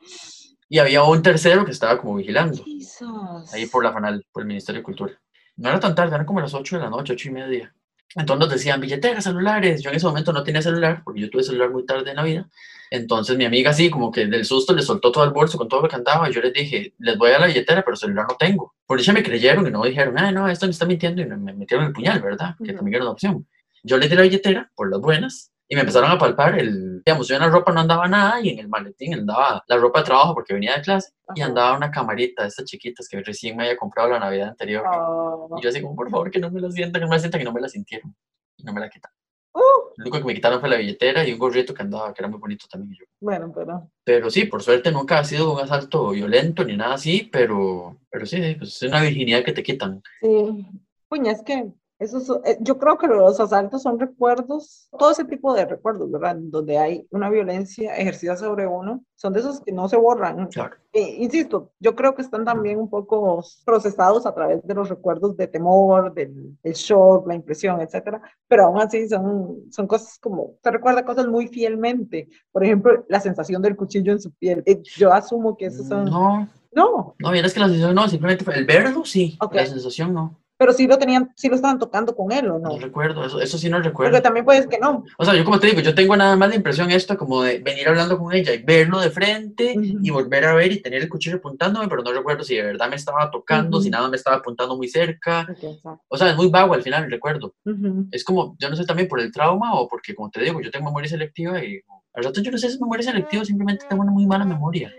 Y 0.68 0.79
había 0.79 1.03
un 1.03 1.23
tercero 1.23 1.64
que 1.64 1.73
estaba 1.73 1.99
como 1.99 2.14
vigilando 2.14 2.62
Jesus. 2.64 3.53
ahí 3.53 3.66
por 3.66 3.83
la 3.83 3.93
FANAL, 3.93 4.25
por 4.33 4.43
el 4.43 4.49
Ministerio 4.49 4.81
de 4.81 4.85
Cultura. 4.85 5.21
No 5.57 5.68
era 5.68 5.81
tan 5.81 5.95
tarde, 5.95 6.14
eran 6.14 6.25
como 6.25 6.41
las 6.41 6.55
8 6.55 6.77
de 6.77 6.83
la 6.83 6.89
noche, 6.89 7.12
8 7.12 7.29
y 7.29 7.33
media. 7.33 7.75
Entonces 8.17 8.41
nos 8.41 8.51
decían 8.51 8.81
billeteras, 8.81 9.25
celulares. 9.25 9.83
Yo 9.83 9.91
en 9.91 9.97
ese 9.97 10.07
momento 10.07 10.33
no 10.33 10.43
tenía 10.43 10.63
celular, 10.63 11.03
porque 11.05 11.21
yo 11.21 11.31
tuve 11.31 11.43
celular 11.43 11.71
muy 11.71 11.85
tarde 11.87 12.11
en 12.11 12.17
la 12.17 12.25
vida. 12.25 12.49
Entonces 12.91 13.37
mi 13.37 13.45
amiga 13.45 13.71
así, 13.71 13.89
como 13.89 14.11
que 14.11 14.27
del 14.27 14.45
susto 14.45 14.73
le 14.75 14.83
soltó 14.83 15.13
todo 15.13 15.23
el 15.25 15.31
bolso 15.31 15.57
con 15.57 15.69
todo 15.69 15.83
lo 15.83 15.89
que 15.89 15.95
andaba. 15.97 16.29
Y 16.29 16.33
yo 16.33 16.41
les 16.41 16.53
dije, 16.53 16.93
les 16.99 17.17
voy 17.17 17.31
a 17.31 17.39
la 17.39 17.47
billetera, 17.47 17.83
pero 17.85 17.97
celular 17.97 18.27
no 18.29 18.37
tengo. 18.37 18.75
Por 18.87 18.99
dicha 18.99 19.13
me 19.13 19.23
creyeron 19.23 19.67
y 19.67 19.71
no 19.71 19.83
dijeron, 19.85 20.19
ah, 20.19 20.33
no, 20.33 20.49
esto 20.49 20.67
me 20.67 20.73
está 20.73 20.87
mintiendo. 20.87 21.23
Y 21.23 21.27
me 21.27 21.37
me 21.37 21.53
metieron 21.53 21.87
el 21.87 21.93
puñal, 21.93 22.21
¿verdad? 22.21 22.57
Que 22.59 22.73
Ujú. 22.73 22.77
también 22.77 22.95
era 22.97 23.05
una 23.05 23.13
opción. 23.13 23.47
Yo 23.85 23.97
les 23.97 24.11
di 24.11 24.17
la 24.17 24.23
billetera, 24.23 24.71
por 24.75 24.91
las 24.91 25.01
buenas, 25.01 25.50
y 25.73 25.77
me 25.77 25.83
empezaron 25.83 26.11
a 26.11 26.18
palpar 26.18 26.59
el, 26.59 27.01
digamos, 27.05 27.29
yo 27.29 27.37
en 27.37 27.43
la 27.43 27.49
ropa 27.49 27.71
no 27.73 27.81
andaba 27.81 28.09
nada 28.09 28.41
y 28.43 28.49
en 28.49 28.59
el 28.59 28.68
maletín 28.68 29.14
andaba 29.14 29.62
la 29.68 29.77
ropa 29.77 30.01
de 30.01 30.05
trabajo 30.07 30.35
porque 30.35 30.53
venía 30.53 30.75
de 30.75 30.83
clase 30.83 31.12
y 31.37 31.41
Ajá. 31.41 31.49
andaba 31.49 31.77
una 31.77 31.93
camarita 31.93 32.43
de 32.43 32.49
estas 32.49 32.64
chiquitas 32.64 33.09
que 33.09 33.23
recién 33.23 33.57
me 33.57 33.62
había 33.62 33.77
comprado 33.77 34.11
la 34.11 34.18
Navidad 34.18 34.49
anterior. 34.49 34.85
Oh. 34.93 35.57
Y 35.57 35.62
yo 35.62 35.68
así 35.71 35.81
como, 35.81 35.95
por 35.95 36.11
favor, 36.11 36.29
que 36.29 36.41
no 36.41 36.51
me 36.51 36.61
la 36.61 36.73
sientan, 36.73 37.01
que 37.01 37.05
no 37.05 37.09
me 37.09 37.14
la 37.14 37.21
sientan, 37.21 37.39
que 37.39 37.45
no 37.45 37.53
me 37.53 37.61
la 37.61 37.68
sintieron. 37.68 38.16
Y 38.57 38.64
no 38.64 38.73
me 38.73 38.81
la 38.81 38.89
quitaron. 38.91 39.16
Uh, 39.53 39.61
Lo 39.97 40.03
único 40.03 40.18
que 40.18 40.25
me 40.25 40.35
quitaron 40.35 40.59
fue 40.61 40.68
la 40.68 40.77
billetera 40.77 41.25
y 41.27 41.33
un 41.33 41.39
gorrito 41.39 41.73
que 41.73 41.83
andaba, 41.83 42.12
que 42.12 42.21
era 42.21 42.29
muy 42.29 42.41
bonito 42.41 42.66
también. 42.68 42.93
y 42.95 42.99
yo. 42.99 43.05
bueno, 43.21 43.53
pero 43.55 43.91
Pero 44.05 44.29
sí, 44.29 44.47
por 44.47 44.62
suerte 44.64 44.91
nunca 44.91 45.21
ha 45.21 45.25
sido 45.25 45.53
un 45.55 45.61
asalto 45.61 46.11
violento 46.11 46.64
ni 46.64 46.77
nada 46.77 46.95
así, 46.95 47.29
pero, 47.33 47.97
pero 48.11 48.27
sí, 48.27 48.57
pues 48.59 48.83
es 48.83 48.89
una 48.89 49.03
virginidad 49.03 49.45
que 49.45 49.53
te 49.53 49.62
quitan. 49.62 50.03
Sí, 50.21 50.66
puña, 51.09 51.31
es 51.33 51.43
que 51.43 51.73
eso 52.01 52.19
es- 52.19 52.31
eh, 52.51 52.59
yo 52.61 52.77
creo 52.79 52.99
que 52.99 53.07
los 53.07 53.39
asaltos 53.39 53.83
son 53.83 53.99
recuerdos, 53.99 54.89
todo 54.99 55.11
ese 55.13 55.25
tipo 55.25 55.55
de 55.55 55.67
recuerdos, 55.67 56.11
¿verdad? 56.11 56.37
Donde 56.39 56.77
hay 56.79 57.07
una 57.11 57.31
violencia 57.31 57.95
ejercida 57.97 58.37
sobre 58.37 58.67
uno, 58.67 59.05
son 59.15 59.33
de 59.33 59.41
esos 59.41 59.61
que 59.61 59.71
no 59.71 59.89
se 59.89 59.97
borran. 59.97 60.49
Claro. 60.49 60.77
Eh, 60.93 61.17
insisto, 61.19 61.71
yo 61.79 61.95
creo 61.95 62.15
que 62.15 62.23
están 62.23 62.45
también 62.45 62.79
un 62.81 62.91
poco 62.91 63.45
procesados 63.65 64.27
a 64.27 64.35
través 64.35 64.67
de 64.67 64.75
los 64.75 64.89
recuerdos 64.89 65.37
de 65.37 65.47
temor, 65.47 66.13
del, 66.15 66.57
del 66.63 66.73
shock, 66.73 67.29
la 67.29 67.35
impresión, 67.37 67.81
etcétera, 67.81 68.21
pero 68.49 68.65
aún 68.65 68.81
así 68.81 69.09
son, 69.09 69.71
son 69.71 69.87
cosas 69.87 70.19
como, 70.19 70.55
se 70.63 70.71
recuerda 70.71 71.05
cosas 71.05 71.27
muy 71.29 71.47
fielmente. 71.49 72.29
Por 72.51 72.65
ejemplo, 72.65 73.05
la 73.09 73.21
sensación 73.21 73.63
del 73.63 73.77
cuchillo 73.77 74.11
en 74.13 74.21
su 74.21 74.33
piel. 74.33 74.63
Eh, 74.67 74.83
yo 74.97 75.13
asumo 75.13 75.57
que 75.57 75.67
esos 75.67 75.87
son... 75.87 76.07
No, 76.07 76.49
No, 76.73 77.15
no, 77.19 77.31
vieras 77.33 77.53
que 77.53 77.61
la 77.61 77.67
sensación 77.67 77.95
no, 77.95 78.09
simplemente 78.09 78.45
el 78.55 78.65
verlo, 78.65 79.05
sí. 79.05 79.37
Ok. 79.41 79.55
La 79.55 79.67
sensación 79.67 80.15
no. 80.15 80.39
Pero 80.61 80.75
sí 80.75 80.87
lo 80.87 80.99
tenían, 80.99 81.33
sí 81.37 81.49
lo 81.49 81.55
estaban 81.55 81.79
tocando 81.79 82.15
con 82.15 82.31
él, 82.33 82.51
¿o 82.51 82.59
no? 82.59 82.75
No 82.75 82.79
recuerdo, 82.79 83.25
eso, 83.25 83.41
eso 83.41 83.57
sí 83.57 83.71
no 83.71 83.81
recuerdo. 83.81 84.13
Porque 84.13 84.21
también 84.21 84.45
puedes 84.45 84.67
que 84.67 84.79
no. 84.79 85.05
O 85.17 85.25
sea, 85.25 85.35
yo 85.35 85.43
como 85.43 85.59
te 85.59 85.69
digo, 85.69 85.81
yo 85.81 85.95
tengo 85.95 86.15
nada 86.19 86.37
más 86.37 86.51
la 86.51 86.57
impresión 86.57 86.91
esto 86.91 87.17
como 87.17 87.43
de 87.43 87.61
venir 87.61 87.89
hablando 87.89 88.19
con 88.19 88.35
ella 88.35 88.53
y 88.53 88.63
verlo 88.63 89.01
de 89.01 89.09
frente 89.09 89.73
Ujú. 89.75 90.01
y 90.03 90.11
volver 90.11 90.45
a 90.45 90.53
ver 90.53 90.71
y 90.71 90.83
tener 90.83 91.01
el 91.01 91.09
cuchillo 91.09 91.39
apuntándome, 91.39 91.89
pero 91.89 92.03
no 92.03 92.13
recuerdo 92.13 92.45
si 92.45 92.57
de 92.57 92.63
verdad 92.63 92.91
me 92.91 92.97
estaba 92.97 93.31
tocando, 93.31 93.79
Ujú. 93.79 93.85
si 93.85 93.89
nada 93.89 94.07
me 94.11 94.17
estaba 94.17 94.37
apuntando 94.37 94.77
muy 94.77 94.87
cerca. 94.87 95.47
Ok, 95.51 95.65
exacto. 95.65 96.05
O 96.09 96.19
sea, 96.19 96.29
es 96.29 96.37
muy 96.37 96.51
vago 96.51 96.75
al 96.75 96.83
final 96.83 97.05
el 97.05 97.11
recuerdo. 97.11 97.55
Ujú. 97.65 98.09
Es 98.11 98.23
como, 98.23 98.55
yo 98.59 98.69
no 98.69 98.77
sé 98.77 98.85
también 98.85 99.09
por 99.09 99.21
el 99.21 99.33
trauma 99.33 99.81
o 99.81 99.89
porque, 99.89 100.15
como 100.15 100.29
te 100.29 100.43
digo, 100.43 100.61
yo 100.61 100.71
tengo 100.71 100.85
memoria 100.91 101.09
selectiva 101.09 101.65
y 101.65 101.81
al 102.13 102.23
rato 102.23 102.43
yo 102.43 102.51
no 102.51 102.59
sé 102.59 102.69
si 102.69 102.75
es 102.75 102.81
memoria 102.83 103.05
selectiva 103.05 103.47
simplemente 103.47 103.87
tengo 103.89 104.03
una 104.03 104.13
muy 104.13 104.27
mala 104.27 104.45
memoria. 104.45 104.93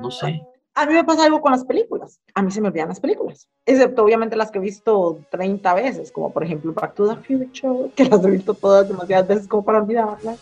No 0.00 0.10
sé. 0.10 0.42
A 0.80 0.86
mí 0.86 0.94
me 0.94 1.02
pasa 1.02 1.24
algo 1.24 1.40
con 1.40 1.50
las 1.50 1.64
películas. 1.64 2.20
A 2.36 2.42
mí 2.42 2.52
se 2.52 2.60
me 2.60 2.68
olvidan 2.68 2.86
las 2.88 3.00
películas, 3.00 3.48
excepto 3.66 4.04
obviamente 4.04 4.36
las 4.36 4.52
que 4.52 4.58
he 4.58 4.62
visto 4.62 5.18
30 5.28 5.74
veces, 5.74 6.12
como 6.12 6.32
por 6.32 6.44
ejemplo 6.44 6.72
Back 6.72 6.94
to 6.94 7.08
the 7.08 7.16
Future, 7.16 7.90
que 7.96 8.04
las 8.04 8.24
he 8.24 8.30
visto 8.30 8.54
todas 8.54 8.86
demasiadas 8.88 9.26
veces 9.26 9.48
como 9.48 9.64
para 9.64 9.78
olvidarlas, 9.78 10.38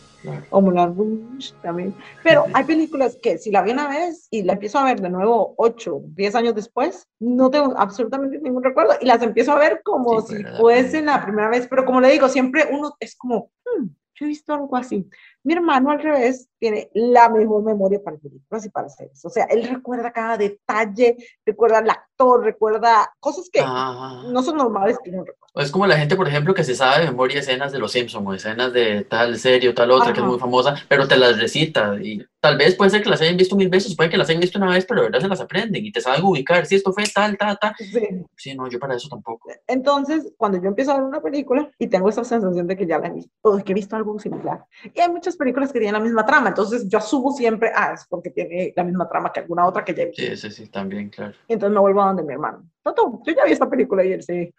o 0.51 0.61
Moulin 0.61 0.95
Rouge 0.95 1.55
también. 1.63 1.95
Pero 2.23 2.45
hay 2.53 2.65
películas 2.65 3.17
que 3.23 3.39
si 3.39 3.51
la 3.51 3.63
vi 3.63 3.71
una 3.71 3.89
vez 3.89 4.29
y 4.31 4.43
la 4.43 4.53
empiezo 4.55 4.79
a 4.79 4.85
ver 4.85 5.01
de 5.01 5.09
nuevo 5.09 5.55
8, 5.57 6.01
10 6.09 6.35
años 6.35 6.55
después, 6.55 7.09
no 7.19 7.49
tengo 7.49 7.73
absolutamente 7.79 8.39
ningún 8.39 8.63
recuerdo 8.63 8.93
y 9.01 9.07
las 9.07 9.23
empiezo 9.23 9.53
a 9.53 9.59
ver 9.59 9.81
como 9.83 10.21
Sí, 10.21 10.37
si 10.37 10.43
¿verdad? 10.43 10.59
fuese 10.59 11.01
la 11.01 11.23
primera 11.25 11.49
vez. 11.49 11.67
Pero 11.67 11.87
como 11.87 12.03
le 12.03 12.11
digo, 12.11 12.29
siempre 12.29 12.69
uno 12.71 12.95
es 13.01 13.17
como, 13.17 13.51
"Hmm, 13.65 13.87
yo 14.17 14.25
he 14.27 14.29
visto 14.29 14.53
algo 14.53 14.77
así. 14.77 15.09
Mi 15.47 15.53
hermano 15.55 15.93
al 15.93 16.01
revés 16.03 16.49
tiene 16.59 16.91
la 16.93 17.29
mejor 17.29 17.63
memoria 17.63 18.03
para 18.03 18.17
películas 18.17 18.67
y 18.67 18.71
para 18.71 18.89
series. 18.89 19.25
O 19.25 19.31
sea, 19.31 19.45
él 19.45 19.63
recuerda 19.69 20.11
cada 20.13 20.37
detalle, 20.37 21.17
recuerda 21.45 21.79
al 21.79 21.89
actor, 21.91 22.43
recuerda 22.43 23.13
cosas 23.21 23.49
que 23.53 23.61
Ah. 23.65 24.25
no 24.27 24.43
son 24.43 24.57
normales 24.57 24.99
que 25.05 25.11
uno 25.11 25.21
recuerda. 25.21 25.47
O 25.55 25.61
Es 25.61 25.71
como 25.71 25.87
la 25.87 25.97
gente, 25.99 26.17
por 26.17 26.27
ejemplo, 26.27 26.53
que 26.53 26.65
se 26.65 26.75
sabe 26.75 27.05
de 27.05 27.11
memoria 27.13 27.39
escenas 27.41 27.71
de 27.73 27.79
Los 27.79 27.93
Simpsons 27.93 28.27
o 28.27 28.35
escenas 28.35 28.73
de 28.73 29.05
tal 29.05 29.39
serie 29.39 29.69
o 29.69 29.75
tal 29.75 29.91
otra 29.93 30.07
que 30.13 30.19
es 30.19 30.19
Ajá. 30.19 30.29
muy 30.31 30.39
famosa, 30.41 30.75
pero 30.89 31.07
te 31.07 31.17
las 31.17 31.39
recita 31.41 31.95
y 32.03 32.25
tal 32.41 32.59
vez 32.59 32.75
puede 32.75 32.91
ser 32.91 33.03
que 33.03 33.09
las 33.11 33.21
hayan 33.21 33.37
visto 33.37 33.55
mil 33.57 33.69
veces, 33.69 33.95
puede 33.97 34.11
que 34.11 34.17
las 34.17 34.29
hayan 34.29 34.41
visto 34.41 34.59
una 34.59 34.71
vez, 34.71 34.85
pero 34.87 35.03
de 35.03 35.07
verdad 35.09 35.21
se 35.21 35.29
las 35.29 35.41
aprenden 35.41 35.85
y 35.85 35.93
te 35.93 36.01
saben 36.01 36.25
ubicar 36.25 36.67
si 36.67 36.75
esto 36.75 36.93
fue 36.93 37.05
tal, 37.15 37.37
tal, 37.39 37.59
tal. 37.61 37.75
Sí. 37.79 38.09
Sí, 38.37 38.55
no, 38.55 38.69
yo 38.69 38.79
para 38.79 38.95
eso 38.97 39.09
tampoco. 39.09 39.49
Entonces, 39.67 40.33
cuando 40.37 40.61
yo 40.61 40.69
empiezo 40.69 40.93
a 40.93 40.97
ver 40.97 41.05
una 41.05 41.21
película 41.23 41.71
y 41.79 41.87
tengo 41.87 42.09
esa 42.09 42.25
sensación 42.25 42.67
de 42.67 42.77
que 42.77 42.87
ya 42.87 42.99
la 42.99 43.09
he 43.09 43.13
visto, 43.13 43.31
o 43.43 43.57
de 43.57 43.63
que 43.65 43.73
he 43.73 43.75
visto 43.75 43.95
algo 43.97 44.19
similar, 44.19 44.65
y 44.95 45.01
hay 45.01 45.09
muchas 45.11 45.36
películas 45.37 45.73
que 45.73 45.79
tienen 45.79 45.95
la 45.95 46.01
misma 46.01 46.27
trama, 46.27 46.49
entonces 46.49 46.89
yo 46.89 46.99
asumo 46.99 47.33
siempre, 47.33 47.71
ah, 47.75 47.93
es 47.95 48.07
porque 48.09 48.31
tiene 48.31 48.73
la 48.75 48.85
misma 48.85 49.09
trama 49.09 49.33
que 49.33 49.41
alguna 49.41 49.67
otra 49.67 49.85
que 49.85 49.95
ya 49.95 50.03
he 50.03 50.07
visto. 50.07 50.23
Sí, 50.23 50.37
sí, 50.37 50.51
sí, 50.51 50.67
también, 50.69 51.11
claro. 51.11 51.35
Y 51.49 51.55
entonces 51.55 51.75
me 51.75 51.81
vuelvo 51.81 52.03
a 52.03 52.07
donde 52.07 52.23
mi 52.23 52.33
hermano. 52.33 52.69
Toto, 52.83 53.21
yo 53.25 53.35
ya 53.35 53.45
vi 53.45 53.53
esta 53.53 53.69
película 53.69 54.05
y 54.05 54.13
él 54.13 54.23
sí. 54.23 54.53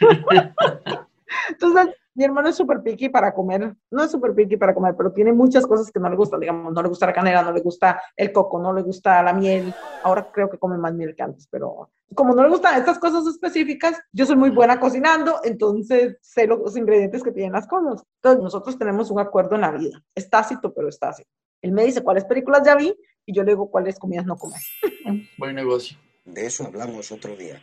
entonces, 1.50 1.94
mi 2.16 2.24
hermano 2.24 2.48
es 2.48 2.56
súper 2.56 2.82
picky 2.82 3.10
para 3.10 3.32
comer, 3.34 3.76
no 3.90 4.02
es 4.02 4.10
súper 4.10 4.34
picky 4.34 4.56
para 4.56 4.74
comer, 4.74 4.94
pero 4.96 5.12
tiene 5.12 5.32
muchas 5.32 5.66
cosas 5.66 5.92
que 5.92 6.00
no 6.00 6.08
le 6.08 6.16
gustan, 6.16 6.40
digamos, 6.40 6.72
no 6.72 6.82
le 6.82 6.88
gusta 6.88 7.06
la 7.06 7.12
canela, 7.12 7.42
no 7.42 7.52
le 7.52 7.60
gusta 7.60 8.00
el 8.16 8.32
coco, 8.32 8.58
no 8.58 8.72
le 8.72 8.82
gusta 8.82 9.22
la 9.22 9.34
miel. 9.34 9.72
Ahora 10.02 10.30
creo 10.32 10.48
que 10.48 10.58
come 10.58 10.78
más 10.78 10.94
miel 10.94 11.14
que 11.14 11.22
antes, 11.22 11.46
pero 11.50 11.90
como 12.14 12.34
no 12.34 12.42
le 12.42 12.48
gustan 12.48 12.78
estas 12.78 12.98
cosas 12.98 13.26
específicas, 13.26 14.00
yo 14.12 14.24
soy 14.24 14.36
muy 14.36 14.50
buena 14.50 14.80
cocinando, 14.80 15.40
entonces 15.44 16.16
sé 16.22 16.46
los 16.46 16.76
ingredientes 16.76 17.22
que 17.22 17.32
tienen 17.32 17.52
las 17.52 17.66
cosas. 17.66 18.02
Entonces, 18.16 18.42
nosotros 18.42 18.78
tenemos 18.78 19.10
un 19.10 19.20
acuerdo 19.20 19.56
en 19.56 19.60
la 19.60 19.72
vida. 19.72 20.02
Es 20.14 20.30
tácito, 20.30 20.72
pero 20.72 20.88
es 20.88 20.98
tácito. 20.98 21.28
Él 21.60 21.72
me 21.72 21.84
dice 21.84 22.02
cuáles 22.02 22.24
películas 22.24 22.62
ya 22.64 22.76
vi 22.76 22.94
y 23.26 23.34
yo 23.34 23.42
le 23.42 23.52
digo 23.52 23.70
cuáles 23.70 23.98
comidas 23.98 24.24
no 24.24 24.36
comer. 24.36 24.60
Buen 25.36 25.54
negocio. 25.54 25.98
De 26.24 26.46
eso 26.46 26.64
hablamos 26.64 27.12
otro 27.12 27.36
día. 27.36 27.60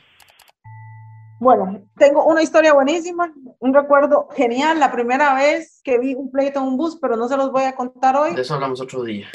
Bueno, 1.44 1.82
tengo 1.98 2.26
una 2.26 2.42
historia 2.42 2.74
buenísima, 2.74 3.34
un 3.60 3.74
recuerdo 3.74 4.30
genial, 4.34 4.80
la 4.80 4.94
primera 4.94 5.36
vez 5.36 5.82
que 5.84 6.00
vi 6.00 6.16
un 6.16 6.32
pleito 6.32 6.62
en 6.62 6.68
un 6.68 6.78
bus, 6.78 6.98
pero 7.02 7.18
no 7.18 7.28
se 7.28 7.36
los 7.36 7.52
voy 7.52 7.64
a 7.64 7.76
contar 7.76 8.16
hoy, 8.16 8.34
De 8.34 8.44
eso 8.44 8.54
hablamos 8.54 8.80
otro 8.80 9.04
día. 9.04 9.28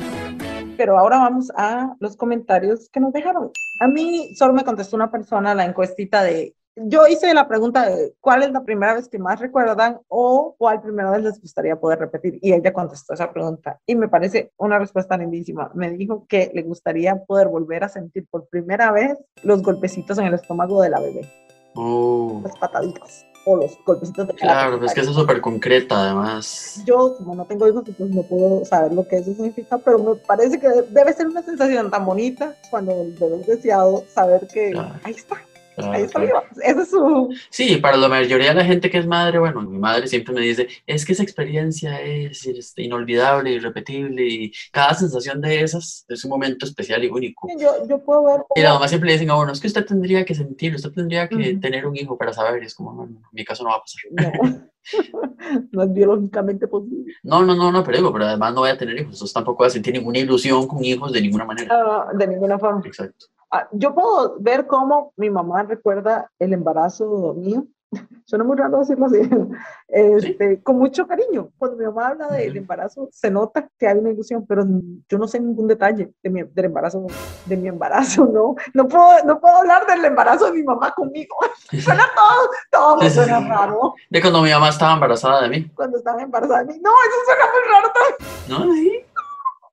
pero 0.78 0.98
ahora 0.98 1.18
vamos 1.18 1.52
a 1.54 1.94
los 2.00 2.16
comentarios 2.16 2.88
que 2.88 3.00
nos 3.00 3.12
dejaron. 3.12 3.50
A 3.80 3.88
mí 3.88 4.34
solo 4.36 4.54
me 4.54 4.64
contestó 4.64 4.96
una 4.96 5.10
persona 5.10 5.54
la 5.54 5.66
encuestita 5.66 6.22
de, 6.22 6.54
yo 6.76 7.06
hice 7.06 7.34
la 7.34 7.46
pregunta 7.46 7.86
de 7.86 8.14
cuál 8.22 8.42
es 8.42 8.52
la 8.52 8.64
primera 8.64 8.94
vez 8.94 9.10
que 9.10 9.18
más 9.18 9.38
recuerdan 9.38 10.00
o 10.08 10.54
cuál 10.56 10.80
primera 10.80 11.10
vez 11.10 11.22
les 11.22 11.38
gustaría 11.42 11.76
poder 11.76 11.98
repetir 11.98 12.38
y 12.40 12.54
ella 12.54 12.72
contestó 12.72 13.12
esa 13.12 13.30
pregunta 13.30 13.80
y 13.84 13.96
me 13.96 14.08
parece 14.08 14.50
una 14.56 14.78
respuesta 14.78 15.18
lindísima. 15.18 15.70
Me 15.74 15.90
dijo 15.90 16.24
que 16.26 16.50
le 16.54 16.62
gustaría 16.62 17.16
poder 17.26 17.48
volver 17.48 17.84
a 17.84 17.90
sentir 17.90 18.26
por 18.30 18.48
primera 18.48 18.92
vez 18.92 19.18
los 19.42 19.62
golpecitos 19.62 20.16
en 20.16 20.24
el 20.24 20.32
estómago 20.32 20.80
de 20.80 20.88
la 20.88 21.00
bebé. 21.00 21.47
Oh, 21.80 22.40
las 22.42 22.56
pataditas 22.58 23.24
o 23.46 23.56
los 23.56 23.78
golpecitos 23.86 24.26
de 24.26 24.34
claro, 24.34 24.80
pues 24.80 24.92
que 24.92 25.00
eso 25.00 25.10
es 25.10 25.16
súper 25.16 25.40
concreta, 25.40 26.02
además. 26.02 26.82
Yo, 26.84 27.16
como 27.16 27.36
no 27.36 27.44
tengo 27.46 27.68
hijos, 27.68 27.84
pues 27.96 28.10
no 28.10 28.22
puedo 28.24 28.64
saber 28.64 28.92
lo 28.92 29.06
que 29.06 29.18
eso 29.18 29.32
significa, 29.32 29.78
pero 29.78 29.98
me 30.00 30.14
parece 30.16 30.58
que 30.58 30.68
debe 30.90 31.12
ser 31.12 31.28
una 31.28 31.42
sensación 31.42 31.88
tan 31.88 32.04
bonita 32.04 32.56
cuando 32.68 33.00
el 33.00 33.12
bebé 33.12 33.40
es 33.42 33.46
deseado 33.46 34.02
saber 34.12 34.48
que 34.48 34.72
Claro. 34.72 34.94
ahí 35.04 35.12
está, 35.12 35.36
Claro, 35.78 35.92
ahí 35.92 36.02
está 36.02 36.20
claro. 36.20 36.44
viva. 36.50 36.64
Ese 36.64 36.80
es 36.82 36.90
su... 36.90 37.34
Sí, 37.50 37.76
para 37.76 37.96
la 37.96 38.08
mayoría 38.08 38.48
de 38.48 38.54
la 38.54 38.64
gente 38.64 38.90
que 38.90 38.98
es 38.98 39.06
madre, 39.06 39.38
bueno, 39.38 39.62
mi 39.62 39.78
madre 39.78 40.08
siempre 40.08 40.34
me 40.34 40.40
dice, 40.40 40.68
es 40.86 41.04
que 41.04 41.12
esa 41.12 41.22
experiencia 41.22 42.00
es 42.00 42.46
inolvidable, 42.76 43.52
irrepetible, 43.52 44.26
y 44.26 44.52
cada 44.72 44.94
sensación 44.94 45.40
de 45.40 45.60
esas 45.62 46.04
es 46.08 46.24
un 46.24 46.30
momento 46.30 46.66
especial 46.66 47.04
y 47.04 47.08
único. 47.08 47.48
Yo, 47.58 47.86
yo 47.88 48.02
puedo 48.02 48.24
ver 48.24 48.40
Y 48.56 48.60
la 48.60 48.74
mamá 48.74 48.88
siempre 48.88 49.08
le 49.08 49.12
dicen 49.14 49.30
a 49.30 49.36
uno, 49.36 49.52
es 49.52 49.60
que 49.60 49.68
usted 49.68 49.84
tendría 49.86 50.24
que 50.24 50.34
sentir, 50.34 50.74
usted 50.74 50.90
tendría 50.90 51.28
que 51.28 51.36
Ujú. 51.36 51.60
tener 51.60 51.86
un 51.86 51.96
hijo 51.96 52.18
para 52.18 52.32
saber, 52.32 52.62
y 52.62 52.66
es 52.66 52.74
como, 52.74 52.92
no, 52.92 53.06
no, 53.06 53.18
en 53.18 53.22
mi 53.32 53.44
caso 53.44 53.62
no 53.62 53.70
va 53.70 53.76
a 53.76 53.80
pasar. 53.80 54.02
No, 54.10 54.68
no 55.72 55.82
es 55.82 55.92
biológicamente 55.92 56.66
posible. 56.66 57.14
No, 57.22 57.42
no, 57.44 57.54
no, 57.54 57.70
no, 57.70 57.84
pero 57.84 57.98
digo, 57.98 58.12
pero 58.12 58.24
además 58.26 58.54
no 58.54 58.60
voy 58.60 58.70
a 58.70 58.78
tener 58.78 58.96
hijos, 58.96 59.14
entonces 59.14 59.32
tampoco 59.32 59.58
voy 59.58 59.68
a 59.68 59.70
sentir 59.70 59.94
ninguna 59.94 60.18
ilusión 60.18 60.66
con 60.66 60.84
hijos 60.84 61.12
de 61.12 61.20
ninguna 61.20 61.44
manera. 61.44 61.68
Ah, 61.70 62.10
de 62.14 62.26
ninguna 62.26 62.58
forma. 62.58 62.82
Exacto. 62.84 63.26
Ah, 63.50 63.66
yo 63.72 63.94
puedo 63.94 64.36
ver 64.40 64.66
cómo 64.66 65.12
mi 65.16 65.30
mamá 65.30 65.62
recuerda 65.62 66.30
el 66.38 66.52
embarazo 66.52 67.34
mío. 67.34 67.64
Suena 68.26 68.44
muy 68.44 68.58
raro 68.58 68.78
decirlo 68.80 69.06
así. 69.06 69.20
Este, 69.90 70.62
Con 70.62 70.76
mucho 70.76 71.06
cariño. 71.06 71.48
Cuando 71.56 71.78
mi 71.78 71.86
mamá 71.86 72.08
habla 72.08 72.28
del 72.28 72.54
embarazo, 72.58 73.08
se 73.10 73.30
nota 73.30 73.66
que 73.78 73.88
hay 73.88 73.96
una 73.98 74.10
ilusión, 74.10 74.44
pero 74.46 74.64
yo 75.08 75.16
no 75.16 75.26
sé 75.26 75.40
ningún 75.40 75.66
detalle 75.66 76.12
de 76.22 76.28
mi, 76.28 76.42
del 76.42 76.66
embarazo, 76.66 77.06
de 77.46 77.56
mi 77.56 77.68
embarazo, 77.68 78.26
¿no? 78.26 78.54
No 78.74 78.86
puedo, 78.86 79.24
no 79.24 79.40
puedo 79.40 79.56
hablar 79.56 79.86
del 79.86 80.04
embarazo 80.04 80.44
de 80.46 80.52
mi 80.52 80.62
mamá 80.62 80.92
conmigo. 80.92 81.34
Suena 81.70 82.04
todo, 82.14 82.50
todo 82.70 82.96
me 82.98 83.04
Sí, 83.04 83.10
sí, 83.10 83.14
suena 83.16 83.38
sí. 83.40 83.48
raro 83.48 83.94
De 84.10 84.20
cuando 84.20 84.42
mi 84.42 84.50
mamá 84.50 84.68
estaba 84.68 84.92
embarazada 84.92 85.40
de 85.42 85.48
mí, 85.48 85.70
cuando 85.74 85.96
estaba 85.96 86.20
embarazada 86.20 86.64
de 86.64 86.74
mí. 86.74 86.80
No, 86.82 86.90
eso 86.90 87.16
suena 87.24 87.44
muy 87.50 87.72
raro 87.72 87.92
también. 87.94 88.68
¿no? 88.68 88.74
Sí. 88.74 89.04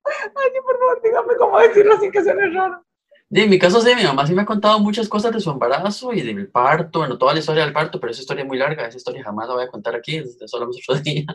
Ay, 0.06 0.50
sí, 0.54 0.60
por 0.64 0.80
favor, 0.80 1.02
dígame 1.04 1.36
cómo 1.36 1.60
decirlo 1.60 1.98
sin 2.00 2.12
que 2.12 2.24
suene 2.24 2.50
raro. 2.52 2.82
Y 3.30 3.42
en 3.42 3.50
mi 3.50 3.58
caso, 3.58 3.82
sí, 3.82 3.96
mi 3.96 4.04
mamá 4.04 4.28
sí 4.28 4.34
me 4.34 4.44
ha 4.44 4.46
contado 4.46 4.80
muchas 4.80 5.10
cosas 5.10 5.34
de 5.34 5.40
su 5.40 5.50
embarazo 5.50 6.14
y 6.14 6.22
del 6.22 6.48
parto, 6.50 7.00
bueno, 7.00 7.18
toda 7.18 7.34
la 7.34 7.40
historia 7.40 7.64
del 7.64 7.74
parto, 7.74 8.00
pero 8.00 8.12
esa 8.12 8.22
historia 8.22 8.44
es 8.44 8.48
muy 8.48 8.58
larga, 8.58 8.88
esa 8.88 8.98
historia 8.98 9.24
jamás 9.24 9.48
la 9.48 9.56
voy 9.56 9.64
a 9.64 9.68
contar 9.68 9.96
aquí, 9.96 10.18
eso 10.18 10.58
hablamos 10.58 10.78
otro 10.88 11.02
día. 11.04 11.26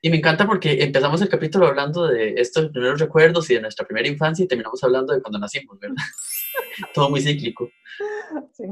Y 0.00 0.10
me 0.10 0.18
encanta 0.18 0.46
porque 0.46 0.82
empezamos 0.84 1.20
el 1.22 1.28
capítulo 1.28 1.66
hablando 1.66 2.06
de 2.06 2.34
estos 2.36 2.70
primeros 2.70 3.00
recuerdos 3.00 3.50
y 3.50 3.54
de 3.54 3.60
nuestra 3.60 3.86
primera 3.86 4.06
infancia 4.06 4.44
y 4.44 4.48
terminamos 4.48 4.82
hablando 4.84 5.12
de 5.12 5.20
cuando 5.20 5.38
nacimos, 5.38 5.78
¿verdad? 5.80 5.96
Todo 6.94 7.10
muy 7.10 7.20
cíclico. 7.20 7.68
Sí. 8.52 8.64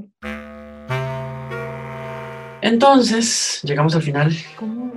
Entonces, 2.64 3.60
llegamos 3.62 3.94
al 3.94 4.00
final. 4.00 4.32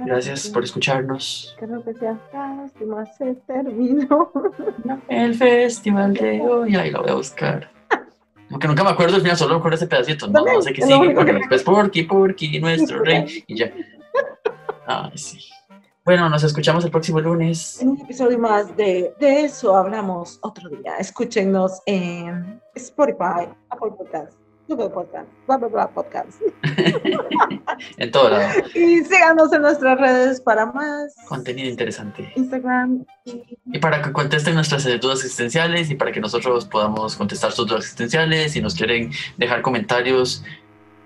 Gracias 0.05 0.47
por 0.47 0.63
escucharnos. 0.63 1.53
Que 1.59 1.68
no 1.68 1.84
que 1.84 1.93
sea 1.95 2.18
lástima, 2.34 3.05
se 3.07 3.36
terminó. 3.45 4.32
El 5.09 5.36
festival 5.36 6.13
de 6.13 6.39
hoy, 6.39 6.78
ahí 6.78 6.91
lo 6.91 7.01
voy 7.01 7.11
a 7.11 7.15
buscar. 7.15 7.70
Aunque 8.49 8.70
nunca 8.70 8.86
me 8.86 8.91
acuerdo 8.91 9.20
final, 9.20 9.36
solo 9.36 9.55
me 9.55 9.59
acuerdo 9.59 9.76
ese 9.76 9.88
pedacito. 9.88 10.28
No, 10.28 10.45
no 10.45 10.61
sé 10.61 10.72
qué 10.72 10.82
sigue, 10.82 11.09
que 11.09 11.13
porque 11.13 11.34
me 11.34 11.39
después 11.39 11.63
Porky, 11.63 12.03
Porky, 12.03 12.57
nuestro 12.61 13.03
rey, 13.03 13.43
y 13.45 13.57
ya. 13.57 13.70
Ay, 14.86 15.18
sí. 15.18 15.38
Bueno, 16.05 16.30
nos 16.30 16.45
escuchamos 16.45 16.86
el 16.86 16.91
próximo 16.91 17.20
lunes. 17.20 17.82
En 17.82 17.89
un 17.89 17.99
episodio 17.99 18.39
más 18.39 18.78
de 18.78 19.13
De 19.20 19.43
eso 19.43 19.76
hablamos 19.76 20.39
otro 20.41 20.70
día. 20.70 20.95
Escúchenos 20.99 21.82
en 21.86 22.61
Spotify, 22.76 23.49
Apple 23.70 23.91
Podcasts, 23.97 24.38
Google 24.68 24.89
Podcasts, 24.89 25.30
bla, 25.47 25.57
bla, 25.57 25.68
bla, 25.68 25.89
Podcasts. 25.89 26.38
En 27.97 28.11
todo 28.11 28.30
lado. 28.30 28.49
Y 28.74 29.03
síganos 29.03 29.51
en 29.53 29.61
nuestras 29.61 29.99
redes 29.99 30.41
para 30.41 30.65
más. 30.65 31.15
Contenido 31.28 31.70
interesante. 31.70 32.32
Instagram 32.36 33.05
y 33.26 33.43
Y 33.74 33.80
para 33.80 34.01
que 34.01 34.11
contesten 34.11 34.55
nuestras 34.55 34.84
dudas 34.99 35.20
existenciales 35.20 35.89
y 35.89 35.95
para 35.95 36.11
que 36.11 36.20
nosotros 36.20 36.65
podamos 36.65 37.15
contestar 37.15 37.51
sus 37.51 37.68
dudas 37.68 37.84
existenciales, 37.84 38.53
si 38.53 38.61
nos 38.61 38.76
quieren 38.76 39.11
dejar 39.38 39.61
comentarios 39.61 40.43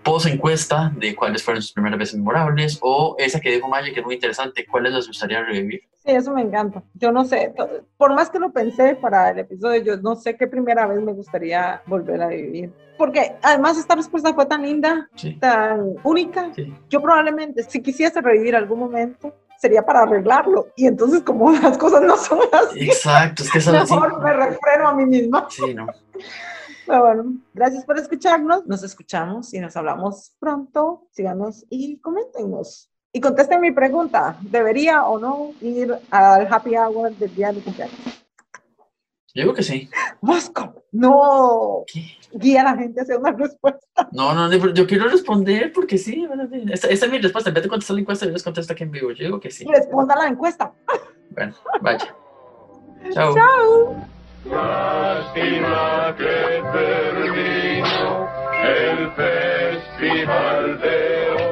post 0.03 0.25
encuesta 0.25 0.91
de 0.95 1.15
cuáles 1.15 1.43
fueron 1.43 1.61
sus 1.61 1.73
primeras 1.73 1.99
veces 1.99 2.15
memorables 2.15 2.79
o 2.81 3.15
esa 3.19 3.39
que 3.39 3.51
dijo 3.51 3.67
Maya 3.67 3.93
que 3.93 3.99
es 3.99 4.05
muy 4.05 4.15
interesante, 4.15 4.65
cuáles 4.65 4.93
les 4.93 5.07
gustaría 5.07 5.43
revivir. 5.43 5.81
Sí, 6.03 6.11
eso 6.11 6.33
me 6.33 6.41
encanta. 6.41 6.81
Yo 6.95 7.11
no 7.11 7.25
sé, 7.25 7.53
por 7.97 8.13
más 8.15 8.29
que 8.29 8.39
lo 8.39 8.51
pensé 8.51 8.95
para 8.95 9.29
el 9.29 9.39
episodio, 9.39 9.83
yo 9.83 9.97
no 9.97 10.15
sé 10.15 10.35
qué 10.35 10.47
primera 10.47 10.87
vez 10.87 11.01
me 11.01 11.13
gustaría 11.13 11.81
volver 11.85 12.21
a 12.23 12.27
vivir. 12.27 12.73
Porque 12.97 13.35
además 13.41 13.77
esta 13.77 13.95
respuesta 13.95 14.33
fue 14.33 14.45
tan 14.45 14.63
linda, 14.63 15.09
Sí. 15.15 15.35
tan 15.39 15.95
única. 16.03 16.51
Sí. 16.55 16.73
Yo 16.89 17.01
probablemente, 17.01 17.63
si 17.63 17.81
quisiese 17.81 18.21
revivir 18.21 18.55
algún 18.55 18.79
momento, 18.79 19.33
sería 19.59 19.83
para 19.83 20.01
arreglarlo. 20.01 20.67
Y 20.75 20.87
entonces, 20.87 21.21
como 21.21 21.51
las 21.51 21.77
cosas 21.77 22.01
no 22.01 22.17
son 22.17 22.39
así, 22.51 22.81
Exacto, 22.85 23.43
es 23.43 23.51
que 23.51 23.61
sí. 23.61 23.71
mejor 23.71 24.21
me 24.23 24.33
refreno 24.33 24.87
a 24.87 24.93
mí 24.93 25.05
misma. 25.05 25.47
Sí, 25.49 25.73
no. 25.73 25.87
Pero 26.87 27.01
bueno, 27.05 27.23
gracias 27.53 27.85
por 27.85 27.97
escucharnos. 27.97 28.65
Nos 28.65 28.83
escuchamos 28.83 29.53
y 29.53 29.59
nos 29.59 29.75
hablamos 29.77 30.33
pronto. 30.39 31.07
Síganos 31.11 31.65
y 31.69 31.97
coméntenos. 31.99 32.89
Y 33.13 33.21
contesten 33.21 33.61
mi 33.61 33.71
pregunta. 33.71 34.37
¿Debería 34.41 35.03
o 35.05 35.19
no 35.19 35.51
ir 35.61 35.93
al 36.09 36.47
happy 36.51 36.75
hour 36.77 37.13
del 37.15 37.33
día 37.35 37.47
de 37.47 37.53
mi 37.53 37.61
cumpleaños? 37.61 38.20
Yo 39.33 39.43
digo 39.43 39.53
que 39.53 39.63
sí. 39.63 39.89
Bosco, 40.19 40.83
no. 40.91 41.83
¿Qué? 41.87 42.17
Guía 42.33 42.61
a 42.61 42.63
la 42.63 42.77
gente 42.77 43.01
hacia 43.01 43.17
una 43.17 43.31
respuesta. 43.31 44.09
No, 44.11 44.33
no, 44.33 44.73
yo 44.73 44.87
quiero 44.87 45.07
responder 45.07 45.71
porque 45.73 45.97
sí. 45.97 46.27
Esta, 46.69 46.87
esta 46.87 47.05
es 47.05 47.11
mi 47.11 47.19
respuesta. 47.19 47.49
En 47.49 47.53
vez 47.53 47.63
de 47.63 47.69
contestar 47.69 47.95
la 47.95 48.01
encuesta, 48.01 48.25
yo 48.25 48.31
les 48.31 48.43
contesto 48.43 48.73
aquí 48.73 48.83
en 48.83 48.91
vivo. 48.91 49.11
Yo 49.11 49.25
digo 49.25 49.39
que 49.39 49.51
sí. 49.51 49.65
Responda 49.65 50.15
a 50.15 50.19
la 50.19 50.27
encuesta. 50.27 50.73
Bueno, 51.29 51.55
vaya. 51.81 52.15
Chao. 53.13 53.33
Chao. 53.33 53.95
Lástima 54.45 56.15
que 56.17 56.63
terminó 56.73 58.27
el 58.63 59.11
festival 59.11 60.81
de 60.81 61.31
hoy. 61.31 61.50